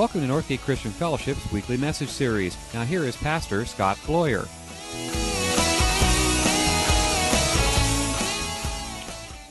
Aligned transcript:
Welcome 0.00 0.26
to 0.26 0.32
Northgate 0.32 0.60
Christian 0.60 0.92
Fellowship's 0.92 1.52
weekly 1.52 1.76
message 1.76 2.08
series. 2.08 2.56
Now, 2.72 2.84
here 2.84 3.04
is 3.04 3.18
Pastor 3.18 3.66
Scott 3.66 3.98
Floyer. 3.98 4.48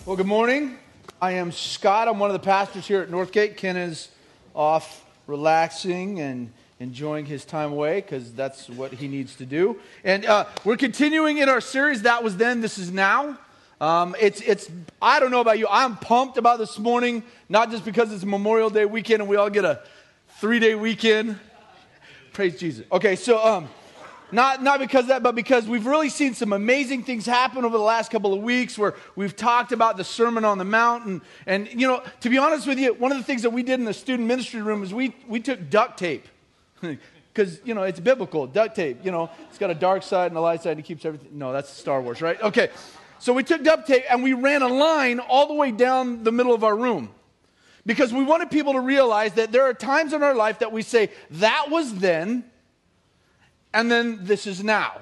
Well, 0.08 0.16
good 0.16 0.26
morning. 0.26 0.80
I 1.22 1.34
am 1.34 1.52
Scott. 1.52 2.08
I'm 2.08 2.18
one 2.18 2.32
of 2.32 2.34
the 2.34 2.44
pastors 2.44 2.88
here 2.88 3.00
at 3.04 3.12
Northgate. 3.12 3.58
Ken 3.58 3.78
is 3.78 4.10
off 4.56 5.06
relaxing 5.28 6.20
and 6.20 6.52
enjoying 6.80 7.28
his 7.28 7.46
time 7.46 7.72
away 7.72 8.02
because 8.02 8.34
that's 8.34 8.72
what 8.72 8.92
he 8.92 9.08
needs 9.08 9.36
to 9.36 9.46
do. 9.46 9.80
And 10.04 10.26
uh, 10.26 10.46
we're 10.66 10.78
continuing 10.78 11.38
in 11.38 11.48
our 11.48 11.62
series, 11.62 12.02
That 12.02 12.24
Was 12.24 12.38
Then, 12.38 12.62
This 12.62 12.80
Is 12.80 12.92
Now. 12.92 13.38
Um, 13.80 14.16
it's, 14.20 14.42
it's, 14.42 14.68
I 15.00 15.20
don't 15.20 15.30
know 15.30 15.42
about 15.42 15.60
you. 15.60 15.68
I'm 15.70 15.96
pumped 15.96 16.40
about 16.40 16.58
this 16.58 16.80
morning, 16.80 17.22
not 17.50 17.70
just 17.70 17.86
because 17.86 18.12
it's 18.12 18.26
Memorial 18.26 18.72
Day 18.72 18.86
weekend 18.86 19.22
and 19.22 19.30
we 19.30 19.36
all 19.36 19.52
get 19.52 19.64
a 19.64 19.82
three 20.40 20.60
day 20.60 20.74
weekend. 20.74 21.38
Praise 22.32 22.58
Jesus. 22.58 22.86
Okay, 22.94 23.18
so 23.18 23.44
um, 23.46 23.68
not, 24.32 24.64
not 24.64 24.80
because 24.80 25.08
that, 25.08 25.22
but 25.22 25.36
because 25.36 25.68
we've 25.68 25.86
really 25.86 26.08
seen 26.08 26.34
some 26.34 26.54
amazing 26.54 27.04
things 27.04 27.26
happen 27.26 27.66
over 27.66 27.78
the 27.78 27.84
last 27.84 28.10
couple 28.10 28.34
of 28.34 28.42
weeks 28.42 28.78
where 28.78 28.96
we've 29.18 29.36
talked 29.36 29.74
about 29.74 29.98
the 29.98 30.04
Sermon 30.06 30.46
on 30.46 30.58
the 30.58 30.64
Mount. 30.64 31.06
And, 31.06 31.22
and 31.46 31.68
you 31.68 31.88
know, 31.88 32.02
to 32.22 32.30
be 32.30 32.38
honest 32.38 32.68
with 32.68 32.80
you, 32.80 32.94
one 32.94 33.12
of 33.12 33.18
the 33.18 33.24
things 33.24 33.42
that 33.42 33.50
we 33.50 33.64
did 33.64 33.80
in 33.82 33.86
the 33.86 33.94
student 33.94 34.30
ministry 34.30 34.62
room 34.62 34.82
is 34.82 34.94
we, 34.94 35.14
we 35.28 35.42
took 35.42 35.70
duct 35.70 36.00
tape. 36.00 36.28
Because, 37.32 37.62
you 37.64 37.76
know, 37.76 37.84
it's 37.84 38.00
biblical. 38.00 38.48
Duct 38.48 38.76
tape, 38.76 38.98
you 39.04 39.12
know, 39.12 39.30
it's 39.48 39.60
got 39.60 39.70
a 39.70 39.76
dark 39.76 40.04
side 40.04 40.32
and 40.32 40.38
a 40.38 40.42
light 40.42 40.64
side 40.64 40.72
and 40.72 40.80
it 40.80 40.84
keeps 40.84 41.06
everything. 41.06 41.30
No, 41.32 41.54
that's 41.54 41.70
Star 41.70 42.02
Wars, 42.02 42.22
right? 42.22 42.42
Okay. 42.42 42.70
So 43.20 43.34
we 43.34 43.44
took 43.44 43.64
duct 43.64 43.88
tape 43.88 44.04
and 44.10 44.24
we 44.24 44.34
ran 44.34 44.62
a 44.62 44.68
line 44.68 45.20
all 45.20 45.48
the 45.48 45.54
way 45.54 45.72
down 45.72 46.24
the 46.24 46.32
middle 46.32 46.54
of 46.54 46.64
our 46.64 46.76
room. 46.76 47.12
Because 47.90 48.14
we 48.14 48.24
wanted 48.24 48.52
people 48.52 48.74
to 48.74 48.82
realize 48.82 49.34
that 49.34 49.52
there 49.52 49.64
are 49.64 49.74
times 49.74 50.14
in 50.14 50.22
our 50.22 50.36
life 50.36 50.60
that 50.60 50.72
we 50.72 50.84
say, 50.84 51.10
that 51.32 51.72
was 51.72 51.96
then, 51.96 52.44
and 53.74 53.92
then 53.92 54.20
this 54.22 54.46
is 54.46 54.64
now. 54.64 55.02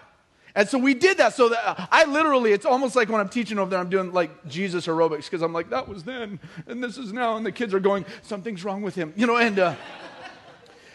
And 0.56 0.70
so 0.70 0.78
we 0.78 0.94
did 0.94 1.18
that. 1.18 1.34
So 1.34 1.50
that 1.50 1.90
I 1.92 2.06
literally, 2.06 2.54
it's 2.54 2.66
almost 2.66 2.96
like 2.96 3.10
when 3.10 3.20
I'm 3.20 3.28
teaching 3.28 3.60
over 3.60 3.70
there, 3.70 3.80
I'm 3.82 3.90
doing 3.90 4.14
like 4.14 4.48
Jesus 4.48 4.88
aerobics 4.88 5.26
because 5.26 5.42
I'm 5.42 5.52
like, 5.52 5.70
that 5.72 5.90
was 5.90 6.06
then, 6.06 6.40
and 6.66 6.82
this 6.82 6.98
is 6.98 7.12
now. 7.12 7.36
And 7.36 7.46
the 7.46 7.52
kids 7.52 7.74
are 7.74 7.82
going, 7.82 8.06
something's 8.22 8.64
wrong 8.64 8.82
with 8.84 8.96
him. 8.96 9.12
You 9.18 9.28
know, 9.28 9.36
and. 9.36 9.60
Uh, 9.60 9.76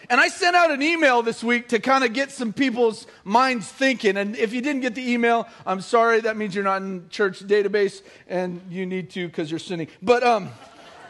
and 0.09 0.19
I 0.19 0.29
sent 0.29 0.57
out 0.57 0.71
an 0.71 0.83
email 0.83 1.23
this 1.23 1.45
week 1.45 1.69
to 1.69 1.79
kind 1.79 2.05
of 2.05 2.13
get 2.15 2.31
some 2.31 2.55
people's 2.55 3.07
minds 3.23 3.69
thinking. 3.69 4.17
And 4.17 4.35
if 4.37 4.55
you 4.55 4.63
didn't 4.63 4.81
get 4.81 4.95
the 4.95 5.13
email, 5.13 5.47
I'm 5.67 5.83
sorry. 5.83 6.21
That 6.21 6.39
means 6.39 6.55
you're 6.55 6.65
not 6.65 6.81
in 6.81 7.09
church 7.11 7.47
database 7.47 8.03
and 8.29 8.63
you 8.71 8.87
need 8.87 9.11
to 9.11 9.27
because 9.27 9.51
you're 9.51 9.61
sinning. 9.61 9.89
But, 10.03 10.23
um, 10.23 10.51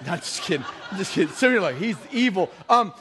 not 0.06 0.20
just 0.20 0.42
kidding. 0.42 0.66
I'm 0.90 0.98
just 0.98 1.12
kidding. 1.12 1.32
Some 1.34 1.48
of 1.48 1.52
you 1.52 1.58
are 1.58 1.62
like, 1.62 1.76
he's 1.76 1.96
evil. 2.10 2.50
Um, 2.68 2.92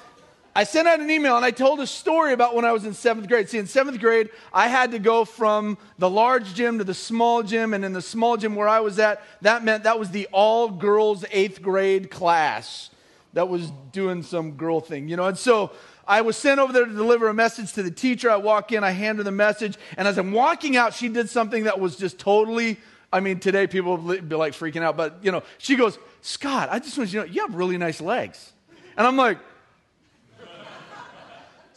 I 0.54 0.66
sent 0.66 0.88
out 0.88 1.00
an 1.00 1.10
email 1.10 1.38
and 1.38 1.46
I 1.46 1.52
told 1.52 1.80
a 1.80 1.88
story 1.88 2.34
about 2.34 2.56
when 2.56 2.66
I 2.66 2.74
was 2.74 2.86
in 2.86 2.94
seventh 2.94 3.28
grade. 3.28 3.48
See, 3.48 3.58
in 3.58 3.68
seventh 3.68 4.00
grade, 4.00 4.30
I 4.54 4.68
had 4.68 4.92
to 4.92 5.00
go 5.00 5.24
from 5.24 5.78
the 5.98 6.10
large 6.10 6.54
gym 6.54 6.78
to 6.80 6.84
the 6.84 6.94
small 6.94 7.42
gym. 7.42 7.74
And 7.74 7.86
in 7.86 7.94
the 7.94 8.02
small 8.02 8.36
gym 8.36 8.56
where 8.56 8.68
I 8.68 8.82
was 8.82 9.00
at, 9.00 9.24
that 9.42 9.64
meant 9.64 9.84
that 9.84 9.98
was 9.98 10.10
the 10.10 10.28
all 10.34 10.70
girls 10.70 11.24
eighth 11.32 11.62
grade 11.62 12.12
class 12.12 12.90
that 13.34 13.48
was 13.48 13.72
doing 13.94 14.24
some 14.24 14.52
girl 14.52 14.82
thing, 14.82 15.08
you 15.08 15.16
know. 15.16 15.26
And 15.26 15.38
so 15.38 15.72
I 16.06 16.20
was 16.20 16.36
sent 16.36 16.60
over 16.60 16.74
there 16.74 16.86
to 16.86 16.94
deliver 16.94 17.30
a 17.30 17.34
message 17.34 17.72
to 17.74 17.84
the 17.84 17.92
teacher. 17.92 18.30
I 18.30 18.36
walk 18.36 18.74
in, 18.74 18.84
I 18.84 18.92
hand 18.92 19.20
her 19.20 19.24
the 19.24 19.32
message, 19.32 19.78
and 19.98 20.06
as 20.06 20.18
I'm 20.18 20.34
walking 20.34 20.76
out, 20.76 20.94
she 20.94 21.08
did 21.08 21.30
something 21.30 21.64
that 21.64 21.80
was 21.80 21.96
just 21.96 22.20
totally, 22.20 22.78
I 23.14 23.20
mean, 23.20 23.40
today 23.40 23.68
people 23.68 23.98
would 23.98 24.30
be 24.30 24.36
like 24.36 24.54
freaking 24.54 24.84
out, 24.84 24.96
but 24.96 25.20
you 25.22 25.32
know, 25.32 25.44
she 25.58 25.76
goes, 25.76 26.00
Scott, 26.22 26.70
I 26.72 26.80
just 26.80 26.98
want 26.98 27.12
you 27.12 27.22
to 27.22 27.28
know, 27.28 27.34
you 27.34 27.42
have 27.42 27.56
really 27.56 27.78
nice 27.78 28.00
legs. 28.00 28.54
And 28.98 29.06
I'm 29.06 29.18
like, 29.18 29.38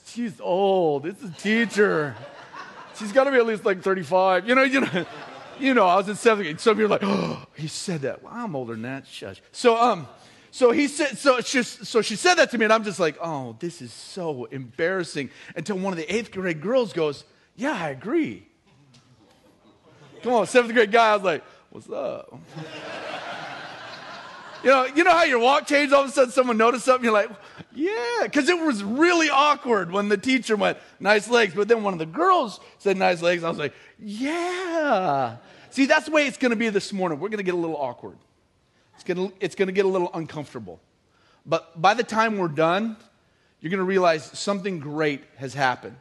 she's 0.06 0.40
old. 0.40 1.06
It's 1.06 1.22
a 1.22 1.30
teacher. 1.30 2.14
She's 2.98 3.12
got 3.12 3.24
to 3.24 3.30
be 3.30 3.38
at 3.38 3.46
least 3.46 3.64
like 3.64 3.82
35. 3.82 4.48
You 4.48 4.54
know, 4.54 4.62
you 4.62 4.80
know, 4.80 5.06
you 5.58 5.74
know, 5.74 5.86
I 5.86 5.96
was 5.96 6.08
in 6.08 6.16
seventh 6.16 6.46
grade. 6.46 6.60
Some 6.60 6.76
people 6.76 6.86
are 6.86 6.98
like, 6.98 7.02
oh, 7.02 7.44
he 7.54 7.66
said 7.66 8.02
that. 8.02 8.22
Well, 8.22 8.32
I'm 8.32 8.54
older 8.54 8.74
than 8.74 8.82
that. 8.82 9.06
Shush. 9.06 9.40
So, 9.52 9.76
um, 9.76 10.06
so 10.50 10.70
he 10.70 10.86
said, 10.86 11.18
so 11.18 11.40
she, 11.40 11.62
so 11.64 12.00
she 12.00 12.14
said 12.14 12.36
that 12.36 12.50
to 12.52 12.58
me, 12.58 12.64
and 12.64 12.72
I'm 12.72 12.84
just 12.84 13.00
like, 13.00 13.16
oh, 13.20 13.56
this 13.58 13.82
is 13.82 13.92
so 13.92 14.44
embarrassing. 14.46 15.30
Until 15.56 15.78
one 15.78 15.92
of 15.92 15.96
the 15.96 16.14
eighth 16.14 16.30
grade 16.30 16.60
girls 16.60 16.92
goes, 16.92 17.24
yeah, 17.56 17.72
I 17.72 17.90
agree. 17.90 18.46
Come 20.24 20.32
on, 20.32 20.46
seventh 20.46 20.72
grade 20.72 20.90
guy. 20.90 21.10
I 21.10 21.16
was 21.16 21.22
like, 21.22 21.44
what's 21.68 21.90
up? 21.90 22.32
you 24.64 24.70
know, 24.70 24.86
you 24.86 25.04
know 25.04 25.10
how 25.10 25.24
your 25.24 25.38
walk 25.38 25.66
changed. 25.66 25.92
All 25.92 26.02
of 26.02 26.08
a 26.08 26.12
sudden, 26.12 26.32
someone 26.32 26.56
noticed 26.56 26.86
something. 26.86 27.04
You're 27.04 27.12
like, 27.12 27.28
yeah, 27.74 28.20
because 28.22 28.48
it 28.48 28.58
was 28.58 28.82
really 28.82 29.28
awkward 29.28 29.92
when 29.92 30.08
the 30.08 30.16
teacher 30.16 30.56
went, 30.56 30.78
nice 30.98 31.28
legs. 31.28 31.52
But 31.52 31.68
then 31.68 31.82
one 31.82 31.92
of 31.92 31.98
the 31.98 32.06
girls 32.06 32.58
said, 32.78 32.96
nice 32.96 33.20
legs. 33.20 33.44
I 33.44 33.50
was 33.50 33.58
like, 33.58 33.74
yeah. 33.98 35.36
See, 35.68 35.84
that's 35.84 36.06
the 36.06 36.12
way 36.12 36.26
it's 36.26 36.38
going 36.38 36.52
to 36.52 36.56
be 36.56 36.70
this 36.70 36.90
morning. 36.90 37.20
We're 37.20 37.28
going 37.28 37.36
to 37.36 37.44
get 37.44 37.52
a 37.52 37.58
little 37.58 37.76
awkward. 37.76 38.16
It's 38.94 39.04
going 39.04 39.28
to, 39.28 39.36
it's 39.40 39.54
going 39.54 39.66
to 39.66 39.74
get 39.74 39.84
a 39.84 39.88
little 39.88 40.10
uncomfortable. 40.14 40.80
But 41.44 41.82
by 41.82 41.92
the 41.92 42.02
time 42.02 42.38
we're 42.38 42.48
done, 42.48 42.96
you're 43.60 43.68
going 43.68 43.76
to 43.76 43.84
realize 43.84 44.24
something 44.24 44.78
great 44.78 45.22
has 45.36 45.52
happened. 45.52 45.98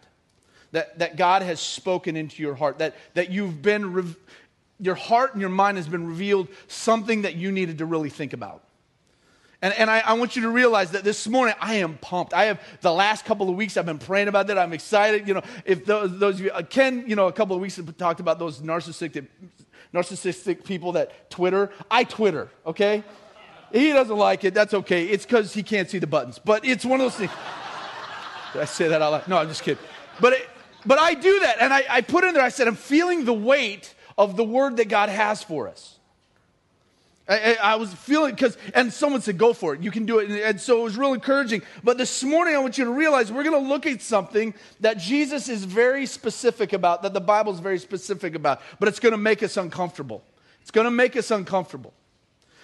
That, 0.74 1.00
that 1.00 1.16
God 1.16 1.42
has 1.44 1.60
spoken 1.60 2.16
into 2.16 2.42
your 2.44 2.56
heart, 2.56 2.80
that, 2.80 2.96
that 3.14 3.32
you've 3.32 3.62
been, 3.62 3.94
re- 3.94 4.16
your 4.80 4.96
heart 4.96 5.34
and 5.34 5.40
your 5.40 5.50
mind 5.50 5.78
has 5.78 5.88
been 5.88 6.08
revealed 6.08 6.50
something 6.68 7.22
that 7.22 7.36
you 7.36 7.52
needed 7.52 7.78
to 7.78 7.86
really 7.86 8.10
think 8.10 8.34
about. 8.34 8.64
And, 9.64 9.74
and 9.76 9.90
I, 9.90 10.00
I, 10.00 10.14
want 10.14 10.36
you 10.36 10.42
to 10.42 10.50
realize 10.50 10.92
that 10.92 11.06
this 11.06 11.26
morning 11.26 11.56
I 11.62 11.76
am 11.76 11.98
pumped. 12.00 12.34
I 12.34 12.46
have 12.46 12.60
the 12.82 12.92
last 12.92 13.24
couple 13.24 13.50
of 13.50 13.56
weeks 13.56 13.78
I've 13.78 13.86
been 13.86 13.98
praying 13.98 14.28
about 14.28 14.48
that. 14.48 14.58
I'm 14.58 14.74
excited. 14.74 15.26
You 15.26 15.36
know, 15.36 15.44
if 15.64 15.86
those, 15.86 16.20
those 16.20 16.36
of 16.36 16.42
you, 16.42 16.52
uh, 16.52 16.64
Ken, 16.64 17.06
you 17.08 17.16
know, 17.16 17.28
a 17.28 17.32
couple 17.32 17.56
of 17.56 17.62
weeks 17.62 17.78
ago 17.78 17.94
talked 17.94 18.20
about 18.20 18.40
those 18.40 18.60
narcissistic, 18.60 19.26
narcissistic 19.94 20.66
people 20.66 20.92
that 20.94 21.30
Twitter. 21.30 21.72
I 21.90 22.04
Twitter, 22.04 22.50
okay? 22.66 23.06
He 23.72 23.94
doesn't 23.94 24.18
like 24.18 24.44
it. 24.44 24.54
That's 24.54 24.74
okay. 24.74 25.06
It's 25.06 25.26
because 25.26 25.54
he 25.54 25.64
can't 25.64 25.90
see 25.90 26.00
the 26.00 26.08
buttons. 26.08 26.40
But 26.44 26.66
it's 26.66 26.84
one 26.84 27.00
of 27.00 27.06
those 27.06 27.16
things. 27.16 27.32
Did 28.54 28.64
I 28.64 28.66
say 28.66 28.90
that 28.90 29.02
out 29.02 29.12
loud? 29.14 29.28
No, 29.30 29.38
I'm 29.38 29.48
just 29.48 29.64
kidding. 29.64 29.82
But, 30.20 30.34
it, 30.34 30.50
but 30.86 31.00
I 31.00 31.14
do 31.14 31.40
that. 31.42 31.58
And 31.60 31.74
I, 31.74 31.84
I 31.90 32.02
put 32.02 32.24
in 32.24 32.34
there, 32.34 32.44
I 32.44 32.50
said, 32.50 32.68
I'm 32.68 32.76
feeling 32.76 33.26
the 33.26 33.34
weight 33.34 33.94
of 34.18 34.36
the 34.36 34.44
word 34.44 34.78
that 34.78 34.90
God 34.90 35.10
has 35.10 35.44
for 35.44 35.68
us. 35.68 35.98
I, 37.28 37.58
I, 37.62 37.76
was 37.78 37.94
feeling 37.94 38.36
because, 38.36 38.58
and 38.76 38.92
someone 38.92 39.22
said, 39.22 39.38
go 39.38 39.54
for 39.54 39.74
it. 39.74 39.82
You 39.82 39.92
can 39.92 40.06
do 40.06 40.20
it. 40.20 40.30
And, 40.30 40.40
and 40.40 40.62
so 40.62 40.82
it 40.82 40.84
was 40.84 40.98
real 40.98 41.14
encouraging. 41.14 41.62
But 41.82 41.98
this 41.98 42.22
morning, 42.22 42.54
I 42.54 42.60
want 42.60 42.78
you 42.78 42.84
to 42.84 42.92
realize 42.92 43.32
we're 43.32 43.46
going 43.46 43.64
to 43.64 43.70
look 43.70 43.86
at 43.86 44.02
something 44.02 44.54
that 44.82 44.98
Jesus 44.98 45.48
is 45.48 45.64
very 45.64 46.06
specific 46.06 46.74
about, 46.74 47.02
that 47.04 47.14
the 47.14 47.22
Bible 47.22 47.54
is 47.54 47.62
very 47.62 47.80
specific 47.80 48.36
about, 48.36 48.62
but 48.78 48.90
it's 48.90 49.00
going 49.00 49.14
to 49.14 49.18
make 49.18 49.42
us 49.42 49.56
uncomfortable. 49.56 50.22
It's 50.62 50.72
going 50.72 50.86
to 50.86 50.92
make 50.92 51.16
us 51.16 51.32
uncomfortable. 51.32 51.94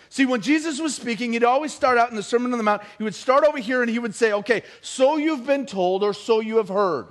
See, 0.10 0.26
when 0.26 0.42
Jesus 0.42 0.82
was 0.82 0.94
speaking, 0.94 1.34
he'd 1.34 1.44
always 1.46 1.74
start 1.74 1.98
out 1.98 2.10
in 2.10 2.18
the 2.18 2.24
Sermon 2.24 2.52
on 2.52 2.58
the 2.58 2.64
Mount. 2.64 2.82
He 2.98 3.04
would 3.06 3.16
start 3.16 3.46
over 3.46 3.60
here 3.60 3.82
and 3.82 3.90
he 3.90 4.00
would 4.00 4.16
say, 4.16 4.34
okay, 4.34 4.64
so 4.82 5.16
you've 5.16 5.46
been 5.46 5.68
told 5.68 6.04
or 6.04 6.14
so 6.14 6.42
you 6.42 6.58
have 6.58 6.70
heard. 6.70 7.08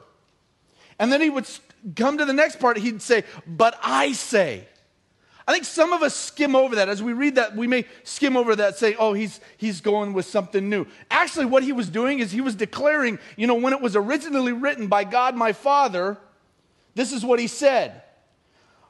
And 0.99 1.13
then 1.13 1.21
he 1.21 1.31
would 1.31 1.47
come 1.97 2.19
to 2.19 2.25
the 2.25 2.33
next 2.33 2.59
part. 2.59 2.77
He'd 2.77 3.03
say, 3.03 3.25
but 3.47 3.79
I 3.83 4.13
say. 4.13 4.67
I 5.47 5.53
think 5.53 5.65
some 5.65 5.95
of 5.95 6.03
us 6.03 6.15
skim 6.15 6.55
over 6.55 6.75
that. 6.77 6.91
As 6.91 7.03
we 7.03 7.15
read 7.15 7.37
that, 7.37 7.57
we 7.57 7.67
may 7.67 7.87
skim 8.05 8.37
over 8.37 8.55
that, 8.57 8.77
say, 8.77 8.95
oh, 8.99 9.15
he's, 9.15 9.41
he's 9.57 9.81
going 9.81 10.13
with 10.13 10.27
something 10.27 10.69
new. 10.69 10.87
Actually, 11.11 11.47
what 11.47 11.63
he 11.63 11.73
was 11.73 11.89
doing 11.89 12.19
is 12.19 12.31
he 12.31 12.43
was 12.43 12.55
declaring, 12.55 13.19
you 13.35 13.47
know, 13.47 13.55
when 13.55 13.73
it 13.73 13.81
was 13.81 13.97
originally 13.97 14.53
written 14.53 14.89
by 14.89 15.05
God 15.05 15.35
my 15.37 15.55
Father, 15.55 16.19
this 16.95 17.13
is 17.13 17.25
what 17.25 17.39
he 17.41 17.47
said. 17.47 18.03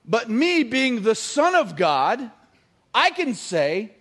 But 0.04 0.28
me 0.28 0.64
being 0.64 1.02
the 1.02 1.14
Son 1.14 1.54
of 1.54 1.76
God, 1.76 2.28
I 2.92 3.10
can 3.10 3.34
say 3.34 3.92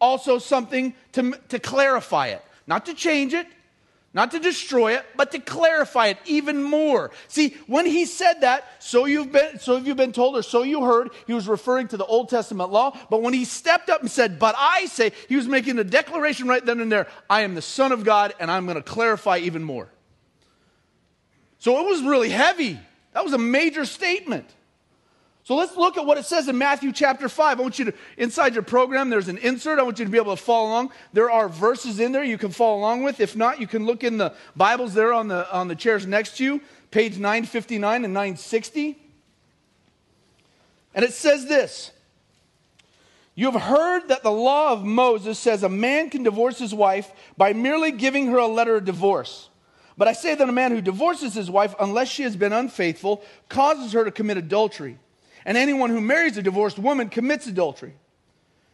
also 0.00 0.38
something 0.38 0.94
to, 1.12 1.38
to 1.50 1.60
clarify 1.60 2.28
it, 2.28 2.42
not 2.66 2.86
to 2.86 2.94
change 2.94 3.32
it, 3.32 3.46
not 4.14 4.32
to 4.32 4.38
destroy 4.38 4.96
it, 4.96 5.06
but 5.16 5.32
to 5.32 5.38
clarify 5.38 6.08
it 6.08 6.18
even 6.26 6.62
more. 6.62 7.10
See, 7.28 7.56
when 7.66 7.86
he 7.86 8.04
said 8.04 8.42
that, 8.42 8.64
so 8.78 9.06
you've 9.06 9.32
been, 9.32 9.58
so 9.58 9.76
have 9.76 9.86
you 9.86 9.94
been 9.94 10.12
told, 10.12 10.36
or 10.36 10.42
so 10.42 10.62
you 10.62 10.84
heard, 10.84 11.10
he 11.26 11.32
was 11.32 11.48
referring 11.48 11.88
to 11.88 11.96
the 11.96 12.04
Old 12.04 12.28
Testament 12.28 12.70
law. 12.70 12.96
But 13.08 13.22
when 13.22 13.32
he 13.32 13.46
stepped 13.46 13.88
up 13.88 14.02
and 14.02 14.10
said, 14.10 14.38
But 14.38 14.54
I 14.58 14.84
say, 14.86 15.12
he 15.28 15.36
was 15.36 15.48
making 15.48 15.78
a 15.78 15.84
declaration 15.84 16.46
right 16.46 16.64
then 16.64 16.80
and 16.80 16.92
there 16.92 17.08
I 17.30 17.42
am 17.42 17.54
the 17.54 17.62
Son 17.62 17.90
of 17.90 18.04
God, 18.04 18.34
and 18.38 18.50
I'm 18.50 18.66
going 18.66 18.76
to 18.76 18.82
clarify 18.82 19.38
even 19.38 19.64
more. 19.64 19.88
So 21.58 21.80
it 21.80 21.88
was 21.88 22.02
really 22.02 22.28
heavy. 22.28 22.78
That 23.12 23.24
was 23.24 23.32
a 23.32 23.38
major 23.38 23.86
statement. 23.86 24.52
So 25.44 25.56
let's 25.56 25.76
look 25.76 25.96
at 25.96 26.06
what 26.06 26.18
it 26.18 26.24
says 26.24 26.46
in 26.46 26.56
Matthew 26.56 26.92
chapter 26.92 27.28
5. 27.28 27.58
I 27.58 27.62
want 27.62 27.78
you 27.78 27.86
to, 27.86 27.94
inside 28.16 28.54
your 28.54 28.62
program, 28.62 29.10
there's 29.10 29.26
an 29.26 29.38
insert. 29.38 29.80
I 29.80 29.82
want 29.82 29.98
you 29.98 30.04
to 30.04 30.10
be 30.10 30.18
able 30.18 30.36
to 30.36 30.42
follow 30.42 30.68
along. 30.68 30.92
There 31.12 31.30
are 31.30 31.48
verses 31.48 31.98
in 31.98 32.12
there 32.12 32.22
you 32.22 32.38
can 32.38 32.52
follow 32.52 32.78
along 32.78 33.02
with. 33.02 33.18
If 33.18 33.34
not, 33.34 33.60
you 33.60 33.66
can 33.66 33.84
look 33.84 34.04
in 34.04 34.18
the 34.18 34.34
Bibles 34.54 34.94
there 34.94 35.12
on 35.12 35.26
the, 35.26 35.52
on 35.52 35.66
the 35.66 35.74
chairs 35.74 36.06
next 36.06 36.36
to 36.36 36.44
you, 36.44 36.60
page 36.92 37.14
959 37.14 38.04
and 38.04 38.14
960. 38.14 38.96
And 40.94 41.04
it 41.04 41.12
says 41.12 41.46
this 41.46 41.90
You 43.34 43.50
have 43.50 43.60
heard 43.60 44.08
that 44.08 44.22
the 44.22 44.30
law 44.30 44.72
of 44.72 44.84
Moses 44.84 45.40
says 45.40 45.64
a 45.64 45.68
man 45.68 46.08
can 46.08 46.22
divorce 46.22 46.60
his 46.60 46.72
wife 46.72 47.10
by 47.36 47.52
merely 47.52 47.90
giving 47.90 48.28
her 48.28 48.38
a 48.38 48.46
letter 48.46 48.76
of 48.76 48.84
divorce. 48.84 49.48
But 49.98 50.06
I 50.06 50.12
say 50.12 50.36
that 50.36 50.48
a 50.48 50.52
man 50.52 50.70
who 50.70 50.80
divorces 50.80 51.34
his 51.34 51.50
wife, 51.50 51.74
unless 51.80 52.08
she 52.08 52.22
has 52.22 52.36
been 52.36 52.52
unfaithful, 52.52 53.24
causes 53.48 53.92
her 53.92 54.04
to 54.04 54.12
commit 54.12 54.36
adultery. 54.36 54.98
And 55.44 55.56
anyone 55.56 55.90
who 55.90 56.00
marries 56.00 56.36
a 56.36 56.42
divorced 56.42 56.78
woman 56.78 57.08
commits 57.08 57.46
adultery. 57.46 57.94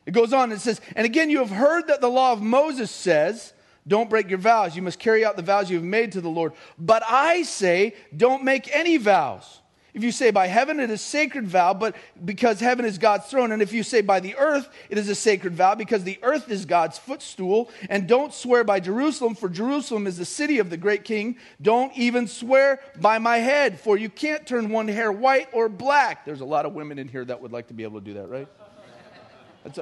It 0.06 0.12
goes 0.12 0.32
on, 0.32 0.44
and 0.44 0.52
it 0.54 0.60
says, 0.60 0.80
And 0.96 1.04
again, 1.04 1.30
you 1.30 1.38
have 1.38 1.50
heard 1.50 1.88
that 1.88 2.00
the 2.00 2.08
law 2.08 2.32
of 2.32 2.40
Moses 2.40 2.90
says, 2.90 3.52
Don't 3.86 4.08
break 4.08 4.28
your 4.28 4.38
vows. 4.38 4.74
You 4.74 4.82
must 4.82 4.98
carry 4.98 5.24
out 5.24 5.36
the 5.36 5.42
vows 5.42 5.70
you 5.70 5.76
have 5.76 5.84
made 5.84 6.12
to 6.12 6.20
the 6.20 6.28
Lord. 6.28 6.52
But 6.78 7.02
I 7.06 7.42
say, 7.42 7.94
Don't 8.16 8.44
make 8.44 8.74
any 8.74 8.96
vows 8.96 9.60
if 9.94 10.04
you 10.04 10.12
say 10.12 10.30
by 10.30 10.46
heaven, 10.46 10.80
it 10.80 10.90
is 10.90 11.00
sacred 11.00 11.46
vow, 11.46 11.74
but 11.74 11.96
because 12.24 12.60
heaven 12.60 12.84
is 12.84 12.98
God's 12.98 13.26
throne. 13.26 13.52
And 13.52 13.62
if 13.62 13.72
you 13.72 13.82
say 13.82 14.00
by 14.00 14.20
the 14.20 14.36
earth, 14.36 14.68
it 14.90 14.98
is 14.98 15.08
a 15.08 15.14
sacred 15.14 15.54
vow, 15.54 15.74
because 15.74 16.04
the 16.04 16.18
earth 16.22 16.50
is 16.50 16.66
God's 16.66 16.98
footstool. 16.98 17.70
And 17.88 18.06
don't 18.06 18.32
swear 18.32 18.64
by 18.64 18.80
Jerusalem, 18.80 19.34
for 19.34 19.48
Jerusalem 19.48 20.06
is 20.06 20.18
the 20.18 20.24
city 20.24 20.58
of 20.58 20.70
the 20.70 20.76
great 20.76 21.04
king. 21.04 21.36
Don't 21.60 21.96
even 21.96 22.28
swear 22.28 22.80
by 23.00 23.18
my 23.18 23.38
head, 23.38 23.80
for 23.80 23.96
you 23.96 24.08
can't 24.08 24.46
turn 24.46 24.70
one 24.70 24.88
hair 24.88 25.10
white 25.10 25.48
or 25.52 25.68
black. 25.68 26.24
There's 26.24 26.40
a 26.40 26.46
lot 26.46 26.66
of 26.66 26.74
women 26.74 26.98
in 26.98 27.08
here 27.08 27.24
that 27.24 27.40
would 27.40 27.52
like 27.52 27.68
to 27.68 27.74
be 27.74 27.82
able 27.82 28.00
to 28.00 28.04
do 28.04 28.14
that, 28.14 28.28
right? 28.28 28.48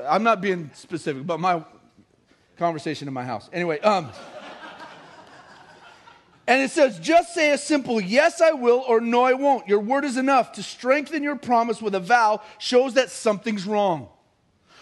I'm 0.08 0.22
not 0.22 0.40
being 0.40 0.70
specific, 0.74 1.26
but 1.26 1.38
my 1.38 1.62
conversation 2.56 3.06
in 3.06 3.14
my 3.14 3.24
house. 3.24 3.50
Anyway, 3.52 3.78
um, 3.80 4.10
and 6.46 6.62
it 6.62 6.70
says, 6.70 6.98
just 7.00 7.34
say 7.34 7.50
a 7.50 7.58
simple 7.58 8.00
yes, 8.00 8.40
I 8.40 8.52
will, 8.52 8.84
or 8.86 9.00
no, 9.00 9.22
I 9.22 9.32
won't. 9.32 9.66
Your 9.66 9.80
word 9.80 10.04
is 10.04 10.16
enough. 10.16 10.52
To 10.52 10.62
strengthen 10.62 11.22
your 11.22 11.36
promise 11.36 11.82
with 11.82 11.94
a 11.94 12.00
vow 12.00 12.40
shows 12.58 12.94
that 12.94 13.10
something's 13.10 13.66
wrong. 13.66 14.08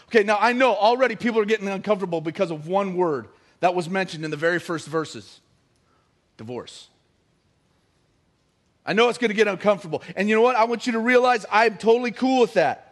Okay, 0.08 0.22
now 0.22 0.36
I 0.38 0.52
know 0.52 0.74
already 0.74 1.16
people 1.16 1.40
are 1.40 1.46
getting 1.46 1.68
uncomfortable 1.68 2.20
because 2.20 2.50
of 2.50 2.66
one 2.66 2.96
word 2.96 3.28
that 3.60 3.74
was 3.74 3.88
mentioned 3.88 4.24
in 4.24 4.30
the 4.30 4.36
very 4.36 4.60
first 4.60 4.86
verses 4.86 5.40
divorce. 6.36 6.88
I 8.84 8.92
know 8.92 9.08
it's 9.08 9.18
going 9.18 9.30
to 9.30 9.34
get 9.34 9.48
uncomfortable. 9.48 10.02
And 10.14 10.28
you 10.28 10.34
know 10.34 10.42
what? 10.42 10.56
I 10.56 10.64
want 10.64 10.86
you 10.86 10.92
to 10.92 10.98
realize 10.98 11.46
I'm 11.50 11.78
totally 11.78 12.10
cool 12.10 12.42
with 12.42 12.54
that. 12.54 12.83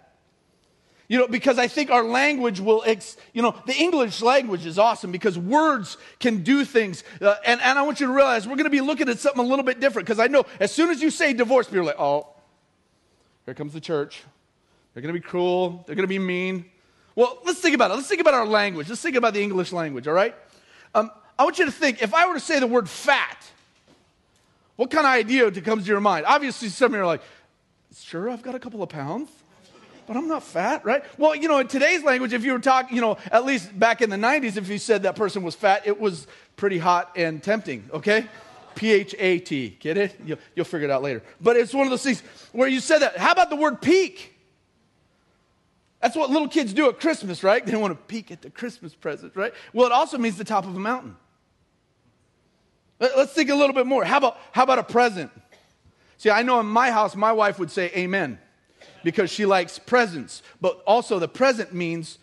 You 1.12 1.18
know, 1.18 1.28
because 1.28 1.58
I 1.58 1.68
think 1.68 1.90
our 1.90 2.04
language 2.04 2.58
will, 2.58 2.82
ex, 2.86 3.18
you 3.34 3.42
know, 3.42 3.54
the 3.66 3.74
English 3.74 4.22
language 4.22 4.64
is 4.64 4.78
awesome 4.78 5.12
because 5.12 5.38
words 5.38 5.98
can 6.20 6.42
do 6.42 6.64
things. 6.64 7.04
Uh, 7.20 7.34
and, 7.44 7.60
and 7.60 7.78
I 7.78 7.82
want 7.82 8.00
you 8.00 8.06
to 8.06 8.12
realize 8.14 8.48
we're 8.48 8.56
going 8.56 8.64
to 8.64 8.70
be 8.70 8.80
looking 8.80 9.10
at 9.10 9.18
something 9.18 9.44
a 9.44 9.46
little 9.46 9.62
bit 9.62 9.78
different 9.78 10.08
because 10.08 10.18
I 10.18 10.28
know 10.28 10.46
as 10.58 10.72
soon 10.72 10.88
as 10.88 11.02
you 11.02 11.10
say 11.10 11.34
divorce, 11.34 11.66
people 11.66 11.80
are 11.80 11.84
like, 11.84 12.00
oh, 12.00 12.28
here 13.44 13.52
comes 13.52 13.74
the 13.74 13.80
church. 13.80 14.22
They're 14.94 15.02
going 15.02 15.14
to 15.14 15.20
be 15.20 15.22
cruel. 15.22 15.84
They're 15.86 15.94
going 15.94 16.04
to 16.04 16.08
be 16.08 16.18
mean. 16.18 16.64
Well, 17.14 17.40
let's 17.44 17.60
think 17.60 17.74
about 17.74 17.90
it. 17.90 17.94
Let's 17.96 18.08
think 18.08 18.22
about 18.22 18.32
our 18.32 18.46
language. 18.46 18.88
Let's 18.88 19.02
think 19.02 19.16
about 19.16 19.34
the 19.34 19.42
English 19.42 19.70
language, 19.70 20.08
all 20.08 20.14
right? 20.14 20.34
Um, 20.94 21.10
I 21.38 21.44
want 21.44 21.58
you 21.58 21.66
to 21.66 21.72
think 21.72 22.00
if 22.02 22.14
I 22.14 22.26
were 22.26 22.32
to 22.32 22.40
say 22.40 22.58
the 22.58 22.66
word 22.66 22.88
fat, 22.88 23.50
what 24.76 24.90
kind 24.90 25.06
of 25.06 25.12
idea 25.12 25.50
comes 25.60 25.84
to 25.84 25.90
your 25.90 26.00
mind? 26.00 26.24
Obviously, 26.24 26.70
some 26.70 26.86
of 26.86 26.96
you 26.96 27.02
are 27.02 27.06
like, 27.06 27.22
sure, 27.94 28.30
I've 28.30 28.40
got 28.40 28.54
a 28.54 28.58
couple 28.58 28.82
of 28.82 28.88
pounds 28.88 29.28
but 30.06 30.16
I'm 30.16 30.28
not 30.28 30.42
fat, 30.42 30.84
right? 30.84 31.04
Well, 31.18 31.34
you 31.34 31.48
know, 31.48 31.58
in 31.58 31.68
today's 31.68 32.02
language, 32.02 32.32
if 32.32 32.44
you 32.44 32.52
were 32.52 32.58
talking, 32.58 32.94
you 32.94 33.02
know, 33.02 33.16
at 33.30 33.44
least 33.44 33.78
back 33.78 34.02
in 34.02 34.10
the 34.10 34.16
90s, 34.16 34.56
if 34.56 34.68
you 34.68 34.78
said 34.78 35.02
that 35.04 35.16
person 35.16 35.42
was 35.42 35.54
fat, 35.54 35.86
it 35.86 36.00
was 36.00 36.26
pretty 36.56 36.78
hot 36.78 37.12
and 37.16 37.42
tempting, 37.42 37.88
okay? 37.92 38.26
P 38.74 38.92
H 38.92 39.14
A 39.18 39.38
T. 39.38 39.76
Get 39.80 39.98
it? 39.98 40.18
You'll, 40.24 40.38
you'll 40.54 40.64
figure 40.64 40.88
it 40.88 40.90
out 40.90 41.02
later. 41.02 41.22
But 41.40 41.56
it's 41.56 41.74
one 41.74 41.86
of 41.86 41.90
those 41.90 42.02
things 42.02 42.22
where 42.52 42.68
you 42.68 42.80
said 42.80 42.98
that. 42.98 43.18
How 43.18 43.32
about 43.32 43.50
the 43.50 43.56
word 43.56 43.82
peak? 43.82 44.34
That's 46.00 46.16
what 46.16 46.30
little 46.30 46.48
kids 46.48 46.72
do 46.72 46.88
at 46.88 46.98
Christmas, 46.98 47.44
right? 47.44 47.64
They 47.64 47.76
want 47.76 47.92
to 47.92 48.04
peek 48.06 48.30
at 48.30 48.42
the 48.42 48.50
Christmas 48.50 48.94
present, 48.94 49.36
right? 49.36 49.54
Well, 49.72 49.86
it 49.86 49.92
also 49.92 50.18
means 50.18 50.36
the 50.36 50.44
top 50.44 50.64
of 50.64 50.74
a 50.74 50.80
mountain. 50.80 51.16
Let's 52.98 53.32
think 53.32 53.50
a 53.50 53.54
little 53.54 53.74
bit 53.74 53.86
more. 53.86 54.04
How 54.04 54.18
about, 54.18 54.38
how 54.52 54.62
about 54.64 54.78
a 54.78 54.84
present? 54.84 55.30
See, 56.16 56.30
I 56.30 56.42
know 56.42 56.58
in 56.60 56.66
my 56.66 56.90
house, 56.90 57.14
my 57.14 57.32
wife 57.32 57.58
would 57.58 57.70
say 57.70 57.90
amen 57.96 58.38
because 59.02 59.30
she 59.30 59.46
likes 59.46 59.78
presents. 59.78 60.42
But 60.60 60.82
also, 60.86 61.18
the 61.18 61.28
present 61.28 61.72
means 61.72 62.18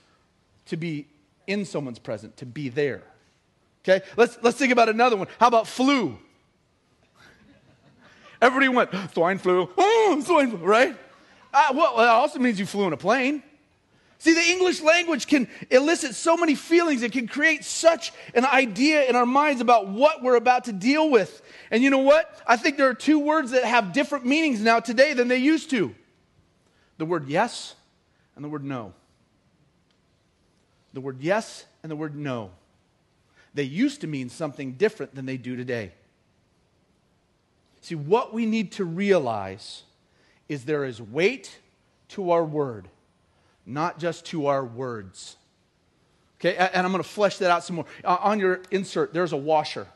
to 0.67 0.77
be 0.77 1.07
in 1.47 1.65
someone's 1.65 1.99
present, 1.99 2.37
to 2.37 2.45
be 2.45 2.69
there. 2.69 3.01
Okay? 3.83 4.05
Let's, 4.15 4.37
let's 4.41 4.57
think 4.57 4.71
about 4.71 4.87
another 4.87 5.17
one. 5.17 5.27
How 5.39 5.47
about 5.47 5.67
flu? 5.67 6.17
Everybody 8.41 8.69
went, 8.69 8.91
swine 9.13 9.39
flu, 9.39 9.69
oh, 9.77 10.23
swine 10.25 10.51
flu, 10.51 10.59
right? 10.59 10.95
Uh, 11.53 11.73
well, 11.73 11.97
that 11.97 12.09
also 12.09 12.39
means 12.39 12.59
you 12.59 12.67
flew 12.67 12.85
in 12.85 12.93
a 12.93 12.97
plane. 12.97 13.41
See, 14.19 14.33
the 14.33 14.51
English 14.51 14.81
language 14.81 15.27
can 15.27 15.47
elicit 15.71 16.13
so 16.13 16.35
many 16.35 16.53
feelings. 16.53 17.03
It 17.03 17.13
can 17.13 17.25
create 17.25 17.63
such 17.63 18.11
an 18.35 18.45
idea 18.45 19.05
in 19.05 19.15
our 19.15 19.25
minds 19.25 19.61
about 19.61 19.87
what 19.87 20.21
we're 20.21 20.35
about 20.35 20.65
to 20.65 20.73
deal 20.73 21.09
with. 21.09 21.41
And 21.71 21.81
you 21.81 21.89
know 21.89 21.99
what? 21.99 22.39
I 22.45 22.57
think 22.57 22.75
there 22.75 22.89
are 22.89 22.93
two 22.93 23.17
words 23.17 23.51
that 23.51 23.63
have 23.63 23.93
different 23.93 24.25
meanings 24.25 24.59
now 24.59 24.81
today 24.81 25.13
than 25.13 25.29
they 25.29 25.37
used 25.37 25.69
to 25.69 25.95
the 26.99 27.05
word 27.05 27.27
yes 27.27 27.75
and 28.35 28.45
the 28.45 28.49
word 28.49 28.63
no. 28.63 28.93
The 30.93 31.01
word 31.01 31.17
yes 31.21 31.65
and 31.81 31.89
the 31.89 31.95
word 31.95 32.15
no. 32.15 32.51
They 33.53 33.63
used 33.63 34.01
to 34.01 34.07
mean 34.07 34.29
something 34.29 34.73
different 34.73 35.15
than 35.15 35.25
they 35.25 35.37
do 35.37 35.55
today. 35.55 35.93
See, 37.81 37.95
what 37.95 38.33
we 38.33 38.45
need 38.45 38.73
to 38.73 38.85
realize 38.85 39.83
is 40.49 40.65
there 40.65 40.83
is 40.83 41.01
weight 41.01 41.59
to 42.09 42.31
our 42.31 42.43
word, 42.43 42.89
not 43.65 43.97
just 43.97 44.25
to 44.27 44.47
our 44.47 44.65
words. 44.65 45.37
Okay, 46.39 46.55
and 46.57 46.85
I'm 46.85 46.91
going 46.91 47.01
to 47.01 47.09
flesh 47.09 47.37
that 47.37 47.49
out 47.49 47.63
some 47.63 47.77
more. 47.77 47.85
Uh, 48.03 48.17
on 48.19 48.39
your 48.39 48.61
insert, 48.71 49.13
there's 49.13 49.31
a 49.31 49.37
washer. 49.37 49.87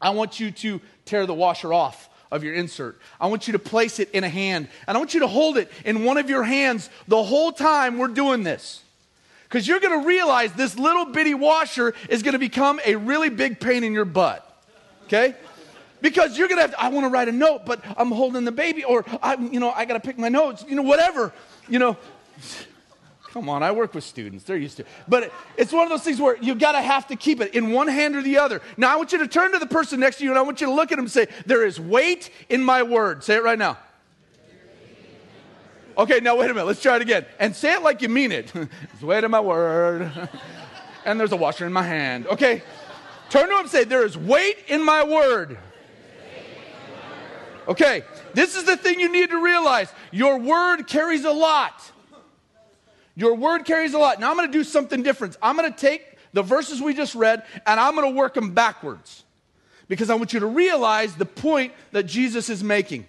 I 0.00 0.10
want 0.10 0.40
you 0.40 0.50
to 0.50 0.80
tear 1.04 1.26
the 1.26 1.34
washer 1.34 1.74
off 1.74 2.08
of 2.30 2.42
your 2.44 2.54
insert. 2.54 2.98
I 3.20 3.26
want 3.26 3.46
you 3.46 3.52
to 3.52 3.58
place 3.58 3.98
it 3.98 4.10
in 4.10 4.24
a 4.24 4.28
hand, 4.28 4.68
and 4.86 4.96
I 4.96 4.98
want 4.98 5.14
you 5.14 5.20
to 5.20 5.26
hold 5.26 5.56
it 5.56 5.70
in 5.84 6.04
one 6.04 6.16
of 6.16 6.28
your 6.28 6.42
hands 6.42 6.90
the 7.08 7.22
whole 7.22 7.52
time 7.52 7.98
we're 7.98 8.08
doing 8.08 8.42
this. 8.42 8.82
Because 9.44 9.68
you're 9.68 9.80
going 9.80 10.00
to 10.00 10.06
realize 10.06 10.52
this 10.54 10.76
little 10.76 11.06
bitty 11.06 11.34
washer 11.34 11.94
is 12.08 12.22
going 12.22 12.32
to 12.32 12.38
become 12.38 12.80
a 12.84 12.96
really 12.96 13.28
big 13.28 13.60
pain 13.60 13.84
in 13.84 13.92
your 13.92 14.04
butt. 14.04 14.42
Okay? 15.04 15.36
Because 16.00 16.36
you're 16.36 16.48
going 16.48 16.58
to 16.58 16.62
have 16.62 16.74
I 16.78 16.88
want 16.88 17.04
to 17.04 17.10
write 17.10 17.28
a 17.28 17.32
note, 17.32 17.64
but 17.64 17.80
I'm 17.96 18.10
holding 18.10 18.44
the 18.44 18.52
baby, 18.52 18.82
or 18.84 19.04
I, 19.22 19.36
you 19.36 19.60
know, 19.60 19.70
I 19.70 19.84
got 19.84 19.94
to 19.94 20.00
pick 20.00 20.18
my 20.18 20.28
notes, 20.28 20.64
you 20.68 20.74
know, 20.74 20.82
whatever. 20.82 21.32
You 21.68 21.78
know, 21.78 21.96
Come 23.32 23.48
on, 23.48 23.62
I 23.62 23.72
work 23.72 23.94
with 23.94 24.04
students. 24.04 24.44
They're 24.44 24.56
used 24.56 24.78
to 24.78 24.82
it. 24.82 24.88
But 25.08 25.32
it's 25.56 25.72
one 25.72 25.84
of 25.84 25.90
those 25.90 26.02
things 26.02 26.20
where 26.20 26.36
you've 26.40 26.58
got 26.58 26.72
to 26.72 26.80
have 26.80 27.06
to 27.08 27.16
keep 27.16 27.40
it 27.40 27.54
in 27.54 27.72
one 27.72 27.88
hand 27.88 28.16
or 28.16 28.22
the 28.22 28.38
other. 28.38 28.62
Now, 28.76 28.92
I 28.92 28.96
want 28.96 29.12
you 29.12 29.18
to 29.18 29.28
turn 29.28 29.52
to 29.52 29.58
the 29.58 29.66
person 29.66 30.00
next 30.00 30.18
to 30.18 30.24
you 30.24 30.30
and 30.30 30.38
I 30.38 30.42
want 30.42 30.60
you 30.60 30.68
to 30.68 30.72
look 30.72 30.92
at 30.92 30.96
them 30.96 31.04
and 31.04 31.10
say, 31.10 31.26
There 31.44 31.66
is 31.66 31.78
weight 31.78 32.30
in 32.48 32.62
my 32.62 32.82
word. 32.82 33.24
Say 33.24 33.36
it 33.36 33.42
right 33.42 33.58
now. 33.58 33.78
Okay, 35.98 36.20
now 36.20 36.36
wait 36.36 36.50
a 36.50 36.54
minute. 36.54 36.66
Let's 36.66 36.82
try 36.82 36.96
it 36.96 37.02
again. 37.02 37.24
And 37.38 37.56
say 37.56 37.72
it 37.72 37.82
like 37.82 38.02
you 38.02 38.08
mean 38.08 38.30
it. 38.30 38.52
There's 38.54 39.02
weight 39.02 39.24
in 39.24 39.30
my 39.30 39.40
word. 39.40 40.10
and 41.06 41.18
there's 41.18 41.32
a 41.32 41.36
washer 41.36 41.64
in 41.64 41.72
my 41.72 41.82
hand. 41.82 42.26
Okay. 42.26 42.62
Turn 43.30 43.48
to 43.48 43.54
him 43.54 43.60
and 43.60 43.70
say, 43.70 43.84
There 43.84 44.04
is 44.04 44.16
weight 44.16 44.58
in 44.68 44.84
my 44.84 45.04
word. 45.04 45.58
Okay, 47.68 48.04
this 48.32 48.54
is 48.54 48.64
the 48.64 48.76
thing 48.76 49.00
you 49.00 49.10
need 49.10 49.30
to 49.30 49.42
realize. 49.42 49.92
Your 50.12 50.38
word 50.38 50.86
carries 50.86 51.24
a 51.24 51.32
lot. 51.32 51.92
Your 53.16 53.34
word 53.34 53.64
carries 53.64 53.94
a 53.94 53.98
lot. 53.98 54.20
Now 54.20 54.30
I'm 54.30 54.36
going 54.36 54.46
to 54.46 54.52
do 54.52 54.62
something 54.62 55.02
different. 55.02 55.36
I'm 55.42 55.56
going 55.56 55.72
to 55.72 55.76
take 55.76 56.18
the 56.32 56.42
verses 56.42 56.80
we 56.80 56.94
just 56.94 57.14
read 57.14 57.42
and 57.66 57.80
I'm 57.80 57.96
going 57.96 58.12
to 58.12 58.16
work 58.16 58.34
them 58.34 58.52
backwards 58.52 59.24
because 59.88 60.10
I 60.10 60.14
want 60.14 60.32
you 60.34 60.40
to 60.40 60.46
realize 60.46 61.16
the 61.16 61.24
point 61.24 61.72
that 61.92 62.04
Jesus 62.04 62.50
is 62.50 62.62
making. 62.62 63.06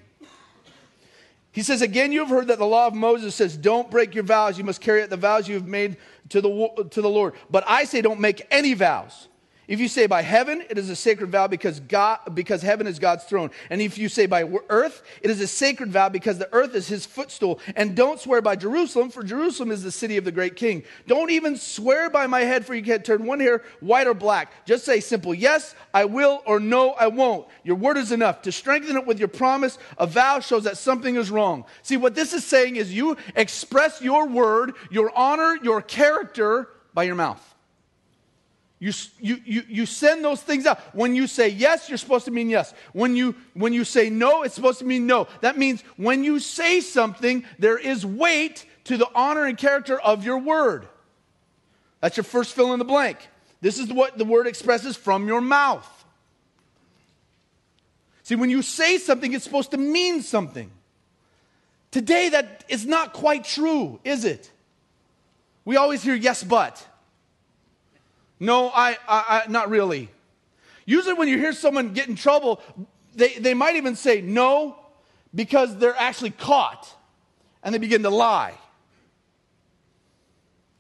He 1.52 1.62
says, 1.62 1.82
Again, 1.82 2.12
you 2.12 2.20
have 2.20 2.30
heard 2.30 2.48
that 2.48 2.60
the 2.60 2.66
law 2.66 2.88
of 2.88 2.94
Moses 2.94 3.36
says, 3.36 3.58
Don't 3.58 3.92
break 3.92 4.16
your 4.16 4.24
vows. 4.24 4.58
You 4.58 4.64
must 4.64 4.80
carry 4.80 5.04
out 5.04 5.10
the 5.10 5.18
vows 5.18 5.48
you 5.48 5.56
have 5.56 5.68
made 5.68 5.98
to 6.30 6.40
the, 6.40 6.88
to 6.92 7.02
the 7.02 7.10
Lord. 7.10 7.34
But 7.50 7.64
I 7.68 7.84
say, 7.84 8.02
Don't 8.02 8.20
make 8.20 8.46
any 8.50 8.76
vows. 8.76 9.28
If 9.68 9.82
you 9.82 9.90
say 9.90 10.08
by 10.08 10.22
heaven, 10.22 10.64
it 10.70 10.78
is 10.78 10.90
a 10.90 10.96
sacred 10.96 11.30
vow 11.30 11.48
because 11.48 11.82
God, 11.82 12.20
because 12.34 12.62
heaven 12.62 12.88
is 12.88 13.00
God's 13.00 13.26
throne. 13.26 13.52
And 13.70 13.82
if 13.82 13.98
you 13.98 14.08
say 14.08 14.26
by 14.26 14.50
earth, 14.70 15.04
it 15.22 15.30
is 15.30 15.42
a 15.42 15.48
sacred 15.48 15.92
vow 15.92 16.08
because 16.08 16.38
the 16.38 16.48
earth 16.54 16.74
is 16.74 16.88
his 16.88 17.06
footstool. 17.06 17.60
And 17.76 17.94
don't 17.94 18.18
swear 18.18 18.42
by 18.42 18.56
Jerusalem, 18.56 19.10
for 19.10 19.24
Jerusalem 19.24 19.72
is 19.72 19.84
the 19.84 19.92
city 19.92 20.16
of 20.16 20.24
the 20.24 20.32
great 20.32 20.56
king. 20.56 20.84
Don't 21.06 21.32
even 21.32 21.58
swear 21.58 22.10
by 22.10 22.28
my 22.28 22.42
head, 22.42 22.66
for 22.66 22.76
you 22.76 22.82
can't 22.82 23.04
turn 23.04 23.26
one 23.26 23.42
hair 23.42 23.62
white 23.82 24.08
or 24.08 24.14
black. 24.14 24.66
Just 24.66 24.86
say 24.86 25.02
simple 25.02 25.34
yes, 25.34 25.76
I 25.94 26.06
will, 26.06 26.42
or 26.46 26.62
no, 26.62 26.92
I 26.92 27.08
won't. 27.08 27.46
Your 27.66 27.76
word 27.76 27.98
is 27.98 28.14
enough. 28.14 28.42
To 28.44 28.54
strengthen 28.54 28.96
it 28.96 29.06
with 29.06 29.20
your 29.20 29.28
promise, 29.28 29.78
a 29.98 30.08
vow 30.08 30.40
shows 30.40 30.64
that 30.64 30.78
something 30.78 31.18
is 31.18 31.30
wrong. 31.30 31.66
See, 31.82 31.98
what 31.98 32.16
this 32.16 32.32
is 32.32 32.46
saying 32.46 32.78
is 32.78 32.94
you 32.94 33.18
express 33.36 34.02
your 34.02 34.28
word, 34.28 34.76
your 34.90 35.12
honor, 35.14 35.58
your 35.62 35.82
character 35.82 36.70
by 36.94 37.04
your 37.04 37.16
mouth. 37.16 37.57
You, 38.80 38.92
you, 39.20 39.42
you, 39.44 39.64
you 39.68 39.86
send 39.88 40.24
those 40.24 40.42
things 40.42 40.66
out. 40.68 40.80
When 40.94 41.16
you 41.16 41.26
say 41.26 41.50
yes, 41.50 41.90
you're 41.90 41.98
supposed 41.98 42.26
to 42.26 42.32
mean 42.32 42.50
yes. 42.50 42.74
When 42.94 43.16
you, 43.16 43.36
when 43.54 43.74
you 43.74 43.84
say 43.84 44.10
no, 44.10 44.44
it's 44.44 44.54
supposed 44.54 44.80
to 44.80 44.86
mean 44.86 45.08
no. 45.08 45.28
That 45.42 45.58
means 45.58 45.82
when 45.96 46.24
you 46.24 46.40
say 46.40 46.82
something, 46.82 47.44
there 47.58 47.78
is 47.78 48.06
weight 48.06 48.66
to 48.84 48.98
the 48.98 49.10
honor 49.16 49.46
and 49.46 49.58
character 49.58 50.00
of 50.00 50.24
your 50.24 50.38
word. 50.38 50.88
That's 52.02 52.18
your 52.18 52.24
first 52.24 52.54
fill 52.54 52.74
in 52.74 52.80
the 52.80 52.86
blank. 52.86 53.18
This 53.62 53.80
is 53.80 53.92
what 53.92 54.18
the 54.18 54.26
word 54.26 54.46
expresses 54.46 54.96
from 54.96 55.28
your 55.28 55.42
mouth. 55.42 55.88
See, 58.22 58.36
when 58.36 58.52
you 58.52 58.62
say 58.62 59.00
something, 59.00 59.34
it's 59.34 59.44
supposed 59.44 59.72
to 59.72 59.78
mean 59.78 60.22
something. 60.22 60.70
Today, 61.90 62.30
that 62.30 62.66
is 62.68 62.86
not 62.86 63.14
quite 63.14 63.44
true, 63.44 64.00
is 64.04 64.26
it? 64.26 64.52
We 65.66 65.78
always 65.78 66.04
hear 66.04 66.14
yes, 66.14 66.44
but. 66.44 66.86
No, 68.40 68.70
I, 68.70 68.98
I, 69.08 69.44
I, 69.46 69.48
not 69.50 69.70
really. 69.70 70.10
Usually, 70.86 71.14
when 71.14 71.28
you 71.28 71.38
hear 71.38 71.54
someone 71.54 71.94
get 71.94 72.08
in 72.08 72.16
trouble, 72.16 72.62
they, 73.14 73.34
they 73.34 73.54
might 73.54 73.76
even 73.76 73.96
say 73.96 74.22
no 74.22 74.78
because 75.34 75.78
they're 75.78 75.98
actually 75.98 76.32
caught 76.32 76.94
and 77.64 77.74
they 77.74 77.80
begin 77.80 78.04
to 78.04 78.10
lie. 78.10 78.54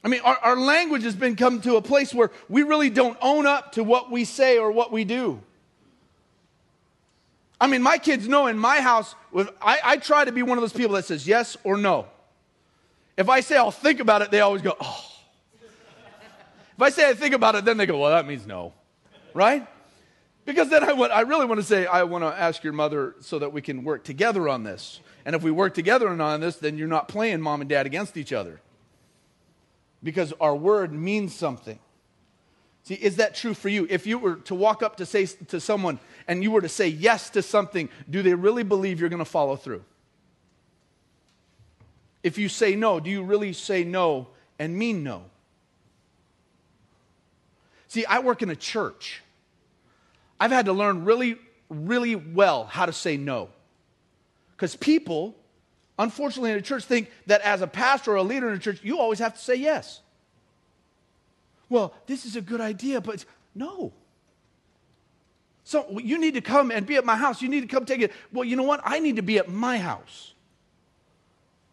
I 0.03 0.07
mean, 0.07 0.21
our, 0.23 0.37
our 0.37 0.55
language 0.55 1.03
has 1.03 1.15
been 1.15 1.35
come 1.35 1.59
to 1.61 1.75
a 1.75 1.81
place 1.81 2.13
where 2.13 2.31
we 2.47 2.63
really 2.63 2.89
don't 2.89 3.17
own 3.21 3.45
up 3.45 3.73
to 3.73 3.83
what 3.83 4.09
we 4.09 4.23
say 4.23 4.57
or 4.57 4.71
what 4.71 4.91
we 4.91 5.03
do. 5.03 5.41
I 7.59 7.67
mean, 7.67 7.81
my 7.81 7.97
kids 7.97 8.27
know 8.27 8.47
in 8.47 8.57
my 8.57 8.79
house, 8.79 9.15
I, 9.61 9.79
I 9.83 9.97
try 9.97 10.23
to 10.23 10.31
be 10.31 10.43
one 10.43 10.57
of 10.57 10.61
those 10.61 10.73
people 10.73 10.95
that 10.95 11.05
says 11.05 11.27
yes 11.27 11.57
or 11.63 11.75
no. 11.75 12.05
If 13.17 13.29
I 13.29 13.39
say 13.39 13.57
I'll 13.57 13.71
think 13.71 13.99
about 13.99 14.21
it, 14.21 14.29
they 14.29 14.41
always 14.41 14.61
go, 14.61 14.77
oh. 14.79 15.16
If 16.77 16.83
I 16.83 16.89
say 16.89 17.09
I 17.09 17.13
think 17.15 17.33
about 17.33 17.55
it, 17.55 17.65
then 17.65 17.77
they 17.77 17.87
go, 17.87 17.97
well, 17.97 18.11
that 18.11 18.27
means 18.27 18.45
no. 18.45 18.73
Right? 19.33 19.67
Because 20.45 20.69
then 20.69 20.83
I, 20.83 20.93
want, 20.93 21.11
I 21.11 21.21
really 21.21 21.45
want 21.45 21.59
to 21.59 21.65
say, 21.65 21.87
I 21.87 22.03
want 22.03 22.23
to 22.23 22.27
ask 22.27 22.63
your 22.63 22.73
mother 22.73 23.15
so 23.19 23.39
that 23.39 23.51
we 23.51 23.61
can 23.61 23.83
work 23.83 24.03
together 24.03 24.47
on 24.47 24.63
this. 24.63 25.01
And 25.25 25.35
if 25.35 25.43
we 25.43 25.51
work 25.51 25.73
together 25.73 26.07
on 26.07 26.39
this, 26.39 26.55
then 26.57 26.77
you're 26.77 26.87
not 26.87 27.07
playing 27.07 27.41
mom 27.41 27.61
and 27.61 27.69
dad 27.69 27.85
against 27.85 28.15
each 28.15 28.31
other. 28.31 28.61
Because 30.03 30.33
our 30.39 30.55
word 30.55 30.93
means 30.93 31.35
something. 31.35 31.79
See, 32.83 32.93
is 32.93 33.17
that 33.17 33.35
true 33.35 33.53
for 33.53 33.67
you? 33.67 33.85
If 33.89 34.07
you 34.07 34.19
were 34.19 34.35
to 34.35 34.55
walk 34.55 34.81
up 34.81 34.97
to 34.97 35.05
say 35.05 35.25
to 35.25 35.59
someone 35.59 35.99
and 36.27 36.41
you 36.41 36.51
were 36.51 36.61
to 36.61 36.69
say 36.69 36.87
yes 36.87 37.29
to 37.31 37.41
something, 37.41 37.89
do 38.09 38.21
they 38.21 38.33
really 38.33 38.63
believe 38.63 38.99
you're 38.99 39.09
going 39.09 39.19
to 39.19 39.25
follow 39.25 39.57
through? 39.57 39.83
If 42.23 42.37
you 42.37 42.47
say 42.47 42.75
no, 42.75 43.01
do 43.01 43.09
you 43.09 43.23
really 43.23 43.51
say 43.51 43.83
no 43.83 44.27
and 44.59 44.77
mean 44.77 45.03
no? 45.03 45.23
See, 47.87 48.05
I 48.05 48.19
work 48.19 48.41
in 48.41 48.49
a 48.49 48.55
church. 48.55 49.21
I've 50.39 50.51
had 50.51 50.65
to 50.65 50.73
learn 50.73 51.05
really, 51.05 51.37
really 51.69 52.15
well 52.15 52.65
how 52.65 52.85
to 52.85 52.93
say 52.93 53.17
no. 53.17 53.49
Because 54.55 54.75
people, 54.75 55.35
unfortunately, 55.97 56.51
in 56.51 56.57
a 56.57 56.61
church 56.61 56.83
think 56.85 57.09
that 57.27 57.41
as 57.41 57.61
a 57.61 57.67
pastor 57.67 58.13
or 58.13 58.15
a 58.15 58.23
leader 58.23 58.49
in 58.49 58.55
a 58.55 58.59
church, 58.59 58.79
you 58.83 58.99
always 58.99 59.19
have 59.19 59.33
to 59.35 59.39
say 59.39 59.55
yes. 59.55 60.01
Well, 61.69 61.93
this 62.07 62.25
is 62.25 62.35
a 62.35 62.41
good 62.41 62.61
idea, 62.61 63.01
but 63.01 63.25
no. 63.53 63.93
So 65.63 65.99
you 65.99 66.17
need 66.17 66.35
to 66.35 66.41
come 66.41 66.71
and 66.71 66.85
be 66.85 66.95
at 66.95 67.05
my 67.05 67.17
house. 67.17 67.41
You 67.41 67.49
need 67.49 67.61
to 67.61 67.67
come 67.67 67.85
take 67.85 68.01
it. 68.01 68.13
Well, 68.31 68.45
you 68.45 68.55
know 68.55 68.63
what? 68.63 68.81
I 68.83 68.99
need 68.99 69.17
to 69.17 69.21
be 69.21 69.37
at 69.37 69.49
my 69.49 69.77
house. 69.77 70.33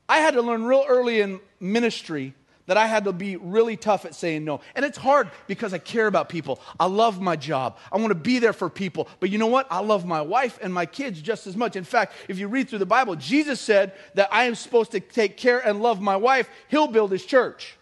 I 0.09 0.19
had 0.19 0.35
to 0.35 0.43
learn 0.43 0.65
real 0.65 0.85
early 0.87 1.21
in 1.21 1.41
ministry 1.61 2.35
that 2.67 2.77
I 2.77 2.87
had 2.87 3.05
to 3.05 3.13
be 3.13 3.37
really 3.37 3.77
tough 3.77 4.05
at 4.05 4.15
saying 4.15 4.45
no. 4.45 4.61
And 4.75 4.85
it's 4.85 4.97
hard 4.97 5.31
because 5.47 5.75
I 5.75 5.79
care 5.79 6.07
about 6.07 6.29
people. 6.29 6.61
I 6.81 6.87
love 6.87 7.21
my 7.21 7.37
job. 7.37 7.77
I 7.93 7.99
want 7.99 8.09
to 8.09 8.15
be 8.15 8.39
there 8.39 8.55
for 8.55 8.71
people. 8.71 9.09
But 9.21 9.31
you 9.31 9.39
know 9.39 9.49
what? 9.49 9.67
I 9.71 9.81
love 9.81 10.07
my 10.07 10.23
wife 10.23 10.59
and 10.63 10.73
my 10.73 10.87
kids 10.87 11.21
just 11.21 11.47
as 11.47 11.57
much. 11.57 11.77
In 11.77 11.85
fact, 11.85 12.15
if 12.29 12.39
you 12.39 12.49
read 12.49 12.69
through 12.69 12.79
the 12.79 12.87
Bible, 12.87 13.17
Jesus 13.17 13.61
said 13.61 13.93
that 14.15 14.29
I 14.33 14.45
am 14.45 14.55
supposed 14.55 14.93
to 14.93 15.01
take 15.01 15.37
care 15.37 15.61
and 15.61 15.83
love 15.83 16.01
my 16.01 16.17
wife. 16.17 16.49
He'll 16.69 16.89
build 16.89 17.11
his 17.11 17.25
church. 17.27 17.77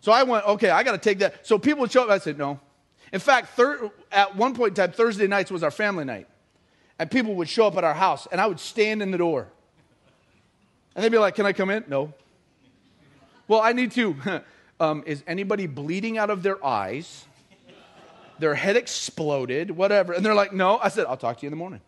So 0.00 0.12
I 0.12 0.22
went, 0.22 0.46
okay, 0.46 0.70
I 0.70 0.82
got 0.82 0.92
to 0.92 0.98
take 0.98 1.20
that. 1.20 1.46
So 1.46 1.58
people 1.58 1.80
would 1.80 1.92
show 1.92 2.04
up. 2.04 2.10
I 2.10 2.18
said, 2.18 2.38
no. 2.38 2.60
In 3.12 3.20
fact, 3.20 3.56
thir- 3.56 3.90
at 4.12 4.36
one 4.36 4.54
point 4.54 4.70
in 4.70 4.74
time, 4.74 4.92
Thursday 4.92 5.26
nights 5.26 5.50
was 5.50 5.62
our 5.62 5.70
family 5.70 6.04
night. 6.04 6.28
And 6.98 7.10
people 7.10 7.34
would 7.36 7.48
show 7.48 7.66
up 7.66 7.76
at 7.76 7.84
our 7.84 7.94
house, 7.94 8.26
and 8.30 8.40
I 8.40 8.46
would 8.46 8.60
stand 8.60 9.02
in 9.02 9.10
the 9.10 9.18
door. 9.18 9.48
And 10.94 11.04
they'd 11.04 11.12
be 11.12 11.18
like, 11.18 11.34
can 11.34 11.44
I 11.44 11.52
come 11.52 11.70
in? 11.70 11.84
No. 11.88 12.12
Well, 13.48 13.60
I 13.60 13.72
need 13.72 13.92
to. 13.92 14.16
um, 14.80 15.02
is 15.06 15.22
anybody 15.26 15.66
bleeding 15.66 16.18
out 16.18 16.30
of 16.30 16.42
their 16.42 16.64
eyes? 16.64 17.24
Their 18.38 18.54
head 18.54 18.76
exploded, 18.76 19.70
whatever. 19.70 20.12
And 20.12 20.24
they're 20.24 20.34
like, 20.34 20.52
no. 20.52 20.78
I 20.78 20.88
said, 20.88 21.06
I'll 21.06 21.16
talk 21.16 21.38
to 21.38 21.42
you 21.42 21.48
in 21.48 21.52
the 21.52 21.56
morning. 21.56 21.80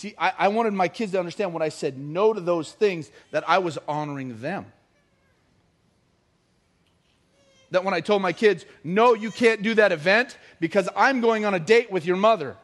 See, 0.00 0.14
I, 0.16 0.32
I 0.38 0.48
wanted 0.48 0.72
my 0.72 0.88
kids 0.88 1.12
to 1.12 1.18
understand 1.18 1.52
when 1.52 1.62
I 1.62 1.68
said 1.68 1.98
no 1.98 2.32
to 2.32 2.40
those 2.40 2.72
things 2.72 3.10
that 3.32 3.46
I 3.46 3.58
was 3.58 3.76
honoring 3.86 4.40
them. 4.40 4.64
That 7.70 7.84
when 7.84 7.92
I 7.92 8.00
told 8.00 8.22
my 8.22 8.32
kids, 8.32 8.64
no, 8.82 9.12
you 9.12 9.30
can't 9.30 9.60
do 9.60 9.74
that 9.74 9.92
event 9.92 10.38
because 10.58 10.88
I'm 10.96 11.20
going 11.20 11.44
on 11.44 11.52
a 11.52 11.60
date 11.60 11.92
with 11.92 12.06
your 12.06 12.16
mother. 12.16 12.56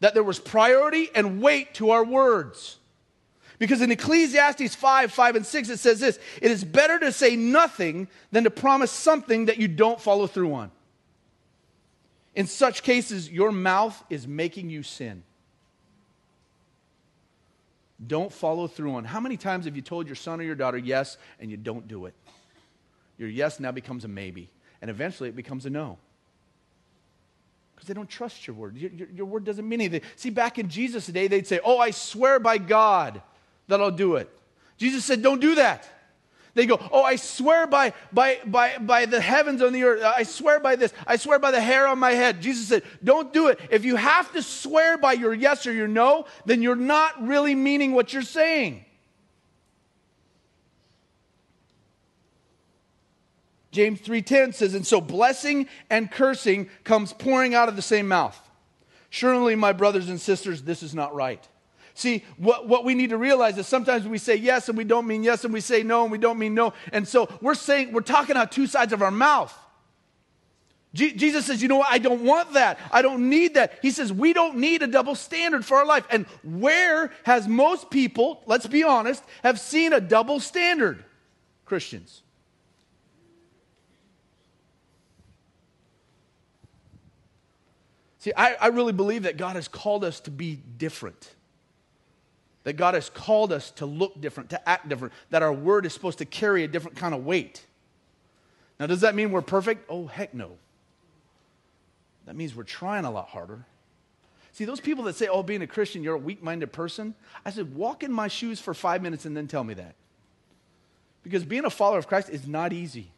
That 0.00 0.14
there 0.14 0.24
was 0.24 0.40
priority 0.40 1.10
and 1.14 1.40
weight 1.40 1.74
to 1.74 1.90
our 1.90 2.04
words. 2.04 2.79
Because 3.60 3.82
in 3.82 3.92
Ecclesiastes 3.92 4.74
5, 4.74 5.12
5, 5.12 5.36
and 5.36 5.46
6, 5.46 5.68
it 5.68 5.78
says 5.78 6.00
this 6.00 6.18
It 6.40 6.50
is 6.50 6.64
better 6.64 6.98
to 6.98 7.12
say 7.12 7.36
nothing 7.36 8.08
than 8.32 8.44
to 8.44 8.50
promise 8.50 8.90
something 8.90 9.44
that 9.44 9.58
you 9.58 9.68
don't 9.68 10.00
follow 10.00 10.26
through 10.26 10.54
on. 10.54 10.72
In 12.34 12.46
such 12.46 12.82
cases, 12.82 13.30
your 13.30 13.52
mouth 13.52 14.02
is 14.08 14.26
making 14.26 14.70
you 14.70 14.82
sin. 14.82 15.22
Don't 18.04 18.32
follow 18.32 18.66
through 18.66 18.94
on. 18.94 19.04
How 19.04 19.20
many 19.20 19.36
times 19.36 19.66
have 19.66 19.76
you 19.76 19.82
told 19.82 20.06
your 20.06 20.16
son 20.16 20.40
or 20.40 20.44
your 20.44 20.54
daughter 20.54 20.78
yes 20.78 21.18
and 21.38 21.50
you 21.50 21.58
don't 21.58 21.86
do 21.86 22.06
it? 22.06 22.14
Your 23.18 23.28
yes 23.28 23.60
now 23.60 23.72
becomes 23.72 24.06
a 24.06 24.08
maybe, 24.08 24.48
and 24.80 24.90
eventually 24.90 25.28
it 25.28 25.36
becomes 25.36 25.66
a 25.66 25.70
no 25.70 25.98
because 27.74 27.88
they 27.88 27.94
don't 27.94 28.08
trust 28.08 28.46
your 28.46 28.56
word. 28.56 28.76
Your, 28.76 28.90
your, 28.90 29.08
your, 29.08 29.26
word 29.26 29.44
doesn't 29.44 29.66
mean 29.68 29.80
anything. 29.80 30.02
See, 30.16 30.30
back 30.30 30.58
in 30.58 30.68
Jesus' 30.68 31.06
day, 31.06 31.28
they'd 31.28 31.46
say, 31.46 31.60
Oh, 31.64 31.78
I 31.78 31.90
swear 31.90 32.38
by 32.38 32.56
God 32.58 33.22
that 33.70 33.80
I'll 33.80 33.90
do 33.90 34.16
it. 34.16 34.30
Jesus 34.76 35.04
said, 35.04 35.22
Don't 35.22 35.40
do 35.40 35.56
that. 35.56 35.88
They 36.54 36.66
go, 36.66 36.80
Oh, 36.92 37.02
I 37.02 37.16
swear 37.16 37.66
by, 37.66 37.92
by, 38.12 38.38
by, 38.44 38.78
by 38.78 39.06
the 39.06 39.20
heavens 39.20 39.62
on 39.62 39.72
the 39.72 39.84
earth. 39.84 40.02
I 40.02 40.24
swear 40.24 40.60
by 40.60 40.76
this. 40.76 40.92
I 41.06 41.16
swear 41.16 41.38
by 41.38 41.50
the 41.50 41.60
hair 41.60 41.86
on 41.86 41.98
my 41.98 42.12
head. 42.12 42.40
Jesus 42.40 42.68
said, 42.68 42.82
Don't 43.02 43.32
do 43.32 43.48
it. 43.48 43.60
If 43.70 43.84
you 43.84 43.96
have 43.96 44.32
to 44.32 44.42
swear 44.42 44.98
by 44.98 45.14
your 45.14 45.32
yes 45.32 45.66
or 45.66 45.72
your 45.72 45.88
no, 45.88 46.26
then 46.44 46.62
you're 46.62 46.76
not 46.76 47.26
really 47.26 47.54
meaning 47.54 47.92
what 47.92 48.12
you're 48.12 48.22
saying. 48.22 48.84
James 53.70 54.00
3:10 54.00 54.52
says, 54.52 54.74
"And 54.74 54.86
so 54.86 55.00
blessing 55.00 55.68
and 55.88 56.10
cursing 56.10 56.68
comes 56.82 57.12
pouring 57.12 57.54
out 57.54 57.68
of 57.68 57.76
the 57.76 57.82
same 57.82 58.08
mouth. 58.08 58.36
Surely, 59.10 59.54
my 59.54 59.72
brothers 59.72 60.08
and 60.08 60.20
sisters, 60.20 60.62
this 60.62 60.82
is 60.82 60.94
not 60.94 61.14
right." 61.14 61.46
See, 62.00 62.24
what, 62.38 62.66
what 62.66 62.86
we 62.86 62.94
need 62.94 63.10
to 63.10 63.18
realize 63.18 63.58
is 63.58 63.66
sometimes 63.66 64.08
we 64.08 64.16
say 64.16 64.34
yes 64.34 64.70
and 64.70 64.78
we 64.78 64.84
don't 64.84 65.06
mean 65.06 65.22
yes, 65.22 65.44
and 65.44 65.52
we 65.52 65.60
say 65.60 65.82
no 65.82 66.02
and 66.02 66.10
we 66.10 66.16
don't 66.16 66.38
mean 66.38 66.54
no. 66.54 66.72
And 66.94 67.06
so 67.06 67.28
we're 67.42 67.54
saying, 67.54 67.92
we're 67.92 68.00
talking 68.00 68.38
out 68.38 68.50
two 68.50 68.66
sides 68.66 68.94
of 68.94 69.02
our 69.02 69.10
mouth. 69.10 69.54
Je- 70.94 71.12
Jesus 71.12 71.44
says, 71.44 71.60
you 71.60 71.68
know 71.68 71.76
what? 71.76 71.92
I 71.92 71.98
don't 71.98 72.24
want 72.24 72.54
that. 72.54 72.78
I 72.90 73.02
don't 73.02 73.28
need 73.28 73.52
that. 73.52 73.80
He 73.82 73.90
says, 73.90 74.14
we 74.14 74.32
don't 74.32 74.56
need 74.56 74.82
a 74.82 74.86
double 74.86 75.14
standard 75.14 75.62
for 75.62 75.76
our 75.76 75.84
life. 75.84 76.06
And 76.08 76.24
where 76.42 77.12
has 77.24 77.46
most 77.46 77.90
people, 77.90 78.42
let's 78.46 78.66
be 78.66 78.82
honest, 78.82 79.22
have 79.42 79.60
seen 79.60 79.92
a 79.92 80.00
double 80.00 80.40
standard? 80.40 81.04
Christians. 81.66 82.22
See, 88.20 88.32
I, 88.34 88.54
I 88.54 88.66
really 88.68 88.94
believe 88.94 89.24
that 89.24 89.36
God 89.36 89.56
has 89.56 89.68
called 89.68 90.02
us 90.02 90.20
to 90.20 90.30
be 90.30 90.56
different. 90.78 91.34
That 92.70 92.76
God 92.76 92.94
has 92.94 93.10
called 93.10 93.52
us 93.52 93.72
to 93.72 93.84
look 93.84 94.20
different, 94.20 94.50
to 94.50 94.68
act 94.68 94.88
different, 94.88 95.12
that 95.30 95.42
our 95.42 95.52
word 95.52 95.86
is 95.86 95.92
supposed 95.92 96.18
to 96.18 96.24
carry 96.24 96.62
a 96.62 96.68
different 96.68 96.96
kind 96.96 97.12
of 97.12 97.24
weight. 97.24 97.66
Now, 98.78 98.86
does 98.86 99.00
that 99.00 99.16
mean 99.16 99.32
we're 99.32 99.42
perfect? 99.42 99.90
Oh, 99.90 100.06
heck 100.06 100.34
no. 100.34 100.52
That 102.26 102.36
means 102.36 102.54
we're 102.54 102.62
trying 102.62 103.04
a 103.04 103.10
lot 103.10 103.26
harder. 103.26 103.64
See, 104.52 104.64
those 104.64 104.78
people 104.78 105.02
that 105.06 105.16
say, 105.16 105.26
oh, 105.26 105.42
being 105.42 105.62
a 105.62 105.66
Christian, 105.66 106.04
you're 106.04 106.14
a 106.14 106.18
weak 106.18 106.44
minded 106.44 106.72
person, 106.72 107.16
I 107.44 107.50
said, 107.50 107.74
walk 107.74 108.04
in 108.04 108.12
my 108.12 108.28
shoes 108.28 108.60
for 108.60 108.72
five 108.72 109.02
minutes 109.02 109.24
and 109.24 109.36
then 109.36 109.48
tell 109.48 109.64
me 109.64 109.74
that. 109.74 109.96
Because 111.24 111.44
being 111.44 111.64
a 111.64 111.70
follower 111.70 111.98
of 111.98 112.06
Christ 112.06 112.30
is 112.30 112.46
not 112.46 112.72
easy. 112.72 113.10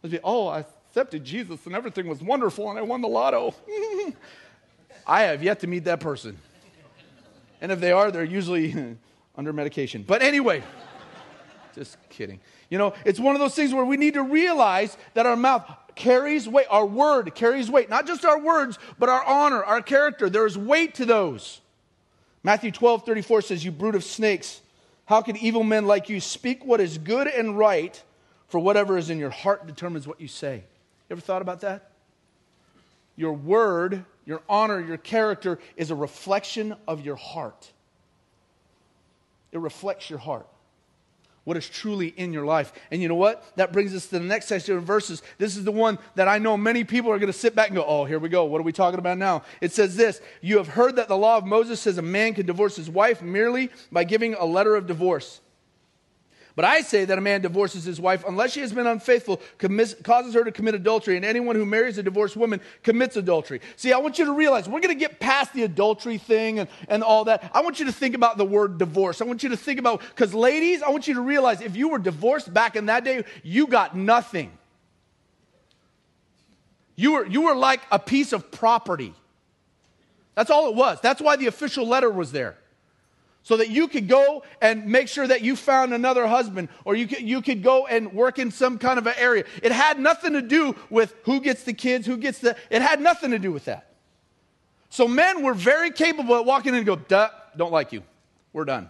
Be, 0.00 0.18
oh, 0.24 0.48
I 0.48 0.60
accepted 0.88 1.26
Jesus 1.26 1.66
and 1.66 1.74
everything 1.74 2.06
was 2.06 2.22
wonderful 2.22 2.70
and 2.70 2.78
I 2.78 2.82
won 2.82 3.02
the 3.02 3.08
lotto. 3.08 3.54
I 5.06 5.24
have 5.24 5.42
yet 5.42 5.60
to 5.60 5.66
meet 5.66 5.84
that 5.84 6.00
person. 6.00 6.38
And 7.64 7.72
if 7.72 7.80
they 7.80 7.92
are, 7.92 8.10
they're 8.10 8.24
usually 8.24 8.74
under 9.36 9.50
medication. 9.50 10.04
But 10.06 10.20
anyway, 10.20 10.62
just 11.74 11.96
kidding. 12.10 12.38
You 12.68 12.76
know, 12.76 12.92
it's 13.06 13.18
one 13.18 13.34
of 13.34 13.40
those 13.40 13.54
things 13.54 13.72
where 13.72 13.86
we 13.86 13.96
need 13.96 14.14
to 14.14 14.22
realize 14.22 14.98
that 15.14 15.24
our 15.24 15.34
mouth 15.34 15.64
carries 15.94 16.46
weight, 16.46 16.66
our 16.68 16.84
word 16.84 17.34
carries 17.34 17.70
weight. 17.70 17.88
Not 17.88 18.06
just 18.06 18.26
our 18.26 18.38
words, 18.38 18.78
but 18.98 19.08
our 19.08 19.24
honor, 19.24 19.64
our 19.64 19.80
character. 19.80 20.28
There's 20.28 20.58
weight 20.58 20.96
to 20.96 21.06
those. 21.06 21.62
Matthew 22.42 22.70
12, 22.70 23.06
34 23.06 23.40
says, 23.40 23.64
You 23.64 23.72
brood 23.72 23.94
of 23.94 24.04
snakes, 24.04 24.60
how 25.06 25.22
can 25.22 25.34
evil 25.38 25.64
men 25.64 25.86
like 25.86 26.10
you 26.10 26.20
speak 26.20 26.66
what 26.66 26.82
is 26.82 26.98
good 26.98 27.28
and 27.28 27.56
right, 27.56 28.02
for 28.46 28.58
whatever 28.58 28.98
is 28.98 29.08
in 29.08 29.18
your 29.18 29.30
heart 29.30 29.66
determines 29.66 30.06
what 30.06 30.20
you 30.20 30.28
say? 30.28 30.56
You 30.56 31.14
ever 31.14 31.20
thought 31.22 31.40
about 31.40 31.62
that? 31.62 31.92
Your 33.16 33.32
word, 33.32 34.04
your 34.26 34.42
honor, 34.48 34.80
your 34.80 34.96
character 34.96 35.58
is 35.76 35.90
a 35.90 35.94
reflection 35.94 36.74
of 36.88 37.04
your 37.04 37.16
heart. 37.16 37.72
It 39.52 39.58
reflects 39.58 40.10
your 40.10 40.18
heart 40.18 40.48
what 41.44 41.56
is 41.56 41.68
truly 41.68 42.08
in 42.08 42.32
your 42.32 42.44
life. 42.44 42.72
And 42.90 43.00
you 43.00 43.08
know 43.08 43.14
what? 43.14 43.44
That 43.56 43.72
brings 43.72 43.94
us 43.94 44.06
to 44.06 44.18
the 44.18 44.24
next 44.24 44.46
section 44.46 44.76
of 44.76 44.84
verses. 44.84 45.22
This 45.38 45.56
is 45.56 45.64
the 45.64 45.72
one 45.72 45.98
that 46.14 46.26
I 46.26 46.38
know 46.38 46.56
many 46.56 46.84
people 46.84 47.12
are 47.12 47.18
going 47.18 47.32
to 47.32 47.38
sit 47.38 47.54
back 47.54 47.68
and 47.68 47.76
go, 47.76 47.84
oh, 47.84 48.04
here 48.04 48.18
we 48.18 48.28
go. 48.28 48.44
What 48.46 48.60
are 48.60 48.64
we 48.64 48.72
talking 48.72 48.98
about 48.98 49.18
now? 49.18 49.42
It 49.60 49.72
says 49.72 49.96
this 49.96 50.20
You 50.40 50.56
have 50.56 50.68
heard 50.68 50.96
that 50.96 51.08
the 51.08 51.16
law 51.16 51.36
of 51.36 51.44
Moses 51.44 51.80
says 51.80 51.98
a 51.98 52.02
man 52.02 52.34
can 52.34 52.46
divorce 52.46 52.76
his 52.76 52.90
wife 52.90 53.22
merely 53.22 53.70
by 53.92 54.04
giving 54.04 54.34
a 54.34 54.44
letter 54.44 54.74
of 54.74 54.86
divorce. 54.86 55.40
But 56.56 56.64
I 56.64 56.82
say 56.82 57.04
that 57.04 57.18
a 57.18 57.20
man 57.20 57.40
divorces 57.40 57.82
his 57.82 58.00
wife 58.00 58.24
unless 58.28 58.52
she 58.52 58.60
has 58.60 58.72
been 58.72 58.86
unfaithful, 58.86 59.40
commits, 59.58 59.94
causes 60.04 60.34
her 60.34 60.44
to 60.44 60.52
commit 60.52 60.76
adultery, 60.76 61.16
and 61.16 61.24
anyone 61.24 61.56
who 61.56 61.66
marries 61.66 61.98
a 61.98 62.02
divorced 62.02 62.36
woman 62.36 62.60
commits 62.84 63.16
adultery. 63.16 63.60
See, 63.74 63.92
I 63.92 63.98
want 63.98 64.20
you 64.20 64.24
to 64.26 64.32
realize 64.32 64.68
we're 64.68 64.80
going 64.80 64.94
to 64.94 65.00
get 65.00 65.18
past 65.18 65.52
the 65.52 65.64
adultery 65.64 66.16
thing 66.16 66.60
and, 66.60 66.68
and 66.88 67.02
all 67.02 67.24
that. 67.24 67.50
I 67.52 67.62
want 67.62 67.80
you 67.80 67.86
to 67.86 67.92
think 67.92 68.14
about 68.14 68.38
the 68.38 68.44
word 68.44 68.78
divorce. 68.78 69.20
I 69.20 69.24
want 69.24 69.42
you 69.42 69.48
to 69.48 69.56
think 69.56 69.80
about, 69.80 70.00
because 70.00 70.32
ladies, 70.32 70.80
I 70.80 70.90
want 70.90 71.08
you 71.08 71.14
to 71.14 71.22
realize 71.22 71.60
if 71.60 71.74
you 71.74 71.88
were 71.88 71.98
divorced 71.98 72.54
back 72.54 72.76
in 72.76 72.86
that 72.86 73.02
day, 73.02 73.24
you 73.42 73.66
got 73.66 73.96
nothing. 73.96 74.52
You 76.94 77.14
were, 77.14 77.26
you 77.26 77.42
were 77.42 77.56
like 77.56 77.80
a 77.90 77.98
piece 77.98 78.32
of 78.32 78.52
property. 78.52 79.12
That's 80.36 80.50
all 80.50 80.68
it 80.68 80.76
was. 80.76 81.00
That's 81.00 81.20
why 81.20 81.34
the 81.34 81.48
official 81.48 81.84
letter 81.84 82.10
was 82.10 82.30
there 82.30 82.56
so 83.44 83.58
that 83.58 83.68
you 83.68 83.86
could 83.86 84.08
go 84.08 84.42
and 84.60 84.86
make 84.86 85.06
sure 85.06 85.26
that 85.26 85.42
you 85.42 85.54
found 85.54 85.94
another 85.94 86.26
husband 86.26 86.68
or 86.84 86.96
you 86.96 87.06
could, 87.06 87.20
you 87.20 87.42
could 87.42 87.62
go 87.62 87.86
and 87.86 88.12
work 88.12 88.38
in 88.38 88.50
some 88.50 88.78
kind 88.78 88.98
of 88.98 89.06
an 89.06 89.14
area. 89.18 89.44
It 89.62 89.70
had 89.70 90.00
nothing 90.00 90.32
to 90.32 90.42
do 90.42 90.74
with 90.90 91.14
who 91.24 91.40
gets 91.40 91.62
the 91.62 91.74
kids, 91.74 92.06
who 92.06 92.16
gets 92.16 92.38
the, 92.38 92.56
it 92.70 92.80
had 92.80 93.00
nothing 93.00 93.30
to 93.30 93.38
do 93.38 93.52
with 93.52 93.66
that. 93.66 93.92
So 94.88 95.06
men 95.06 95.42
were 95.42 95.54
very 95.54 95.90
capable 95.90 96.34
of 96.34 96.46
walking 96.46 96.70
in 96.70 96.78
and 96.78 96.86
go, 96.86 96.96
Duh, 96.96 97.28
don't 97.56 97.72
like 97.72 97.92
you. 97.92 98.02
We're 98.52 98.64
done. 98.64 98.88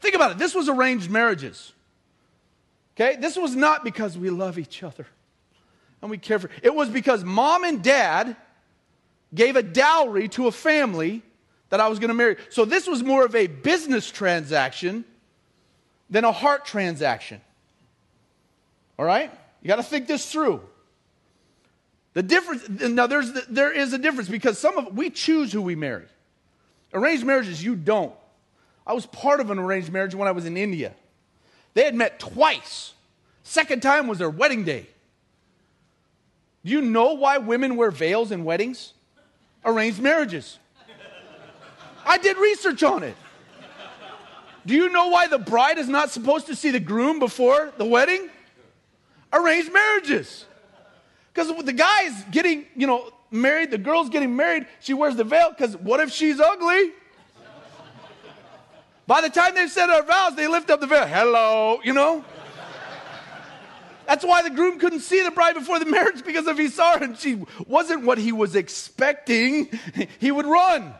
Think 0.00 0.16
about 0.16 0.32
it. 0.32 0.38
This 0.38 0.54
was 0.54 0.68
arranged 0.68 1.08
marriages. 1.08 1.72
Okay? 2.96 3.16
This 3.16 3.36
was 3.36 3.54
not 3.54 3.84
because 3.84 4.18
we 4.18 4.30
love 4.30 4.58
each 4.58 4.82
other 4.82 5.06
and 6.02 6.10
we 6.10 6.18
care 6.18 6.40
for 6.40 6.50
it 6.62 6.74
was 6.74 6.88
because 6.88 7.22
mom 7.22 7.62
and 7.62 7.82
dad 7.82 8.36
gave 9.32 9.54
a 9.54 9.62
dowry 9.62 10.28
to 10.28 10.48
a 10.48 10.52
family 10.52 11.22
that 11.72 11.80
I 11.80 11.88
was 11.88 11.98
going 11.98 12.08
to 12.08 12.14
marry. 12.14 12.36
So 12.50 12.66
this 12.66 12.86
was 12.86 13.02
more 13.02 13.24
of 13.24 13.34
a 13.34 13.46
business 13.46 14.10
transaction 14.10 15.06
than 16.10 16.22
a 16.22 16.30
heart 16.30 16.66
transaction. 16.66 17.40
All 18.98 19.06
right? 19.06 19.30
You 19.62 19.68
got 19.68 19.76
to 19.76 19.82
think 19.82 20.06
this 20.06 20.30
through. 20.30 20.60
The 22.12 22.22
difference 22.22 22.68
now 22.68 23.06
there's 23.06 23.32
there 23.48 23.72
is 23.72 23.94
a 23.94 23.98
difference 23.98 24.28
because 24.28 24.58
some 24.58 24.76
of 24.76 24.94
we 24.94 25.08
choose 25.08 25.50
who 25.50 25.62
we 25.62 25.74
marry. 25.74 26.04
Arranged 26.92 27.24
marriages 27.24 27.64
you 27.64 27.74
don't. 27.74 28.12
I 28.86 28.92
was 28.92 29.06
part 29.06 29.40
of 29.40 29.50
an 29.50 29.58
arranged 29.58 29.90
marriage 29.90 30.14
when 30.14 30.28
I 30.28 30.32
was 30.32 30.44
in 30.44 30.58
India. 30.58 30.92
They 31.72 31.84
had 31.84 31.94
met 31.94 32.20
twice. 32.20 32.92
Second 33.44 33.80
time 33.80 34.08
was 34.08 34.18
their 34.18 34.28
wedding 34.28 34.64
day. 34.64 34.88
Do 36.66 36.72
you 36.72 36.82
know 36.82 37.14
why 37.14 37.38
women 37.38 37.76
wear 37.76 37.90
veils 37.90 38.30
in 38.30 38.44
weddings? 38.44 38.92
Arranged 39.64 40.02
marriages. 40.02 40.58
I 42.04 42.18
did 42.18 42.36
research 42.36 42.82
on 42.82 43.02
it. 43.02 43.16
Do 44.64 44.74
you 44.74 44.90
know 44.90 45.08
why 45.08 45.26
the 45.26 45.38
bride 45.38 45.78
is 45.78 45.88
not 45.88 46.10
supposed 46.10 46.46
to 46.46 46.54
see 46.54 46.70
the 46.70 46.80
groom 46.80 47.18
before 47.18 47.72
the 47.78 47.84
wedding? 47.84 48.30
Arranged 49.32 49.72
marriages. 49.72 50.46
Because 51.32 51.64
the 51.64 51.72
guy's 51.72 52.22
getting, 52.30 52.66
you 52.76 52.86
know, 52.86 53.10
married, 53.30 53.70
the 53.70 53.78
girl's 53.78 54.08
getting 54.10 54.36
married, 54.36 54.66
she 54.80 54.94
wears 54.94 55.16
the 55.16 55.24
veil 55.24 55.50
because 55.50 55.76
what 55.78 56.00
if 56.00 56.10
she's 56.12 56.38
ugly? 56.38 56.92
By 59.06 59.20
the 59.20 59.30
time 59.30 59.54
they've 59.54 59.70
said 59.70 59.90
our 59.90 60.02
vows, 60.02 60.36
they 60.36 60.46
lift 60.46 60.70
up 60.70 60.80
the 60.80 60.86
veil. 60.86 61.06
Hello, 61.06 61.80
you 61.82 61.92
know? 61.92 62.24
That's 64.06 64.24
why 64.24 64.42
the 64.42 64.50
groom 64.50 64.78
couldn't 64.78 65.00
see 65.00 65.22
the 65.22 65.30
bride 65.30 65.54
before 65.54 65.78
the 65.78 65.86
marriage 65.86 66.24
because 66.24 66.46
if 66.46 66.58
he 66.58 66.68
saw 66.68 66.98
her 66.98 67.04
and 67.04 67.16
she 67.16 67.42
wasn't 67.66 68.04
what 68.04 68.18
he 68.18 68.32
was 68.32 68.54
expecting, 68.54 69.68
he 70.18 70.30
would 70.30 70.46
run. 70.46 70.94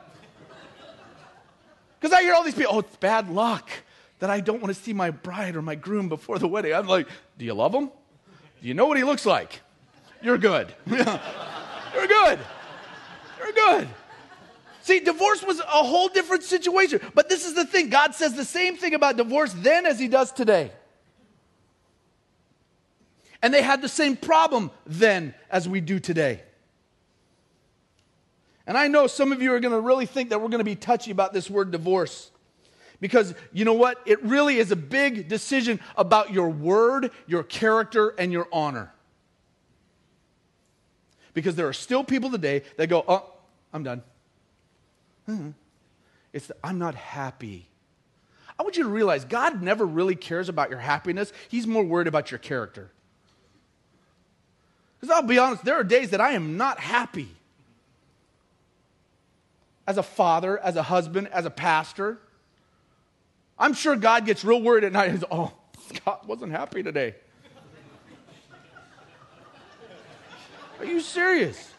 Because 2.03 2.19
I 2.19 2.23
hear 2.23 2.35
all 2.35 2.43
these 2.43 2.57
people, 2.57 2.75
oh, 2.75 2.79
it's 2.81 2.97
bad 2.97 3.31
luck 3.31 3.71
that 4.19 4.29
I 4.29 4.41
don't 4.41 4.61
want 4.61 4.75
to 4.75 4.83
see 4.83 4.93
my 4.93 5.11
bride 5.11 5.55
or 5.55 5.62
my 5.62 5.77
groom 5.77 6.09
before 6.09 6.37
the 6.37 6.49
wedding. 6.49 6.75
I'm 6.75 6.88
like, 6.88 7.07
do 7.38 7.45
you 7.45 7.55
love 7.55 7.73
him? 7.73 7.87
Do 7.87 8.69
you 8.69 8.75
know 8.75 8.87
what 8.87 8.97
he 8.97 9.05
looks 9.05 9.25
like? 9.25 9.61
You're 10.21 10.37
good. 10.37 10.75
You're 10.87 10.99
good. 12.09 12.41
You're 13.38 13.53
good. 13.53 13.88
See, 14.81 14.99
divorce 14.99 15.45
was 15.45 15.61
a 15.61 15.62
whole 15.65 16.09
different 16.09 16.43
situation. 16.43 17.01
But 17.15 17.29
this 17.29 17.47
is 17.47 17.55
the 17.55 17.65
thing 17.65 17.88
God 17.88 18.17
says 18.17 18.35
the 18.35 18.45
same 18.45 18.77
thing 18.77 18.95
about 18.95 19.17
divorce 19.17 19.55
then 19.57 19.87
as 19.87 20.01
he 20.01 20.09
does 20.09 20.33
today. 20.33 20.73
And 23.41 23.55
they 23.55 23.62
had 23.62 23.81
the 23.81 23.88
same 23.88 24.17
problem 24.17 24.73
then 24.87 25.35
as 25.53 25.69
we 25.69 25.81
do 25.81 26.01
today. 26.01 26.43
And 28.66 28.79
I 28.79 28.88
know 28.88 29.07
some 29.07 29.33
of 29.33 29.42
you 29.42 29.53
are 29.53 29.61
going 29.61 29.72
to 29.72 29.81
really 29.81 30.07
think 30.07 30.31
that 30.31 30.40
we're 30.40 30.48
going 30.48 30.61
to 30.61 30.64
be 30.64 30.77
touchy 30.77 31.11
about 31.11 31.33
this 31.33 31.51
word 31.51 31.70
divorce. 31.70 32.31
Because 33.01 33.35
you 33.53 33.64
know 33.64 33.72
what? 33.72 34.01
It 34.07 34.22
really 34.22 34.59
is 34.59 34.70
a 34.70 34.77
big 34.77 35.27
decision 35.27 35.81
about 35.96 36.33
your 36.33 36.48
word, 36.48 37.11
your 37.27 37.42
character, 37.42 38.11
and 38.11 38.31
your 38.31 38.46
honor. 38.53 38.92
Because 41.35 41.57
there 41.57 41.66
are 41.66 41.72
still 41.72 42.05
people 42.05 42.31
today 42.31 42.62
that 42.77 42.88
go, 42.88 43.05
oh, 43.09 43.29
I'm 43.72 43.83
done. 43.83 44.03
Mm-hmm. 45.29 45.51
It's 46.33 46.46
the, 46.46 46.57
I'm 46.62 46.79
not 46.79 46.94
happy. 46.94 47.66
I 48.59 48.62
want 48.62 48.77
you 48.77 48.85
to 48.85 48.88
realize 48.88 49.25
God 49.25 49.62
never 49.62 49.85
really 49.85 50.14
cares 50.14 50.48
about 50.48 50.70
your 50.70 50.79
happiness. 50.79 51.33
He's 51.48 51.66
more 51.66 51.83
worried 51.83 52.07
about 52.07 52.31
your 52.31 52.38
character. 52.38 52.92
Because 55.01 55.12
I'll 55.12 55.22
be 55.22 55.38
honest, 55.38 55.64
there 55.64 55.75
are 55.75 55.85
days 55.85 56.11
that 56.11 56.20
I 56.20 56.33
am 56.33 56.57
not 56.57 56.79
happy 56.79 57.31
as 59.87 59.99
a 59.99 60.03
father, 60.03 60.59
as 60.59 60.77
a 60.77 60.83
husband, 60.83 61.29
as 61.29 61.45
a 61.45 61.51
pastor. 61.51 62.18
I'm 63.59 63.75
sure 63.75 63.97
God 63.97 64.27
gets 64.27 64.45
real 64.45 64.62
worried 64.62 64.85
at 64.85 64.92
night. 64.92 65.11
He's, 65.11 65.25
oh, 65.31 65.53
Scott 65.95 66.27
wasn't 66.27 66.53
happy 66.53 66.83
today. 66.83 67.14
Are 70.79 70.85
you 70.85 71.01
serious? 71.01 71.73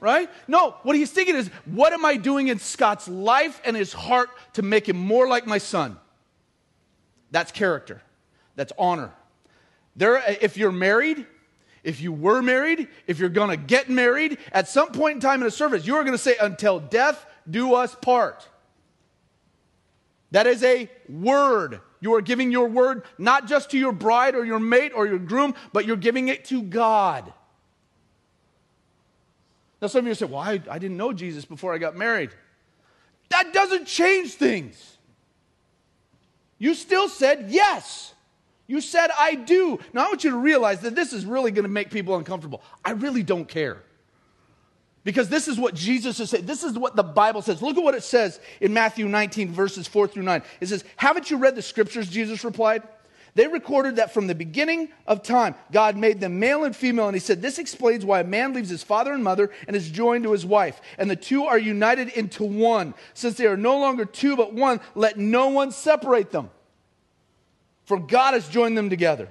Right? 0.00 0.28
No, 0.48 0.74
what 0.82 0.96
he's 0.96 1.10
thinking 1.10 1.36
is, 1.36 1.48
what 1.64 1.92
am 1.92 2.04
I 2.04 2.16
doing 2.16 2.48
in 2.48 2.58
Scott's 2.58 3.08
life 3.08 3.60
and 3.64 3.76
his 3.76 3.92
heart 3.92 4.28
to 4.54 4.62
make 4.62 4.88
him 4.88 4.96
more 4.96 5.28
like 5.28 5.46
my 5.46 5.58
son? 5.58 5.96
That's 7.30 7.52
character. 7.52 8.02
That's 8.56 8.72
honor. 8.78 9.12
There, 9.96 10.22
if 10.40 10.56
you're 10.56 10.72
married, 10.72 11.26
if 11.84 12.00
you 12.00 12.12
were 12.12 12.42
married, 12.42 12.88
if 13.06 13.18
you're 13.18 13.28
going 13.28 13.50
to 13.50 13.56
get 13.56 13.88
married, 13.88 14.38
at 14.50 14.68
some 14.68 14.90
point 14.90 15.16
in 15.16 15.20
time 15.20 15.42
in 15.42 15.46
a 15.46 15.50
service, 15.50 15.86
you 15.86 15.94
are 15.96 16.02
going 16.02 16.16
to 16.16 16.22
say, 16.22 16.34
until 16.40 16.80
death 16.80 17.24
do 17.48 17.74
us 17.74 17.94
part. 17.94 18.48
That 20.30 20.46
is 20.46 20.64
a 20.64 20.90
word. 21.08 21.80
You 22.00 22.14
are 22.14 22.22
giving 22.22 22.50
your 22.50 22.68
word 22.68 23.04
not 23.18 23.46
just 23.46 23.70
to 23.70 23.78
your 23.78 23.92
bride 23.92 24.34
or 24.34 24.44
your 24.44 24.58
mate 24.58 24.92
or 24.94 25.06
your 25.06 25.18
groom, 25.18 25.54
but 25.72 25.84
you're 25.84 25.96
giving 25.96 26.28
it 26.28 26.46
to 26.46 26.62
God. 26.62 27.32
Now, 29.80 29.88
some 29.88 30.00
of 30.00 30.06
you 30.06 30.14
say, 30.14 30.24
Well, 30.24 30.40
I, 30.40 30.60
I 30.70 30.78
didn't 30.78 30.96
know 30.96 31.12
Jesus 31.12 31.44
before 31.44 31.74
I 31.74 31.78
got 31.78 31.94
married. 31.94 32.30
That 33.28 33.52
doesn't 33.52 33.86
change 33.86 34.34
things. 34.34 34.96
You 36.58 36.74
still 36.74 37.08
said 37.08 37.46
yes. 37.50 38.13
You 38.66 38.80
said, 38.80 39.10
I 39.18 39.34
do. 39.34 39.78
Now, 39.92 40.06
I 40.06 40.08
want 40.08 40.24
you 40.24 40.30
to 40.30 40.38
realize 40.38 40.80
that 40.80 40.94
this 40.94 41.12
is 41.12 41.26
really 41.26 41.50
going 41.50 41.64
to 41.64 41.70
make 41.70 41.90
people 41.90 42.16
uncomfortable. 42.16 42.62
I 42.84 42.92
really 42.92 43.22
don't 43.22 43.46
care. 43.46 43.82
Because 45.04 45.28
this 45.28 45.48
is 45.48 45.58
what 45.58 45.74
Jesus 45.74 46.18
is 46.18 46.30
saying. 46.30 46.46
This 46.46 46.64
is 46.64 46.78
what 46.78 46.96
the 46.96 47.02
Bible 47.02 47.42
says. 47.42 47.60
Look 47.60 47.76
at 47.76 47.82
what 47.82 47.94
it 47.94 48.02
says 48.02 48.40
in 48.62 48.72
Matthew 48.72 49.06
19, 49.06 49.52
verses 49.52 49.86
4 49.86 50.08
through 50.08 50.22
9. 50.22 50.42
It 50.60 50.68
says, 50.68 50.82
Haven't 50.96 51.30
you 51.30 51.36
read 51.36 51.56
the 51.56 51.62
scriptures? 51.62 52.08
Jesus 52.08 52.42
replied. 52.42 52.82
They 53.34 53.48
recorded 53.48 53.96
that 53.96 54.14
from 54.14 54.28
the 54.28 54.34
beginning 54.34 54.90
of 55.06 55.22
time, 55.22 55.56
God 55.72 55.96
made 55.96 56.20
them 56.20 56.38
male 56.38 56.64
and 56.64 56.74
female. 56.74 57.08
And 57.08 57.16
he 57.16 57.20
said, 57.20 57.42
This 57.42 57.58
explains 57.58 58.04
why 58.04 58.20
a 58.20 58.24
man 58.24 58.54
leaves 58.54 58.70
his 58.70 58.82
father 58.82 59.12
and 59.12 59.22
mother 59.22 59.50
and 59.66 59.76
is 59.76 59.90
joined 59.90 60.24
to 60.24 60.32
his 60.32 60.46
wife. 60.46 60.80
And 60.96 61.10
the 61.10 61.16
two 61.16 61.44
are 61.44 61.58
united 61.58 62.08
into 62.10 62.44
one. 62.44 62.94
Since 63.12 63.36
they 63.36 63.46
are 63.46 63.56
no 63.56 63.78
longer 63.78 64.06
two 64.06 64.36
but 64.36 64.54
one, 64.54 64.80
let 64.94 65.18
no 65.18 65.48
one 65.48 65.72
separate 65.72 66.30
them. 66.30 66.48
For 67.84 67.98
God 67.98 68.34
has 68.34 68.48
joined 68.48 68.76
them 68.78 68.88
together. 68.90 69.28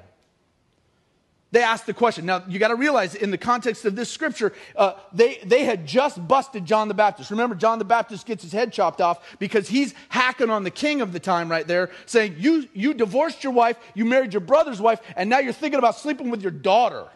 they 1.52 1.62
asked 1.62 1.86
the 1.86 1.94
question. 1.94 2.26
Now, 2.26 2.44
you 2.48 2.58
got 2.58 2.70
to 2.70 2.76
realize 2.76 3.13
in 3.13 3.30
the 3.30 3.38
context 3.38 3.86
of 3.86 3.96
this 3.96 4.10
scripture, 4.10 4.54
uh, 4.76 4.94
they, 5.12 5.38
they 5.46 5.66
had 5.66 5.86
just 5.86 6.28
busted 6.28 6.66
John 6.66 6.88
the 6.88 6.94
Baptist. 6.96 7.30
Remember, 7.32 7.56
John 7.56 7.78
the 7.78 7.86
Baptist 7.86 8.26
gets 8.26 8.42
his 8.44 8.52
head 8.52 8.74
chopped 8.74 9.02
off 9.02 9.38
because 9.38 9.68
he's 9.70 9.94
hacking 10.10 10.50
on 10.50 10.63
the 10.63 10.72
king 10.72 11.02
of 11.02 11.13
the 11.13 11.20
time 11.20 11.50
right 11.50 11.68
there, 11.68 11.92
saying, 12.08 12.36
You, 12.39 12.68
you 12.74 12.94
divorced 12.96 13.44
your 13.44 13.54
wife, 13.54 13.78
you 13.94 14.04
married 14.06 14.34
your 14.34 14.42
brother's 14.42 14.82
wife, 14.82 15.00
and 15.16 15.30
now 15.30 15.39
you're 15.39 15.54
thinking 15.54 15.78
about 15.78 15.96
sleeping 15.96 16.32
with 16.32 16.42
your 16.42 16.52
daughter. 16.52 17.08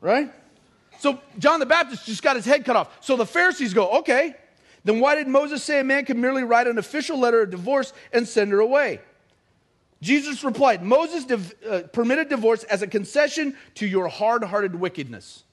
right? 0.00 0.32
So, 0.98 1.18
John 1.38 1.60
the 1.60 1.66
Baptist 1.66 2.04
just 2.04 2.22
got 2.22 2.36
his 2.36 2.44
head 2.44 2.64
cut 2.64 2.76
off. 2.76 2.94
So 3.00 3.16
the 3.16 3.26
Pharisees 3.26 3.72
go, 3.72 3.98
Okay, 4.00 4.34
then 4.84 5.00
why 5.00 5.14
did 5.14 5.28
Moses 5.28 5.62
say 5.62 5.80
a 5.80 5.84
man 5.84 6.04
can 6.04 6.20
merely 6.20 6.42
write 6.42 6.66
an 6.66 6.78
official 6.78 7.18
letter 7.18 7.42
of 7.42 7.50
divorce 7.50 7.92
and 8.12 8.26
send 8.26 8.52
her 8.52 8.60
away? 8.60 9.00
Jesus 10.00 10.42
replied, 10.42 10.82
Moses 10.82 11.24
div- 11.26 11.54
uh, 11.68 11.80
permitted 11.92 12.30
divorce 12.30 12.64
as 12.64 12.80
a 12.80 12.86
concession 12.86 13.56
to 13.74 13.86
your 13.86 14.08
hard 14.08 14.42
hearted 14.42 14.74
wickedness. 14.74 15.44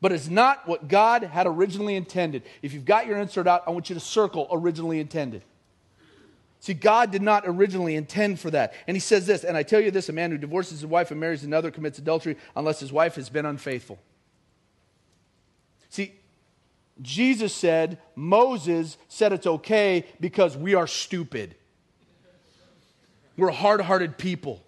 But 0.00 0.12
it's 0.12 0.28
not 0.28 0.68
what 0.68 0.86
God 0.86 1.24
had 1.24 1.46
originally 1.46 1.96
intended. 1.96 2.42
If 2.62 2.72
you've 2.72 2.84
got 2.84 3.06
your 3.06 3.18
insert 3.18 3.46
out, 3.46 3.64
I 3.66 3.70
want 3.70 3.88
you 3.88 3.94
to 3.94 4.00
circle 4.00 4.46
originally 4.52 5.00
intended. 5.00 5.42
See, 6.60 6.74
God 6.74 7.10
did 7.10 7.22
not 7.22 7.44
originally 7.46 7.94
intend 7.94 8.38
for 8.38 8.50
that. 8.50 8.74
And 8.86 8.96
he 8.96 9.00
says 9.00 9.26
this, 9.26 9.44
and 9.44 9.56
I 9.56 9.62
tell 9.62 9.80
you 9.80 9.90
this 9.90 10.08
a 10.08 10.12
man 10.12 10.30
who 10.30 10.38
divorces 10.38 10.80
his 10.80 10.86
wife 10.86 11.10
and 11.10 11.18
marries 11.18 11.44
another 11.44 11.70
commits 11.70 11.98
adultery 11.98 12.36
unless 12.54 12.80
his 12.80 12.92
wife 12.92 13.14
has 13.14 13.28
been 13.28 13.46
unfaithful. 13.46 13.98
See, 15.88 16.12
Jesus 17.00 17.54
said, 17.54 17.98
Moses 18.16 18.96
said 19.08 19.32
it's 19.32 19.46
okay 19.46 20.04
because 20.20 20.56
we 20.56 20.74
are 20.74 20.86
stupid. 20.86 21.54
We're 23.36 23.50
hard 23.50 23.80
hearted 23.80 24.18
people. 24.18 24.64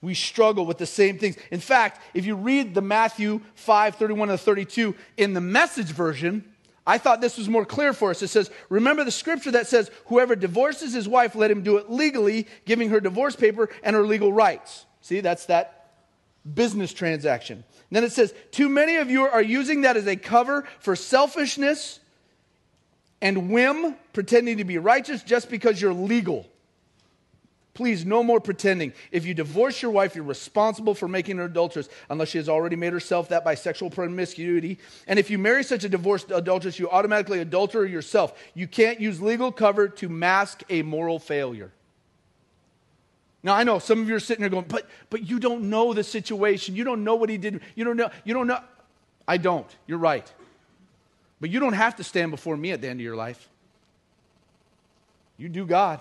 We 0.00 0.14
struggle 0.14 0.66
with 0.66 0.78
the 0.78 0.86
same 0.86 1.18
things. 1.18 1.36
In 1.50 1.58
fact, 1.58 2.00
if 2.14 2.26
you 2.26 2.36
read 2.36 2.74
the 2.74 2.82
Matthew 2.82 3.40
5 3.56 3.96
31 3.96 4.28
to 4.28 4.38
32 4.38 4.94
in 5.16 5.34
the 5.34 5.40
message 5.40 5.90
version, 5.90 6.44
I 6.86 6.98
thought 6.98 7.20
this 7.20 7.36
was 7.36 7.48
more 7.48 7.64
clear 7.64 7.92
for 7.92 8.10
us. 8.10 8.22
It 8.22 8.28
says, 8.28 8.50
Remember 8.68 9.02
the 9.02 9.10
scripture 9.10 9.50
that 9.50 9.66
says, 9.66 9.90
Whoever 10.06 10.36
divorces 10.36 10.92
his 10.92 11.08
wife, 11.08 11.34
let 11.34 11.50
him 11.50 11.62
do 11.62 11.78
it 11.78 11.90
legally, 11.90 12.46
giving 12.64 12.90
her 12.90 13.00
divorce 13.00 13.34
paper 13.34 13.68
and 13.82 13.96
her 13.96 14.06
legal 14.06 14.32
rights. 14.32 14.86
See, 15.00 15.20
that's 15.20 15.46
that 15.46 15.75
business 16.54 16.92
transaction. 16.92 17.56
And 17.58 17.96
then 17.96 18.04
it 18.04 18.12
says, 18.12 18.34
Too 18.50 18.68
many 18.68 18.96
of 18.96 19.10
you 19.10 19.22
are 19.22 19.42
using 19.42 19.82
that 19.82 19.96
as 19.96 20.06
a 20.06 20.16
cover 20.16 20.64
for 20.80 20.96
selfishness 20.96 22.00
and 23.20 23.50
whim, 23.50 23.96
pretending 24.12 24.58
to 24.58 24.64
be 24.64 24.78
righteous 24.78 25.22
just 25.22 25.50
because 25.50 25.80
you're 25.80 25.94
legal. 25.94 26.46
Please, 27.76 28.06
no 28.06 28.22
more 28.22 28.40
pretending. 28.40 28.94
If 29.12 29.26
you 29.26 29.34
divorce 29.34 29.82
your 29.82 29.90
wife, 29.90 30.14
you're 30.14 30.24
responsible 30.24 30.94
for 30.94 31.08
making 31.08 31.36
her 31.36 31.44
adulteress, 31.44 31.90
unless 32.08 32.30
she 32.30 32.38
has 32.38 32.48
already 32.48 32.74
made 32.74 32.94
herself 32.94 33.28
that 33.28 33.44
by 33.44 33.54
sexual 33.54 33.90
promiscuity. 33.90 34.78
And 35.06 35.18
if 35.18 35.28
you 35.28 35.36
marry 35.36 35.62
such 35.62 35.84
a 35.84 35.88
divorced 35.90 36.30
adulteress, 36.30 36.78
you 36.78 36.88
automatically 36.88 37.44
adulter 37.44 37.88
yourself. 37.88 38.32
You 38.54 38.66
can't 38.66 38.98
use 38.98 39.20
legal 39.20 39.52
cover 39.52 39.88
to 39.88 40.08
mask 40.08 40.62
a 40.70 40.80
moral 40.82 41.18
failure. 41.18 41.70
Now 43.42 43.54
I 43.54 43.64
know 43.64 43.78
some 43.78 44.00
of 44.00 44.08
you 44.08 44.14
are 44.14 44.20
sitting 44.20 44.42
there 44.42 44.50
going, 44.50 44.66
but 44.68 44.88
but 45.10 45.28
you 45.28 45.38
don't 45.38 45.70
know 45.70 45.92
the 45.92 46.02
situation. 46.02 46.74
You 46.74 46.84
don't 46.84 47.04
know 47.04 47.14
what 47.14 47.28
he 47.28 47.38
did. 47.38 47.60
You 47.74 47.84
don't 47.84 47.96
know. 47.96 48.10
You 48.24 48.34
don't 48.34 48.46
know. 48.46 48.60
I 49.28 49.36
don't. 49.36 49.66
You're 49.86 49.98
right. 49.98 50.30
But 51.40 51.50
you 51.50 51.60
don't 51.60 51.74
have 51.74 51.96
to 51.96 52.04
stand 52.04 52.30
before 52.30 52.56
me 52.56 52.72
at 52.72 52.80
the 52.80 52.88
end 52.88 53.00
of 53.00 53.04
your 53.04 53.16
life. 53.16 53.48
You 55.36 55.48
do 55.48 55.66
God. 55.66 56.00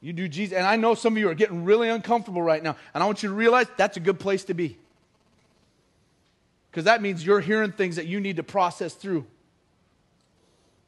You 0.00 0.12
do 0.12 0.28
Jesus. 0.28 0.56
And 0.56 0.66
I 0.66 0.76
know 0.76 0.94
some 0.94 1.14
of 1.14 1.18
you 1.18 1.28
are 1.28 1.34
getting 1.34 1.64
really 1.64 1.88
uncomfortable 1.90 2.42
right 2.42 2.62
now. 2.62 2.76
And 2.94 3.02
I 3.02 3.06
want 3.06 3.22
you 3.22 3.28
to 3.28 3.34
realize 3.34 3.66
that's 3.76 3.98
a 3.98 4.00
good 4.00 4.18
place 4.18 4.44
to 4.44 4.54
be. 4.54 4.78
Because 6.70 6.84
that 6.84 7.02
means 7.02 7.24
you're 7.24 7.40
hearing 7.40 7.72
things 7.72 7.96
that 7.96 8.06
you 8.06 8.20
need 8.20 8.36
to 8.36 8.42
process 8.42 8.94
through. 8.94 9.26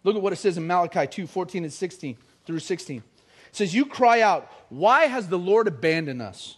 Look 0.05 0.17
at 0.17 0.23
what 0.23 0.33
it 0.33 0.37
says 0.37 0.57
in 0.57 0.67
Malachi 0.67 1.07
2 1.07 1.27
14 1.27 1.65
and 1.65 1.73
16 1.73 2.17
through 2.47 2.59
16. 2.61 3.03
It 3.53 3.57
says, 3.57 3.75
You 3.75 3.87
cry 3.87 4.21
out, 4.23 4.51
Why 4.71 5.07
has 5.07 5.29
the 5.29 5.39
Lord 5.39 5.69
abandoned 5.69 6.23
us? 6.23 6.57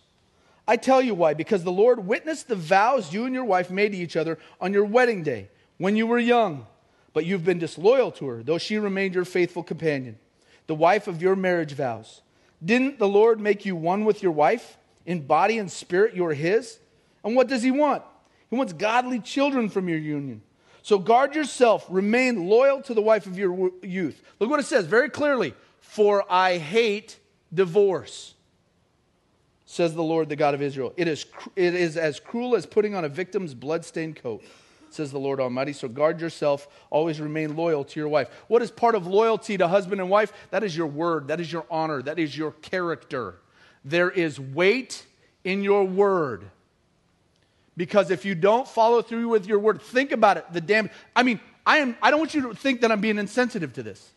I 0.67 0.77
tell 0.77 1.03
you 1.03 1.15
why. 1.15 1.35
Because 1.35 1.65
the 1.65 1.73
Lord 1.73 2.07
witnessed 2.07 2.49
the 2.49 2.57
vows 2.57 3.13
you 3.13 3.27
and 3.27 3.35
your 3.35 3.45
wife 3.45 3.71
made 3.71 3.93
to 3.93 3.99
each 3.99 4.17
other 4.17 4.39
on 4.61 4.73
your 4.73 4.85
wedding 4.85 5.23
day 5.23 5.49
when 5.77 5.97
you 5.97 6.07
were 6.07 6.19
young, 6.19 6.67
but 7.13 7.27
you've 7.27 7.45
been 7.45 7.59
disloyal 7.59 8.11
to 8.13 8.27
her, 8.27 8.43
though 8.43 8.59
she 8.59 8.79
remained 8.79 9.15
your 9.15 9.25
faithful 9.25 9.63
companion, 9.63 10.19
the 10.67 10.75
wife 10.75 11.07
of 11.07 11.21
your 11.21 11.37
marriage 11.37 11.73
vows. 11.73 12.23
Didn't 12.65 12.99
the 12.99 13.09
Lord 13.09 13.41
make 13.41 13.67
you 13.67 13.77
one 13.77 14.05
with 14.05 14.23
your 14.23 14.33
wife? 14.33 14.79
In 15.05 15.27
body 15.27 15.59
and 15.59 15.71
spirit, 15.71 16.15
you're 16.15 16.33
his. 16.33 16.79
And 17.23 17.37
what 17.37 17.49
does 17.49 17.63
he 17.63 17.71
want? 17.71 18.03
He 18.49 18.57
wants 18.57 18.73
godly 18.73 19.21
children 19.21 19.69
from 19.69 19.89
your 19.89 19.99
union. 19.99 20.43
So 20.83 20.99
guard 20.99 21.35
yourself, 21.35 21.87
remain 21.89 22.47
loyal 22.47 22.81
to 22.83 22.95
the 22.95 23.03
wife 23.03 23.27
of 23.27 23.39
your 23.39 23.71
youth. 23.83 24.23
Look 24.39 24.51
what 24.51 24.61
it 24.61 24.67
says 24.67 24.87
very 24.87 25.11
clearly 25.11 25.55
For 25.95 26.25
I 26.29 26.59
hate 26.59 27.21
divorce, 27.55 28.35
says 29.65 29.95
the 29.95 30.03
Lord, 30.03 30.29
the 30.29 30.35
God 30.35 30.53
of 30.53 30.61
Israel. 30.61 30.93
It 30.97 31.07
is, 31.07 31.25
it 31.55 31.73
is 31.73 31.97
as 31.97 32.19
cruel 32.19 32.57
as 32.57 32.67
putting 32.67 32.97
on 32.97 33.05
a 33.05 33.09
victim's 33.09 33.55
bloodstained 33.55 34.17
coat 34.17 34.43
says 34.91 35.13
the 35.13 35.21
Lord 35.21 35.39
Almighty. 35.39 35.73
So 35.73 35.87
guard 35.87 36.21
yourself, 36.21 36.67
always 36.91 37.21
remain 37.21 37.55
loyal 37.55 37.85
to 37.85 38.01
your 38.01 38.09
wife. 38.09 38.29
What 38.49 38.61
is 38.61 38.73
part 38.73 38.97
of 38.97 39.07
loyalty 39.07 39.57
to 39.57 39.69
husband 39.69 40.01
and 40.01 40.11
wife? 40.11 40.33
That 40.51 40.65
is 40.65 40.77
your 40.77 40.89
word, 40.89 41.29
that 41.29 41.41
is 41.41 41.53
your 41.53 41.65
honor, 41.71 42.03
that 42.03 42.19
is 42.19 42.37
your 42.37 42.51
character. 42.51 43.37
There 43.85 44.11
is 44.11 44.41
weight 44.41 45.07
in 45.45 45.63
your 45.63 45.85
word. 45.85 46.51
Because 47.77 48.11
if 48.11 48.25
you 48.25 48.35
don't 48.35 48.67
follow 48.67 49.01
through 49.01 49.29
with 49.29 49.47
your 49.47 49.61
word, 49.61 49.81
think 49.81 50.11
about 50.11 50.39
it. 50.39 50.47
The 50.53 50.61
damn 50.61 50.91
I 51.15 51.23
mean, 51.23 51.39
I 51.65 51.79
am 51.79 51.97
I 52.03 52.11
don't 52.11 52.19
want 52.19 52.35
you 52.35 52.43
to 52.49 52.55
think 52.57 52.81
that 52.81 52.91
I'm 52.91 53.01
being 53.01 53.19
insensitive 53.19 53.73
to 53.75 53.85
this. 53.85 54.11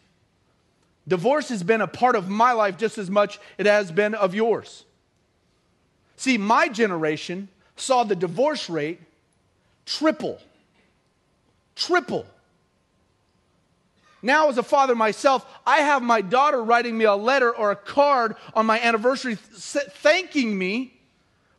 Divorce 1.07 1.49
has 1.49 1.63
been 1.63 1.81
a 1.81 1.87
part 1.87 2.15
of 2.15 2.27
my 2.27 2.51
life 2.51 2.77
just 2.77 2.97
as 2.97 3.09
much 3.09 3.39
it 3.57 3.65
has 3.65 3.91
been 3.91 4.13
of 4.13 4.35
yours. 4.35 4.83
See, 6.17 6.37
my 6.37 6.67
generation 6.67 7.47
saw 7.75 8.03
the 8.03 8.15
divorce 8.15 8.69
rate 8.69 8.99
triple 9.85 10.39
triple. 11.77 12.25
Now, 14.21 14.49
as 14.49 14.57
a 14.57 14.63
father 14.63 14.95
myself, 14.95 15.45
I 15.65 15.77
have 15.77 16.01
my 16.01 16.21
daughter 16.21 16.61
writing 16.61 16.97
me 16.97 17.05
a 17.05 17.13
letter 17.13 17.55
or 17.55 17.71
a 17.71 17.75
card 17.75 18.35
on 18.55 18.65
my 18.65 18.79
anniversary 18.79 19.35
th- 19.35 19.85
thanking 19.91 20.57
me 20.57 20.99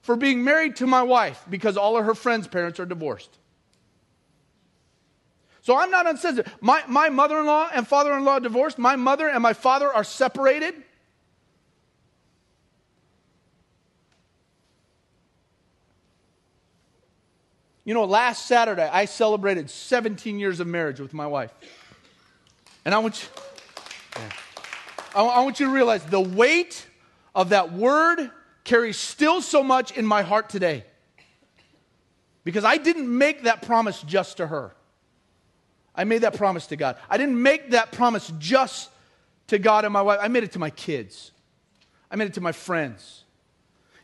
for 0.02 0.16
being 0.16 0.42
married 0.42 0.76
to 0.76 0.86
my 0.86 1.02
wife 1.02 1.42
because 1.48 1.76
all 1.76 1.96
of 1.96 2.04
her 2.04 2.14
friends' 2.14 2.48
parents 2.48 2.80
are 2.80 2.84
divorced. 2.84 3.30
So 5.68 5.76
I'm 5.76 5.90
not 5.90 6.06
unsensitive. 6.06 6.50
My, 6.62 6.82
my 6.88 7.10
mother 7.10 7.38
in 7.40 7.44
law 7.44 7.68
and 7.70 7.86
father 7.86 8.14
in 8.14 8.24
law 8.24 8.38
divorced. 8.38 8.78
My 8.78 8.96
mother 8.96 9.28
and 9.28 9.42
my 9.42 9.52
father 9.52 9.92
are 9.92 10.02
separated. 10.02 10.74
You 17.84 17.92
know, 17.92 18.06
last 18.06 18.46
Saturday, 18.46 18.88
I 18.90 19.04
celebrated 19.04 19.68
17 19.68 20.38
years 20.38 20.58
of 20.60 20.66
marriage 20.66 21.00
with 21.00 21.12
my 21.12 21.26
wife. 21.26 21.52
And 22.86 22.94
I 22.94 22.98
want 23.00 23.22
you, 23.22 24.22
I, 25.14 25.22
I 25.22 25.40
want 25.42 25.60
you 25.60 25.66
to 25.66 25.72
realize 25.72 26.02
the 26.02 26.18
weight 26.18 26.86
of 27.34 27.50
that 27.50 27.74
word 27.74 28.30
carries 28.64 28.96
still 28.96 29.42
so 29.42 29.62
much 29.62 29.94
in 29.98 30.06
my 30.06 30.22
heart 30.22 30.48
today. 30.48 30.86
Because 32.42 32.64
I 32.64 32.78
didn't 32.78 33.06
make 33.06 33.42
that 33.42 33.60
promise 33.60 34.00
just 34.00 34.38
to 34.38 34.46
her. 34.46 34.74
I 35.98 36.04
made 36.04 36.20
that 36.20 36.36
promise 36.36 36.68
to 36.68 36.76
God. 36.76 36.96
I 37.10 37.18
didn't 37.18 37.42
make 37.42 37.72
that 37.72 37.90
promise 37.90 38.32
just 38.38 38.88
to 39.48 39.58
God 39.58 39.84
and 39.84 39.92
my 39.92 40.00
wife. 40.00 40.20
I 40.22 40.28
made 40.28 40.44
it 40.44 40.52
to 40.52 40.60
my 40.60 40.70
kids. 40.70 41.32
I 42.08 42.14
made 42.14 42.28
it 42.28 42.34
to 42.34 42.40
my 42.40 42.52
friends. 42.52 43.24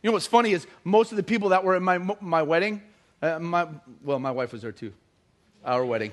You 0.03 0.09
know 0.09 0.13
what's 0.13 0.27
funny 0.27 0.51
is 0.51 0.67
most 0.83 1.11
of 1.11 1.15
the 1.15 1.23
people 1.23 1.49
that 1.49 1.63
were 1.63 1.73
at 1.73 1.81
my, 1.81 1.97
my 2.19 2.43
wedding, 2.43 2.81
uh, 3.21 3.39
my, 3.39 3.67
well, 4.03 4.19
my 4.19 4.31
wife 4.31 4.51
was 4.51 4.61
there 4.61 4.73
too. 4.73 4.91
Our 5.63 5.85
wedding. 5.85 6.11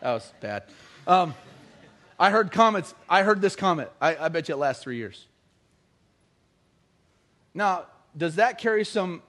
that 0.00 0.12
was 0.12 0.32
bad. 0.40 0.62
Um, 1.08 1.34
I 2.16 2.30
heard 2.30 2.52
comments. 2.52 2.94
I 3.08 3.24
heard 3.24 3.40
this 3.42 3.56
comment. 3.56 3.88
I, 4.00 4.16
I 4.16 4.28
bet 4.28 4.48
you 4.48 4.54
it 4.54 4.58
lasts 4.58 4.84
three 4.84 4.98
years. 4.98 5.26
Now, 7.54 7.86
does 8.16 8.36
that 8.36 8.58
carry 8.58 8.84
some, 8.84 9.20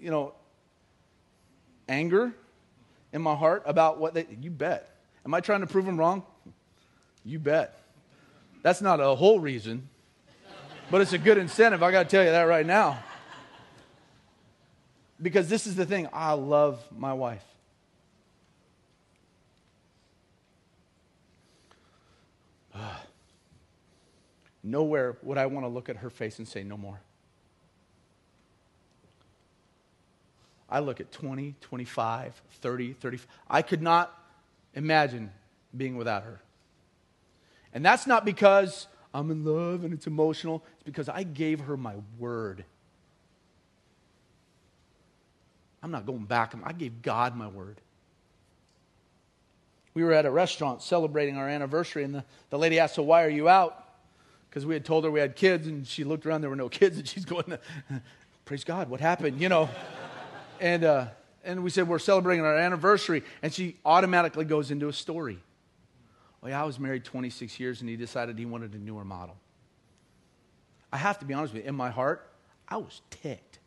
you 0.00 0.10
know, 0.10 0.34
anger 1.88 2.34
in 3.12 3.22
my 3.22 3.34
heart 3.34 3.62
about 3.66 3.98
what 3.98 4.14
they, 4.14 4.26
you 4.40 4.50
bet. 4.50 4.94
Am 5.24 5.34
I 5.34 5.40
trying 5.40 5.60
to 5.60 5.66
prove 5.66 5.84
them 5.84 5.98
wrong? 5.98 6.22
You 7.24 7.38
bet. 7.38 7.78
That's 8.62 8.80
not 8.80 9.00
a 9.00 9.14
whole 9.14 9.40
reason, 9.40 9.88
but 10.90 11.00
it's 11.00 11.12
a 11.12 11.18
good 11.18 11.38
incentive. 11.38 11.82
I 11.82 11.90
got 11.90 12.04
to 12.04 12.08
tell 12.08 12.24
you 12.24 12.30
that 12.30 12.42
right 12.42 12.66
now. 12.66 13.02
Because 15.20 15.48
this 15.48 15.66
is 15.66 15.74
the 15.74 15.84
thing 15.84 16.08
I 16.12 16.32
love 16.32 16.80
my 16.96 17.12
wife. 17.12 17.44
nowhere 24.62 25.16
would 25.22 25.38
I 25.38 25.46
want 25.46 25.64
to 25.64 25.68
look 25.68 25.88
at 25.88 25.96
her 25.96 26.10
face 26.10 26.38
and 26.38 26.46
say, 26.46 26.62
No 26.62 26.76
more. 26.76 27.00
I 30.68 30.80
look 30.80 31.00
at 31.00 31.10
20, 31.12 31.54
25, 31.60 32.42
30, 32.60 32.92
30. 32.92 33.18
I 33.48 33.62
could 33.62 33.82
not 33.82 34.14
imagine 34.74 35.30
being 35.76 35.96
without 35.96 36.24
her. 36.24 36.40
And 37.72 37.84
that's 37.84 38.06
not 38.06 38.24
because 38.24 38.86
I'm 39.14 39.30
in 39.30 39.44
love 39.44 39.84
and 39.84 39.92
it's 39.92 40.06
emotional, 40.06 40.64
it's 40.76 40.84
because 40.84 41.08
I 41.08 41.22
gave 41.22 41.60
her 41.60 41.76
my 41.76 41.94
word. 42.18 42.64
I'm 45.82 45.90
not 45.90 46.06
going 46.06 46.24
back. 46.24 46.54
I 46.64 46.72
gave 46.72 47.02
God 47.02 47.36
my 47.36 47.48
word. 47.48 47.80
We 49.94 50.04
were 50.04 50.12
at 50.12 50.26
a 50.26 50.30
restaurant 50.30 50.82
celebrating 50.82 51.36
our 51.36 51.48
anniversary, 51.48 52.04
and 52.04 52.14
the, 52.14 52.24
the 52.50 52.58
lady 52.58 52.78
asked, 52.78 52.94
So, 52.96 53.02
why 53.02 53.24
are 53.24 53.28
you 53.28 53.48
out? 53.48 53.84
Because 54.48 54.66
we 54.66 54.74
had 54.74 54.84
told 54.84 55.04
her 55.04 55.10
we 55.10 55.20
had 55.20 55.34
kids, 55.34 55.66
and 55.66 55.86
she 55.86 56.04
looked 56.04 56.26
around, 56.26 56.40
there 56.40 56.50
were 56.50 56.56
no 56.56 56.68
kids, 56.68 56.98
and 56.98 57.06
she's 57.06 57.24
going, 57.24 57.56
Praise 58.44 58.64
God, 58.64 58.88
what 58.88 59.00
happened? 59.00 59.40
You 59.40 59.48
know. 59.48 59.68
And, 60.60 60.84
uh, 60.84 61.06
and 61.44 61.62
we 61.62 61.70
said, 61.70 61.88
We're 61.88 61.98
celebrating 61.98 62.44
our 62.44 62.56
anniversary, 62.56 63.22
and 63.42 63.52
she 63.52 63.76
automatically 63.84 64.44
goes 64.44 64.70
into 64.70 64.88
a 64.88 64.92
story. 64.92 65.38
Well, 66.40 66.50
yeah, 66.50 66.62
I 66.62 66.64
was 66.64 66.78
married 66.78 67.04
26 67.04 67.58
years, 67.58 67.80
and 67.80 67.90
he 67.90 67.96
decided 67.96 68.38
he 68.38 68.46
wanted 68.46 68.74
a 68.74 68.78
newer 68.78 69.04
model. 69.04 69.36
I 70.92 70.96
have 70.96 71.18
to 71.18 71.24
be 71.24 71.34
honest 71.34 71.52
with 71.52 71.64
you, 71.64 71.68
in 71.68 71.74
my 71.74 71.90
heart, 71.90 72.30
I 72.68 72.76
was 72.76 73.02
ticked 73.10 73.58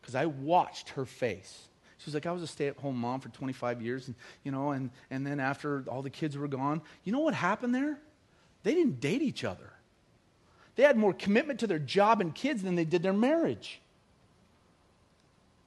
because 0.00 0.14
I 0.14 0.26
watched 0.26 0.90
her 0.90 1.04
face. 1.04 1.68
She 1.98 2.06
was 2.06 2.14
like, 2.14 2.26
I 2.26 2.32
was 2.32 2.42
a 2.42 2.48
stay 2.48 2.66
at 2.66 2.76
home 2.78 2.96
mom 2.96 3.20
for 3.20 3.28
25 3.28 3.80
years, 3.80 4.08
and, 4.08 4.16
you 4.42 4.50
know, 4.50 4.72
and, 4.72 4.90
and 5.10 5.24
then 5.24 5.38
after 5.38 5.84
all 5.86 6.02
the 6.02 6.10
kids 6.10 6.36
were 6.36 6.48
gone, 6.48 6.82
you 7.04 7.12
know 7.12 7.20
what 7.20 7.34
happened 7.34 7.74
there? 7.74 7.98
They 8.64 8.74
didn't 8.74 9.00
date 9.00 9.22
each 9.22 9.44
other. 9.44 9.72
They 10.74 10.82
had 10.82 10.96
more 10.96 11.12
commitment 11.12 11.60
to 11.60 11.66
their 11.66 11.78
job 11.78 12.20
and 12.20 12.34
kids 12.34 12.62
than 12.62 12.74
they 12.74 12.84
did 12.84 13.02
their 13.02 13.12
marriage. 13.12 13.80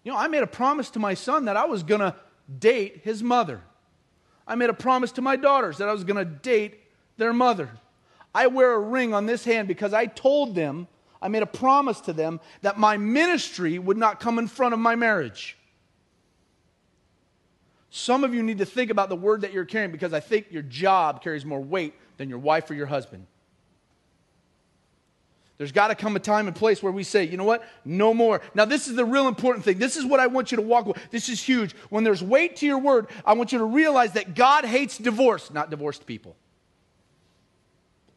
You 0.06 0.12
know, 0.12 0.18
I 0.18 0.28
made 0.28 0.44
a 0.44 0.48
promise 0.48 0.92
to 0.92 1.00
my 1.00 1.16
son 1.16 1.46
that 1.46 1.58
I 1.58 1.66
was 1.66 1.84
going 1.84 2.00
to 2.00 2.16
date 2.60 3.02
his 3.04 3.24
mother. 3.24 3.60
I 4.48 4.54
made 4.54 4.70
a 4.70 4.74
promise 4.74 5.12
to 5.14 5.22
my 5.22 5.36
daughters 5.36 5.80
that 5.80 5.90
I 5.90 5.92
was 5.92 6.04
going 6.04 6.24
to 6.24 6.32
date 6.32 6.80
their 7.18 7.34
mother. 7.34 7.72
I 8.34 8.48
wear 8.48 8.74
a 8.74 8.80
ring 8.80 9.16
on 9.16 9.26
this 9.26 9.44
hand 9.44 9.68
because 9.68 9.94
I 9.94 10.06
told 10.06 10.54
them, 10.54 10.88
I 11.22 11.28
made 11.28 11.42
a 11.42 11.48
promise 11.48 12.02
to 12.02 12.14
them 12.14 12.40
that 12.62 12.78
my 12.78 12.98
ministry 12.98 13.80
would 13.80 13.98
not 13.98 14.20
come 14.20 14.38
in 14.38 14.48
front 14.48 14.76
of 14.76 14.80
my 14.80 14.96
marriage. 14.96 15.58
Some 17.90 18.24
of 18.24 18.36
you 18.36 18.44
need 18.44 18.60
to 18.60 18.66
think 18.66 18.92
about 18.92 19.10
the 19.10 19.16
word 19.16 19.42
that 19.42 19.54
you're 19.54 19.66
carrying 19.66 19.92
because 19.92 20.14
I 20.14 20.20
think 20.20 20.52
your 20.52 20.62
job 20.62 21.24
carries 21.24 21.46
more 21.46 21.62
weight 21.62 21.96
than 22.18 22.30
your 22.30 22.38
wife 22.38 22.70
or 22.70 22.76
your 22.76 22.86
husband. 22.86 23.26
There's 25.58 25.72
got 25.72 25.88
to 25.88 25.96
come 25.96 26.16
a 26.16 26.20
time 26.20 26.48
and 26.48 26.56
place 26.56 26.84
where 26.84 26.92
we 26.92 27.04
say, 27.04 27.24
you 27.24 27.38
know 27.38 27.46
what? 27.46 27.64
No 27.86 28.14
more. 28.14 28.42
Now, 28.54 28.66
this 28.66 28.88
is 28.88 28.96
the 28.96 29.06
real 29.06 29.28
important 29.28 29.64
thing. 29.64 29.80
This 29.80 29.96
is 29.96 30.06
what 30.06 30.20
I 30.20 30.28
want 30.28 30.52
you 30.52 30.58
to 30.58 30.62
walk 30.62 30.86
with. 30.86 30.98
This 31.12 31.30
is 31.30 31.42
huge. 31.42 31.74
When 31.90 32.04
there's 32.04 32.22
weight 32.22 32.58
to 32.58 32.66
your 32.66 32.80
word, 32.80 33.08
I 33.26 33.34
want 33.34 33.54
you 33.54 33.60
to 33.60 33.66
realize 33.66 34.14
that 34.14 34.36
God 34.36 34.66
hates 34.66 34.98
divorce, 34.98 35.52
not 35.52 35.70
divorced 35.70 36.06
people. 36.06 36.36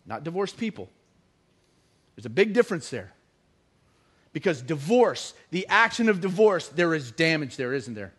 Not 0.04 0.24
divorced 0.24 0.56
people. 0.56 0.88
There's 2.16 2.26
a 2.26 2.30
big 2.30 2.54
difference 2.54 2.90
there. 2.90 3.12
Because 4.32 4.60
divorce, 4.60 5.34
the 5.50 5.66
action 5.68 6.08
of 6.08 6.20
divorce, 6.20 6.66
there 6.68 6.92
is 6.92 7.12
damage 7.12 7.56
there, 7.56 7.72
isn't 7.72 7.94
there? 7.94 8.12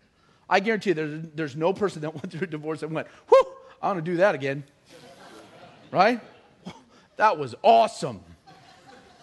I 0.49 0.61
guarantee 0.61 0.91
you, 0.91 0.93
there's, 0.93 1.21
there's 1.35 1.55
no 1.57 1.73
person 1.73 2.03
that 2.03 2.13
went 2.13 2.31
through 2.31 2.43
a 2.43 2.47
divorce 2.47 2.79
that 2.79 2.89
went, 2.89 3.07
whew, 3.27 3.47
I 3.81 3.87
want 3.87 4.03
to 4.05 4.11
do 4.11 4.17
that 4.17 4.33
again. 4.33 4.63
right? 5.91 6.21
That 7.17 7.37
was 7.37 7.53
awesome. 7.63 8.23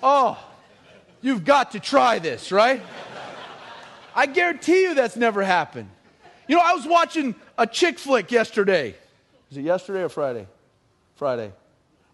Oh, 0.02 0.38
you've 1.22 1.44
got 1.44 1.72
to 1.72 1.80
try 1.80 2.18
this, 2.18 2.52
right? 2.52 2.82
I 4.14 4.26
guarantee 4.26 4.82
you 4.82 4.94
that's 4.94 5.16
never 5.16 5.42
happened. 5.42 5.90
You 6.48 6.56
know, 6.56 6.62
I 6.64 6.74
was 6.74 6.86
watching 6.86 7.34
a 7.58 7.66
chick 7.66 7.98
flick 7.98 8.30
yesterday. 8.30 8.94
Was 9.50 9.58
it 9.58 9.62
yesterday 9.62 10.02
or 10.02 10.08
Friday? 10.08 10.46
Friday. 11.16 11.52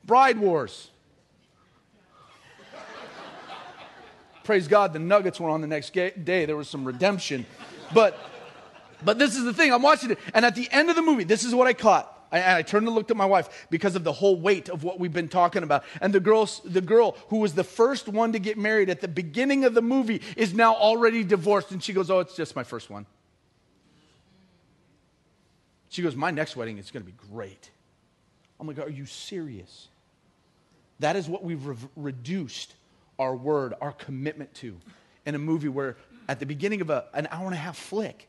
Bride 0.05 0.39
Wars. 0.39 0.91
Praise 4.45 4.67
God, 4.67 4.93
the 4.93 4.99
Nuggets 4.99 5.39
were 5.39 5.51
on 5.51 5.61
the 5.61 5.69
next 5.69 5.93
day. 5.93 6.45
There 6.47 6.57
was 6.57 6.69
some 6.69 6.85
redemption. 6.85 7.47
But 7.95 8.19
but 9.05 9.19
this 9.19 9.37
is 9.37 9.45
the 9.45 9.53
thing, 9.53 9.73
I'm 9.73 9.83
watching 9.83 10.13
it, 10.13 10.19
and 10.35 10.45
at 10.45 10.55
the 10.55 10.69
end 10.71 10.91
of 10.91 10.97
the 10.97 11.03
movie, 11.03 11.25
this 11.25 11.45
is 11.45 11.55
what 11.55 11.67
I 11.67 11.73
caught. 11.73 12.12
I, 12.33 12.59
I 12.59 12.63
turned 12.63 12.87
and 12.87 12.97
looked 12.97 13.11
at 13.11 13.17
my 13.17 13.27
wife 13.27 13.67
because 13.71 13.95
of 13.95 14.03
the 14.03 14.13
whole 14.13 14.41
weight 14.41 14.69
of 14.69 14.83
what 14.83 14.99
we've 14.99 15.13
been 15.13 15.29
talking 15.29 15.63
about. 15.63 15.85
And 16.01 16.13
the 16.13 16.21
girl, 16.21 16.49
the 16.65 16.81
girl 16.81 17.17
who 17.29 17.39
was 17.39 17.55
the 17.55 17.65
first 17.65 18.09
one 18.09 18.33
to 18.33 18.39
get 18.39 18.59
married 18.59 18.89
at 18.89 19.01
the 19.01 19.09
beginning 19.09 19.65
of 19.65 19.75
the 19.75 19.83
movie 19.83 20.23
is 20.37 20.55
now 20.55 20.75
already 20.75 21.23
divorced. 21.23 21.71
And 21.71 21.83
she 21.83 21.93
goes, 21.93 22.11
Oh, 22.11 22.21
it's 22.21 22.35
just 22.35 22.57
my 22.57 22.65
first 22.65 22.91
one. 22.91 23.07
She 25.91 26.03
goes, 26.03 26.17
My 26.17 26.31
next 26.31 26.57
wedding 26.57 26.79
is 26.79 26.91
going 26.91 27.05
to 27.05 27.11
be 27.11 27.19
great. 27.31 27.71
I'm 28.59 28.67
like, 28.67 28.79
Are 28.79 28.89
you 28.89 29.07
serious? 29.07 29.89
That 31.01 31.17
is 31.17 31.29
what 31.29 31.45
we've 31.45 31.65
re- 31.67 31.77
reduced 31.97 32.75
our 33.19 33.37
word, 33.37 33.75
our 33.81 33.93
commitment 33.93 34.55
to 34.55 34.79
in 35.27 35.35
a 35.35 35.39
movie 35.39 35.69
where 35.69 35.97
at 36.29 36.41
the 36.41 36.47
beginning 36.47 36.81
of 36.81 36.91
a, 36.91 37.05
an 37.13 37.29
hour 37.31 37.45
and 37.45 37.55
a 37.55 37.59
half 37.59 37.77
flick, 37.77 38.29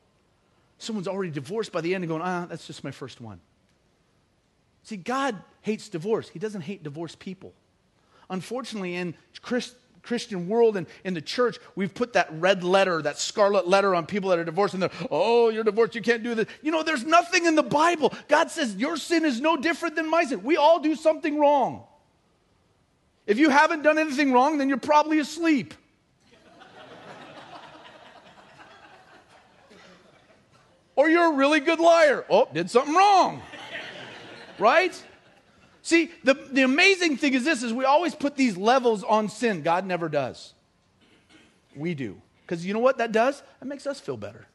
someone's 0.77 1.07
already 1.07 1.31
divorced 1.31 1.71
by 1.71 1.81
the 1.81 1.95
end 1.95 2.03
and 2.03 2.09
going, 2.09 2.21
ah, 2.21 2.45
that's 2.49 2.67
just 2.67 2.83
my 2.83 2.91
first 2.91 3.21
one. 3.21 3.39
See, 4.83 4.97
God 4.97 5.35
hates 5.61 5.89
divorce. 5.89 6.29
He 6.29 6.39
doesn't 6.39 6.61
hate 6.61 6.83
divorced 6.83 7.19
people. 7.19 7.53
Unfortunately, 8.29 8.95
in 8.95 9.15
Christ, 9.41 9.75
Christian 10.03 10.49
world 10.49 10.75
and 10.75 10.85
in 11.05 11.13
the 11.13 11.21
church, 11.21 11.57
we've 11.75 11.93
put 11.93 12.13
that 12.13 12.27
red 12.31 12.63
letter, 12.63 13.01
that 13.01 13.17
scarlet 13.17 13.67
letter 13.67 13.95
on 13.95 14.05
people 14.05 14.29
that 14.29 14.39
are 14.39 14.43
divorced, 14.43 14.73
and 14.73 14.83
they're, 14.83 14.91
oh, 15.09 15.49
you're 15.49 15.63
divorced, 15.63 15.95
you 15.95 16.01
can't 16.01 16.23
do 16.23 16.35
this. 16.35 16.47
You 16.61 16.71
know, 16.71 16.83
there's 16.83 17.05
nothing 17.05 17.45
in 17.45 17.55
the 17.55 17.63
Bible. 17.63 18.13
God 18.27 18.51
says 18.51 18.75
your 18.75 18.97
sin 18.97 19.23
is 19.23 19.39
no 19.39 19.55
different 19.55 19.95
than 19.95 20.09
my 20.09 20.25
sin. 20.25 20.43
We 20.43 20.57
all 20.57 20.79
do 20.79 20.95
something 20.95 21.39
wrong. 21.39 21.85
If 23.25 23.39
you 23.39 23.49
haven't 23.49 23.83
done 23.83 23.97
anything 23.97 24.33
wrong, 24.33 24.57
then 24.57 24.67
you're 24.67 24.77
probably 24.77 25.19
asleep. 25.19 25.73
or 30.97 31.09
you're 31.09 31.33
a 31.33 31.37
really 31.37 31.61
good 31.61 31.79
liar. 31.79 32.25
Oh, 32.29 32.49
did 32.53 32.69
something 32.69 32.93
wrong. 32.93 33.41
Right? 34.63 35.03
See, 35.81 36.09
the, 36.23 36.33
the 36.33 36.63
amazing 36.63 37.17
thing 37.17 37.33
is 37.33 37.43
this 37.43 37.61
is 37.61 37.73
we 37.73 37.83
always 37.83 38.15
put 38.15 38.37
these 38.37 38.55
levels 38.55 39.03
on 39.03 39.27
sin. 39.27 39.61
God 39.61 39.85
never 39.85 40.07
does. 40.07 40.53
We 41.75 41.93
do. 41.93 42.21
Because 42.41 42.65
you 42.65 42.73
know 42.73 42.79
what 42.79 42.97
that 42.99 43.11
does? 43.11 43.43
That 43.59 43.65
makes 43.65 43.85
us 43.85 43.99
feel 43.99 44.15
better. 44.15 44.47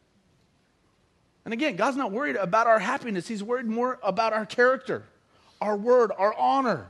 And 1.45 1.53
again, 1.53 1.77
God's 1.77 1.97
not 1.97 2.13
worried 2.13 2.37
about 2.37 2.67
our 2.67 2.79
happiness. 2.79 3.29
He's 3.29 3.43
worried 3.43 3.67
more 3.67 3.99
about 4.03 4.33
our 4.33 4.47
character, 4.47 5.05
our 5.61 5.77
word, 5.77 6.13
our 6.17 6.35
honor. 6.35 6.89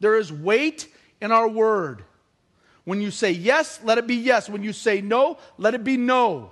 There 0.00 0.18
is 0.18 0.32
weight 0.32 0.88
in 1.20 1.32
our 1.32 1.48
word. 1.48 2.04
When 2.84 3.00
you 3.00 3.10
say 3.10 3.30
yes, 3.30 3.80
let 3.82 3.98
it 3.98 4.06
be 4.06 4.16
yes. 4.16 4.48
When 4.48 4.62
you 4.62 4.72
say 4.72 5.00
no, 5.00 5.38
let 5.56 5.74
it 5.74 5.84
be 5.84 5.96
no. 5.96 6.50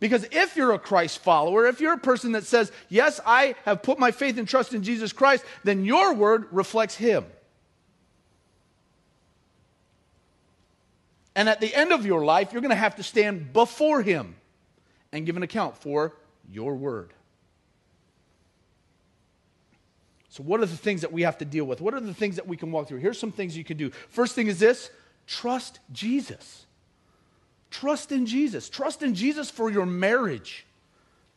Because 0.00 0.24
if 0.30 0.56
you're 0.56 0.72
a 0.72 0.78
Christ 0.78 1.18
follower, 1.18 1.66
if 1.66 1.80
you're 1.80 1.94
a 1.94 1.98
person 1.98 2.32
that 2.32 2.44
says, 2.44 2.70
Yes, 2.88 3.20
I 3.26 3.56
have 3.64 3.82
put 3.82 3.98
my 3.98 4.10
faith 4.10 4.38
and 4.38 4.46
trust 4.46 4.72
in 4.72 4.82
Jesus 4.82 5.12
Christ, 5.12 5.44
then 5.64 5.84
your 5.84 6.14
word 6.14 6.46
reflects 6.52 6.94
Him. 6.94 7.24
And 11.34 11.48
at 11.48 11.60
the 11.60 11.74
end 11.74 11.92
of 11.92 12.06
your 12.06 12.24
life, 12.24 12.52
you're 12.52 12.62
going 12.62 12.70
to 12.70 12.76
have 12.76 12.96
to 12.96 13.02
stand 13.02 13.52
before 13.52 14.02
Him 14.02 14.36
and 15.12 15.26
give 15.26 15.36
an 15.36 15.42
account 15.42 15.76
for 15.76 16.14
your 16.50 16.74
word. 16.74 17.12
So, 20.30 20.44
what 20.44 20.60
are 20.60 20.66
the 20.66 20.76
things 20.76 21.00
that 21.00 21.12
we 21.12 21.22
have 21.22 21.38
to 21.38 21.44
deal 21.44 21.64
with? 21.64 21.80
What 21.80 21.94
are 21.94 22.00
the 22.00 22.14
things 22.14 22.36
that 22.36 22.46
we 22.46 22.56
can 22.56 22.70
walk 22.70 22.86
through? 22.86 22.98
Here's 22.98 23.18
some 23.18 23.32
things 23.32 23.56
you 23.56 23.64
can 23.64 23.76
do. 23.76 23.90
First 24.08 24.36
thing 24.36 24.46
is 24.46 24.60
this 24.60 24.90
trust 25.26 25.80
Jesus. 25.92 26.66
Trust 27.70 28.12
in 28.12 28.26
Jesus. 28.26 28.68
Trust 28.68 29.02
in 29.02 29.14
Jesus 29.14 29.50
for 29.50 29.70
your 29.70 29.86
marriage. 29.86 30.66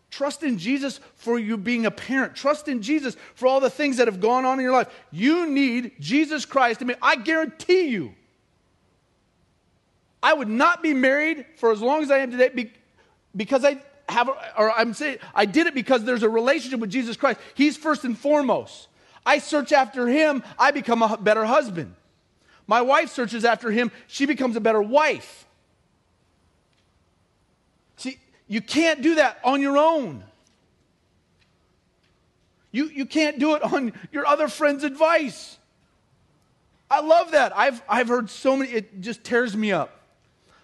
Trust 0.09 0.43
in 0.43 0.57
Jesus 0.57 0.99
for 1.15 1.39
you 1.39 1.55
being 1.57 1.85
a 1.85 1.91
parent. 1.91 2.35
Trust 2.35 2.67
in 2.67 2.81
Jesus 2.81 3.15
for 3.33 3.47
all 3.47 3.59
the 3.59 3.69
things 3.69 3.97
that 3.97 4.07
have 4.07 4.19
gone 4.19 4.43
on 4.43 4.59
in 4.59 4.63
your 4.63 4.73
life. 4.73 4.89
You 5.11 5.47
need 5.47 5.93
Jesus 5.99 6.45
Christ. 6.45 6.81
I 6.81 6.85
mean, 6.85 6.97
I 7.01 7.15
guarantee 7.15 7.87
you, 7.87 8.13
I 10.21 10.33
would 10.33 10.49
not 10.49 10.83
be 10.83 10.93
married 10.93 11.45
for 11.55 11.71
as 11.71 11.81
long 11.81 12.03
as 12.03 12.11
I 12.11 12.19
am 12.19 12.31
today 12.31 12.71
because 13.35 13.63
I 13.63 13.81
have, 14.09 14.29
or 14.29 14.71
I'm 14.71 14.93
saying, 14.93 15.19
I 15.33 15.45
did 15.45 15.67
it 15.67 15.73
because 15.73 16.03
there's 16.03 16.23
a 16.23 16.29
relationship 16.29 16.79
with 16.79 16.91
Jesus 16.91 17.15
Christ. 17.15 17.39
He's 17.55 17.77
first 17.77 18.03
and 18.03 18.17
foremost. 18.17 18.89
I 19.25 19.37
search 19.37 19.71
after 19.71 20.07
him, 20.07 20.43
I 20.59 20.71
become 20.71 21.01
a 21.01 21.17
better 21.17 21.45
husband. 21.45 21.95
My 22.67 22.81
wife 22.81 23.09
searches 23.11 23.45
after 23.45 23.71
him, 23.71 23.91
she 24.07 24.25
becomes 24.25 24.55
a 24.55 24.61
better 24.61 24.81
wife. 24.81 25.47
You 28.51 28.59
can't 28.59 29.01
do 29.01 29.15
that 29.15 29.39
on 29.45 29.61
your 29.61 29.77
own. 29.77 30.25
You, 32.73 32.87
you 32.87 33.05
can't 33.05 33.39
do 33.39 33.55
it 33.55 33.63
on 33.63 33.93
your 34.11 34.25
other 34.25 34.49
friend's 34.49 34.83
advice. 34.83 35.57
I 36.89 36.99
love 36.99 37.31
that. 37.31 37.55
I've, 37.55 37.81
I've 37.87 38.09
heard 38.09 38.29
so 38.29 38.57
many, 38.57 38.71
it 38.71 38.99
just 38.99 39.23
tears 39.23 39.55
me 39.55 39.71
up. 39.71 40.01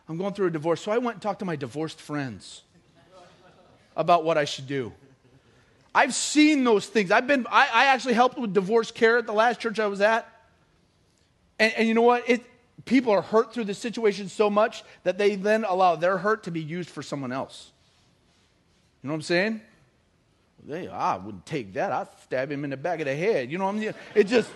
I'm 0.09 0.17
going 0.17 0.33
through 0.33 0.47
a 0.47 0.51
divorce. 0.51 0.81
So 0.81 0.91
I 0.91 0.97
went 0.97 1.15
and 1.15 1.21
talked 1.21 1.39
to 1.39 1.45
my 1.45 1.55
divorced 1.55 2.01
friends 2.01 2.63
about 3.95 4.25
what 4.25 4.37
I 4.37 4.43
should 4.43 4.67
do. 4.67 4.91
I've 5.95 6.13
seen 6.13 6.65
those 6.65 6.87
things. 6.87 7.09
I've 7.09 7.25
been, 7.25 7.47
I, 7.49 7.69
I 7.73 7.85
actually 7.85 8.15
helped 8.15 8.37
with 8.37 8.53
divorce 8.53 8.91
care 8.91 9.17
at 9.17 9.25
the 9.25 9.31
last 9.31 9.61
church 9.61 9.79
I 9.79 9.87
was 9.87 10.01
at. 10.01 10.29
And, 11.57 11.73
and 11.77 11.87
you 11.87 11.93
know 11.93 12.01
what? 12.01 12.29
It, 12.29 12.43
people 12.83 13.13
are 13.13 13.21
hurt 13.21 13.53
through 13.53 13.63
the 13.63 13.73
situation 13.73 14.27
so 14.27 14.49
much 14.49 14.83
that 15.03 15.17
they 15.17 15.37
then 15.37 15.63
allow 15.63 15.95
their 15.95 16.17
hurt 16.17 16.43
to 16.43 16.51
be 16.51 16.61
used 16.61 16.89
for 16.89 17.01
someone 17.01 17.31
else. 17.31 17.71
You 19.07 19.11
know 19.11 19.13
what 19.13 19.19
I'm 19.19 19.21
saying? 19.21 19.61
They, 20.65 20.87
I 20.89 21.15
wouldn't 21.15 21.45
take 21.45 21.75
that. 21.75 21.93
I'd 21.93 22.09
stab 22.23 22.51
him 22.51 22.65
in 22.65 22.71
the 22.71 22.75
back 22.75 22.99
of 22.99 23.05
the 23.05 23.15
head. 23.15 23.49
You 23.49 23.57
know 23.57 23.63
what 23.63 23.75
I'm 23.75 23.79
saying? 23.79 23.93
It 24.15 24.23
just, 24.25 24.51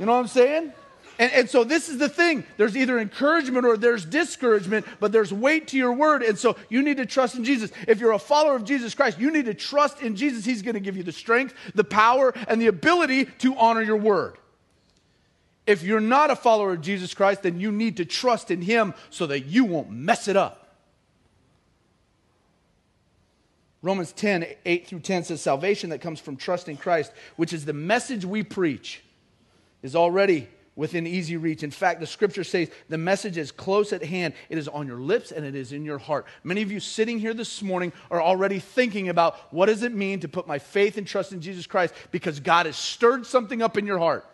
you 0.00 0.06
know 0.06 0.14
what 0.14 0.18
I'm 0.18 0.26
saying? 0.26 0.72
And, 1.20 1.32
and, 1.32 1.48
so 1.48 1.62
this 1.62 1.88
is 1.88 1.98
the 1.98 2.08
thing. 2.08 2.44
There's 2.56 2.76
either 2.76 2.98
encouragement 2.98 3.64
or 3.64 3.76
there's 3.76 4.04
discouragement, 4.04 4.86
but 4.98 5.12
there's 5.12 5.32
weight 5.32 5.68
to 5.68 5.76
your 5.76 5.92
word. 5.92 6.24
And 6.24 6.36
so 6.36 6.56
you 6.68 6.82
need 6.82 6.96
to 6.96 7.06
trust 7.06 7.36
in 7.36 7.44
Jesus. 7.44 7.70
If 7.86 8.00
you're 8.00 8.10
a 8.10 8.18
follower 8.18 8.56
of 8.56 8.64
Jesus 8.64 8.92
Christ, 8.92 9.20
you 9.20 9.30
need 9.30 9.44
to 9.44 9.54
trust 9.54 10.02
in 10.02 10.16
Jesus. 10.16 10.44
He's 10.44 10.62
going 10.62 10.74
to 10.74 10.80
give 10.80 10.96
you 10.96 11.04
the 11.04 11.12
strength, 11.12 11.54
the 11.76 11.84
power, 11.84 12.34
and 12.48 12.60
the 12.60 12.66
ability 12.66 13.26
to 13.26 13.54
honor 13.54 13.82
your 13.82 13.98
word. 13.98 14.36
If 15.64 15.84
you're 15.84 16.00
not 16.00 16.32
a 16.32 16.34
follower 16.34 16.72
of 16.72 16.80
Jesus 16.80 17.14
Christ, 17.14 17.44
then 17.44 17.60
you 17.60 17.70
need 17.70 17.98
to 17.98 18.04
trust 18.04 18.50
in 18.50 18.62
Him 18.62 18.94
so 19.10 19.28
that 19.28 19.42
you 19.42 19.64
won't 19.64 19.92
mess 19.92 20.26
it 20.26 20.36
up. 20.36 20.61
Romans 23.82 24.12
10, 24.12 24.46
8 24.64 24.86
through 24.86 25.00
10 25.00 25.24
says, 25.24 25.42
Salvation 25.42 25.90
that 25.90 26.00
comes 26.00 26.20
from 26.20 26.36
trusting 26.36 26.76
Christ, 26.76 27.12
which 27.36 27.52
is 27.52 27.64
the 27.64 27.72
message 27.72 28.24
we 28.24 28.44
preach, 28.44 29.02
is 29.82 29.96
already 29.96 30.48
within 30.76 31.06
easy 31.06 31.36
reach. 31.36 31.62
In 31.62 31.70
fact, 31.70 32.00
the 32.00 32.06
scripture 32.06 32.44
says 32.44 32.70
the 32.88 32.96
message 32.96 33.36
is 33.36 33.50
close 33.50 33.92
at 33.92 34.02
hand. 34.02 34.34
It 34.48 34.56
is 34.56 34.68
on 34.68 34.86
your 34.86 35.00
lips 35.00 35.32
and 35.32 35.44
it 35.44 35.54
is 35.54 35.72
in 35.72 35.84
your 35.84 35.98
heart. 35.98 36.26
Many 36.44 36.62
of 36.62 36.72
you 36.72 36.80
sitting 36.80 37.18
here 37.18 37.34
this 37.34 37.60
morning 37.60 37.92
are 38.10 38.22
already 38.22 38.58
thinking 38.58 39.08
about 39.08 39.36
what 39.52 39.66
does 39.66 39.82
it 39.82 39.92
mean 39.92 40.20
to 40.20 40.28
put 40.28 40.46
my 40.46 40.58
faith 40.58 40.96
and 40.96 41.06
trust 41.06 41.32
in 41.32 41.40
Jesus 41.40 41.66
Christ 41.66 41.92
because 42.10 42.40
God 42.40 42.66
has 42.66 42.76
stirred 42.76 43.26
something 43.26 43.60
up 43.60 43.76
in 43.76 43.86
your 43.86 43.98
heart. 43.98 44.24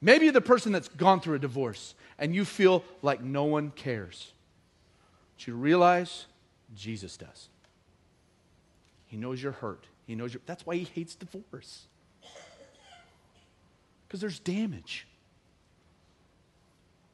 Maybe 0.00 0.24
you're 0.26 0.32
the 0.32 0.40
person 0.40 0.72
that's 0.72 0.88
gone 0.88 1.20
through 1.20 1.34
a 1.34 1.40
divorce 1.40 1.94
and 2.18 2.34
you 2.34 2.46
feel 2.46 2.82
like 3.02 3.22
no 3.22 3.44
one 3.44 3.72
cares. 3.72 4.32
But 5.36 5.46
you 5.46 5.54
realize 5.56 6.24
Jesus 6.74 7.18
does. 7.18 7.49
He 9.10 9.16
knows 9.16 9.42
you're 9.42 9.52
hurt. 9.52 9.86
He 10.06 10.14
knows 10.14 10.32
you're, 10.32 10.40
that's 10.46 10.64
why 10.64 10.76
he 10.76 10.84
hates 10.84 11.16
divorce. 11.16 11.86
Because 14.06 14.20
there's 14.20 14.38
damage. 14.38 15.06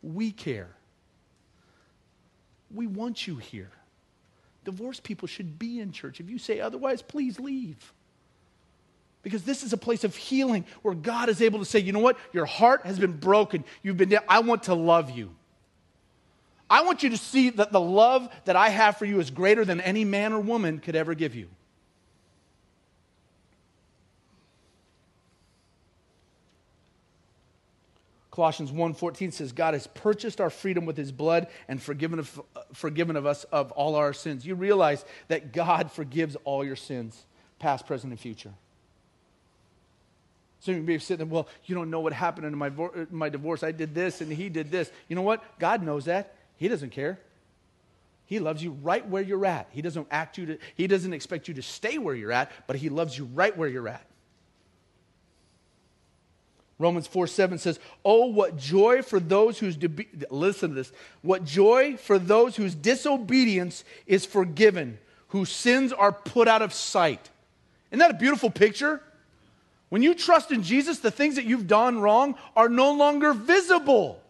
We 0.03 0.31
care. 0.31 0.69
We 2.75 2.87
want 2.87 3.27
you 3.27 3.37
here. 3.37 3.71
Divorced 4.65 5.05
people 5.05 5.27
should 5.27 5.59
be 5.59 5.81
in 5.81 5.91
church. 5.91 6.21
If 6.21 6.29
you 6.29 6.39
say 6.39 6.61
otherwise, 6.61 7.01
please 7.01 7.41
leave. 7.41 7.95
Because 9.23 9.45
this 9.45 9.63
is 9.63 9.73
a 9.73 9.79
place 9.79 10.05
of 10.05 10.15
healing 10.15 10.67
where 10.83 10.95
God 10.95 11.31
is 11.31 11.41
able 11.41 11.61
to 11.61 11.65
say, 11.65 11.79
you 11.79 11.93
know 11.93 12.01
what? 12.01 12.19
Your 12.35 12.45
heart 12.45 12.85
has 12.85 12.99
been 12.99 13.17
broken. 13.17 13.65
You've 13.83 13.97
been, 13.97 14.19
I 14.29 14.41
want 14.41 14.65
to 14.65 14.75
love 14.75 15.11
you. 15.11 15.31
I 16.69 16.83
want 16.83 17.03
you 17.03 17.11
to 17.11 17.17
see 17.17 17.51
that 17.51 17.73
the 17.73 17.81
love 17.81 18.29
that 18.45 18.55
I 18.55 18.69
have 18.69 18.99
for 18.99 19.07
you 19.07 19.19
is 19.19 19.31
greater 19.31 19.65
than 19.65 19.81
any 19.81 20.05
man 20.05 20.35
or 20.35 20.41
woman 20.41 20.79
could 20.79 20.95
ever 20.95 21.15
give 21.15 21.35
you. 21.35 21.49
Colossians 28.37 28.71
1:14 28.71 29.33
says 29.33 29.53
God 29.53 29.73
has 29.73 29.87
purchased 29.87 30.43
our 30.43 30.51
freedom 30.51 30.85
with 30.85 30.99
his 30.99 31.11
blood 31.11 31.49
and 31.69 31.83
forgiven 31.83 32.19
of, 32.19 32.43
uh, 32.55 32.61
forgiven 32.75 33.17
of 33.17 33.25
us 33.25 33.45
of 33.45 33.73
all 33.73 33.95
our 33.95 34.13
sins. 34.13 34.47
You 34.47 34.55
realize 34.55 35.07
that 35.29 35.55
God 35.55 35.91
forgives 35.91 36.37
all 36.45 36.63
your 36.63 36.77
sins, 36.77 37.25
past, 37.59 37.87
present, 37.87 38.13
and 38.13 38.21
future. 38.21 38.53
So 40.61 40.73
you 40.73 40.83
may 40.83 40.97
be 40.97 40.99
sitting 40.99 41.27
there, 41.27 41.33
well, 41.33 41.49
you 41.65 41.75
don't 41.75 41.89
know 41.89 42.01
what 42.01 42.13
happened 42.13 42.47
in 42.47 42.59
my, 42.59 42.69
uh, 42.69 43.07
my 43.11 43.31
divorce. 43.31 43.63
I 43.63 43.73
did 43.73 43.95
this 43.95 44.21
and 44.21 44.31
he 44.31 44.51
did 44.51 44.71
this. 44.71 44.91
You 45.09 45.17
know 45.17 45.23
what? 45.23 45.43
God 45.59 45.83
knows 45.83 46.05
that. 46.05 46.35
He 46.59 46.69
doesn't 46.69 46.91
care. 46.91 47.19
He 48.27 48.39
loves 48.39 48.63
you 48.63 48.73
right 48.83 49.07
where 49.09 49.23
you're 49.23 49.47
at. 49.47 49.69
He 49.71 49.81
doesn't 49.81 50.09
act 50.11 50.37
you 50.37 50.45
to, 50.45 50.59
he 50.75 50.87
doesn't 50.87 51.15
expect 51.15 51.49
you 51.49 51.55
to 51.55 51.63
stay 51.63 51.97
where 51.97 52.15
you're 52.15 52.33
at, 52.33 52.53
but 52.67 52.77
he 52.77 52.91
loves 52.91 53.17
you 53.17 53.25
right 53.33 53.57
where 53.57 53.69
you're 53.69 53.89
at. 53.89 54.07
Romans 56.79 57.07
4 57.07 57.27
7 57.27 57.59
says, 57.59 57.81
Oh, 58.05 58.27
what 58.27 58.57
joy 58.57 59.03
for 59.03 59.19
those 59.19 59.59
whose, 59.59 59.77
de- 59.77 60.07
listen 60.31 60.71
to 60.71 60.75
this, 60.75 60.93
what 61.23 61.45
joy 61.45 61.97
for 61.97 62.19
those 62.19 62.57
whose 62.57 62.75
disobedience 62.75 63.85
is 64.07 64.27
forgiven, 64.27 64.99
whose 65.29 65.51
sins 65.51 65.93
are 65.93 66.13
put 66.13 66.49
out 66.49 66.63
of 66.63 66.75
sight. 66.75 67.31
Isn't 67.91 68.01
that 68.01 68.11
a 68.11 68.19
beautiful 68.19 68.51
picture? 68.51 69.01
When 69.89 70.03
you 70.03 70.15
trust 70.15 70.51
in 70.51 70.63
Jesus, 70.63 70.99
the 70.99 71.11
things 71.11 71.37
that 71.37 71.45
you've 71.45 71.67
done 71.67 72.01
wrong 72.01 72.35
are 72.55 72.69
no 72.69 72.93
longer 72.93 73.33
visible. 73.33 74.21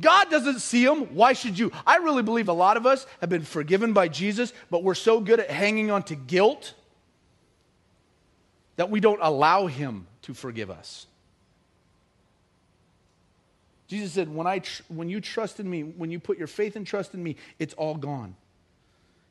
God 0.00 0.30
doesn't 0.30 0.58
see 0.60 0.84
them. 0.84 1.14
Why 1.14 1.34
should 1.34 1.56
you? 1.56 1.70
I 1.86 1.98
really 1.98 2.24
believe 2.24 2.48
a 2.48 2.54
lot 2.54 2.76
of 2.76 2.86
us 2.86 3.06
have 3.20 3.30
been 3.30 3.44
forgiven 3.44 3.92
by 3.92 4.08
Jesus, 4.08 4.52
but 4.70 4.82
we're 4.82 4.94
so 4.94 5.20
good 5.20 5.38
at 5.38 5.50
hanging 5.50 5.92
on 5.92 6.02
to 6.04 6.16
guilt 6.16 6.74
that 8.74 8.90
we 8.90 8.98
don't 8.98 9.20
allow 9.22 9.66
Him 9.66 10.08
to 10.24 10.34
forgive 10.34 10.70
us. 10.70 11.06
Jesus 13.86 14.12
said, 14.12 14.34
when, 14.34 14.46
I 14.46 14.60
tr- 14.60 14.82
when 14.88 15.08
you 15.08 15.20
trust 15.20 15.60
in 15.60 15.68
me, 15.68 15.82
when 15.82 16.10
you 16.10 16.18
put 16.18 16.38
your 16.38 16.46
faith 16.46 16.76
and 16.76 16.86
trust 16.86 17.14
in 17.14 17.22
me, 17.22 17.36
it's 17.58 17.74
all 17.74 17.94
gone. 17.94 18.34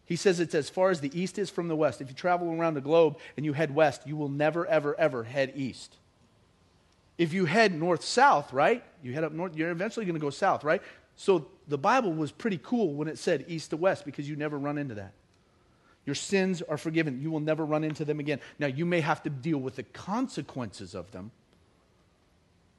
He 0.06 0.16
says 0.16 0.40
it's 0.40 0.54
as 0.54 0.70
far 0.70 0.92
as 0.92 1.02
the 1.02 1.12
east 1.20 1.40
is 1.40 1.50
from 1.50 1.68
the 1.68 1.76
west. 1.76 2.02
If 2.02 2.10
you 2.10 2.14
travel 2.14 2.52
around 2.52 2.76
the 2.76 2.82
globe 2.82 3.18
and 3.36 3.46
you 3.46 3.54
head 3.54 3.74
west, 3.74 4.06
you 4.06 4.16
will 4.16 4.30
never, 4.30 4.66
ever, 4.68 4.98
ever 5.00 5.24
head 5.24 5.54
east. 5.56 5.96
If 7.18 7.34
you 7.34 7.46
head 7.46 7.74
north 7.74 8.04
south, 8.04 8.54
right? 8.54 8.84
You 9.02 9.14
head 9.14 9.24
up 9.24 9.32
north, 9.32 9.56
you're 9.56 9.72
eventually 9.72 10.06
going 10.06 10.16
to 10.16 10.22
go 10.22 10.30
south, 10.30 10.64
right? 10.64 10.82
So 11.16 11.48
the 11.68 11.78
Bible 11.78 12.12
was 12.12 12.32
pretty 12.32 12.60
cool 12.62 12.94
when 12.94 13.08
it 13.08 13.18
said 13.18 13.46
east 13.48 13.72
to 13.72 13.78
west 13.78 14.06
because 14.06 14.28
you 14.28 14.36
never 14.36 14.60
run 14.60 14.78
into 14.78 14.96
that. 14.96 15.14
Your 16.06 16.16
sins 16.16 16.62
are 16.62 16.78
forgiven. 16.78 17.22
You 17.22 17.32
will 17.32 17.40
never 17.40 17.66
run 17.66 17.84
into 17.84 18.04
them 18.04 18.20
again. 18.20 18.40
Now, 18.60 18.68
you 18.68 18.86
may 18.86 19.02
have 19.02 19.24
to 19.24 19.30
deal 19.30 19.58
with 19.58 19.78
the 19.78 19.84
consequences 19.84 20.96
of 20.96 21.12
them 21.12 21.32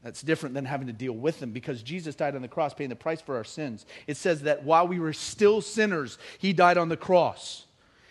that's 0.02 0.20
different 0.20 0.54
than 0.54 0.66
having 0.66 0.87
to 0.88 0.92
deal 0.92 1.14
with 1.14 1.40
them 1.40 1.50
because 1.50 1.82
Jesus 1.82 2.14
died 2.14 2.37
on 2.37 2.42
the 2.42 2.48
cross, 2.48 2.74
paying 2.74 2.90
the 2.90 2.96
price 2.96 3.22
for 3.22 3.37
our 3.37 3.44
sins. 3.44 3.87
It 4.06 4.18
says 4.18 4.42
that 4.42 4.62
while 4.62 4.87
we 4.87 4.98
were 4.98 5.14
still 5.14 5.62
sinners, 5.62 6.18
He 6.38 6.52
died 6.52 6.76
on 6.76 6.90
the 6.90 6.96
cross. 6.96 7.64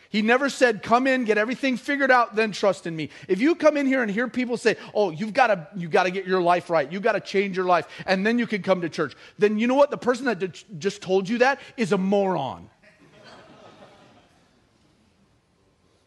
He 0.09 0.21
never 0.21 0.49
said, 0.49 0.81
Come 0.81 1.05
in, 1.05 1.23
get 1.23 1.37
everything 1.37 1.77
figured 1.77 2.11
out, 2.11 2.35
then 2.35 2.51
trust 2.51 2.87
in 2.87 2.95
me. 2.95 3.09
If 3.27 3.41
you 3.41 3.53
come 3.53 3.77
in 3.77 3.85
here 3.85 4.01
and 4.01 4.09
hear 4.09 4.27
people 4.27 4.57
say, 4.57 4.75
Oh, 4.95 5.11
you've 5.11 5.33
got 5.33 5.47
to 5.47 5.67
you 5.75 5.87
got 5.87 6.03
to 6.03 6.11
get 6.11 6.25
your 6.25 6.41
life 6.41 6.71
right, 6.71 6.91
you've 6.91 7.03
got 7.03 7.13
to 7.13 7.19
change 7.19 7.55
your 7.55 7.65
life, 7.65 7.87
and 8.07 8.25
then 8.25 8.39
you 8.39 8.47
can 8.47 8.63
come 8.63 8.81
to 8.81 8.89
church, 8.89 9.15
then 9.37 9.59
you 9.59 9.67
know 9.67 9.75
what? 9.75 9.91
The 9.91 9.97
person 9.97 10.25
that 10.25 10.63
just 10.79 11.01
told 11.03 11.29
you 11.29 11.39
that 11.39 11.59
is 11.77 11.91
a 11.91 11.97
moron. 11.97 12.69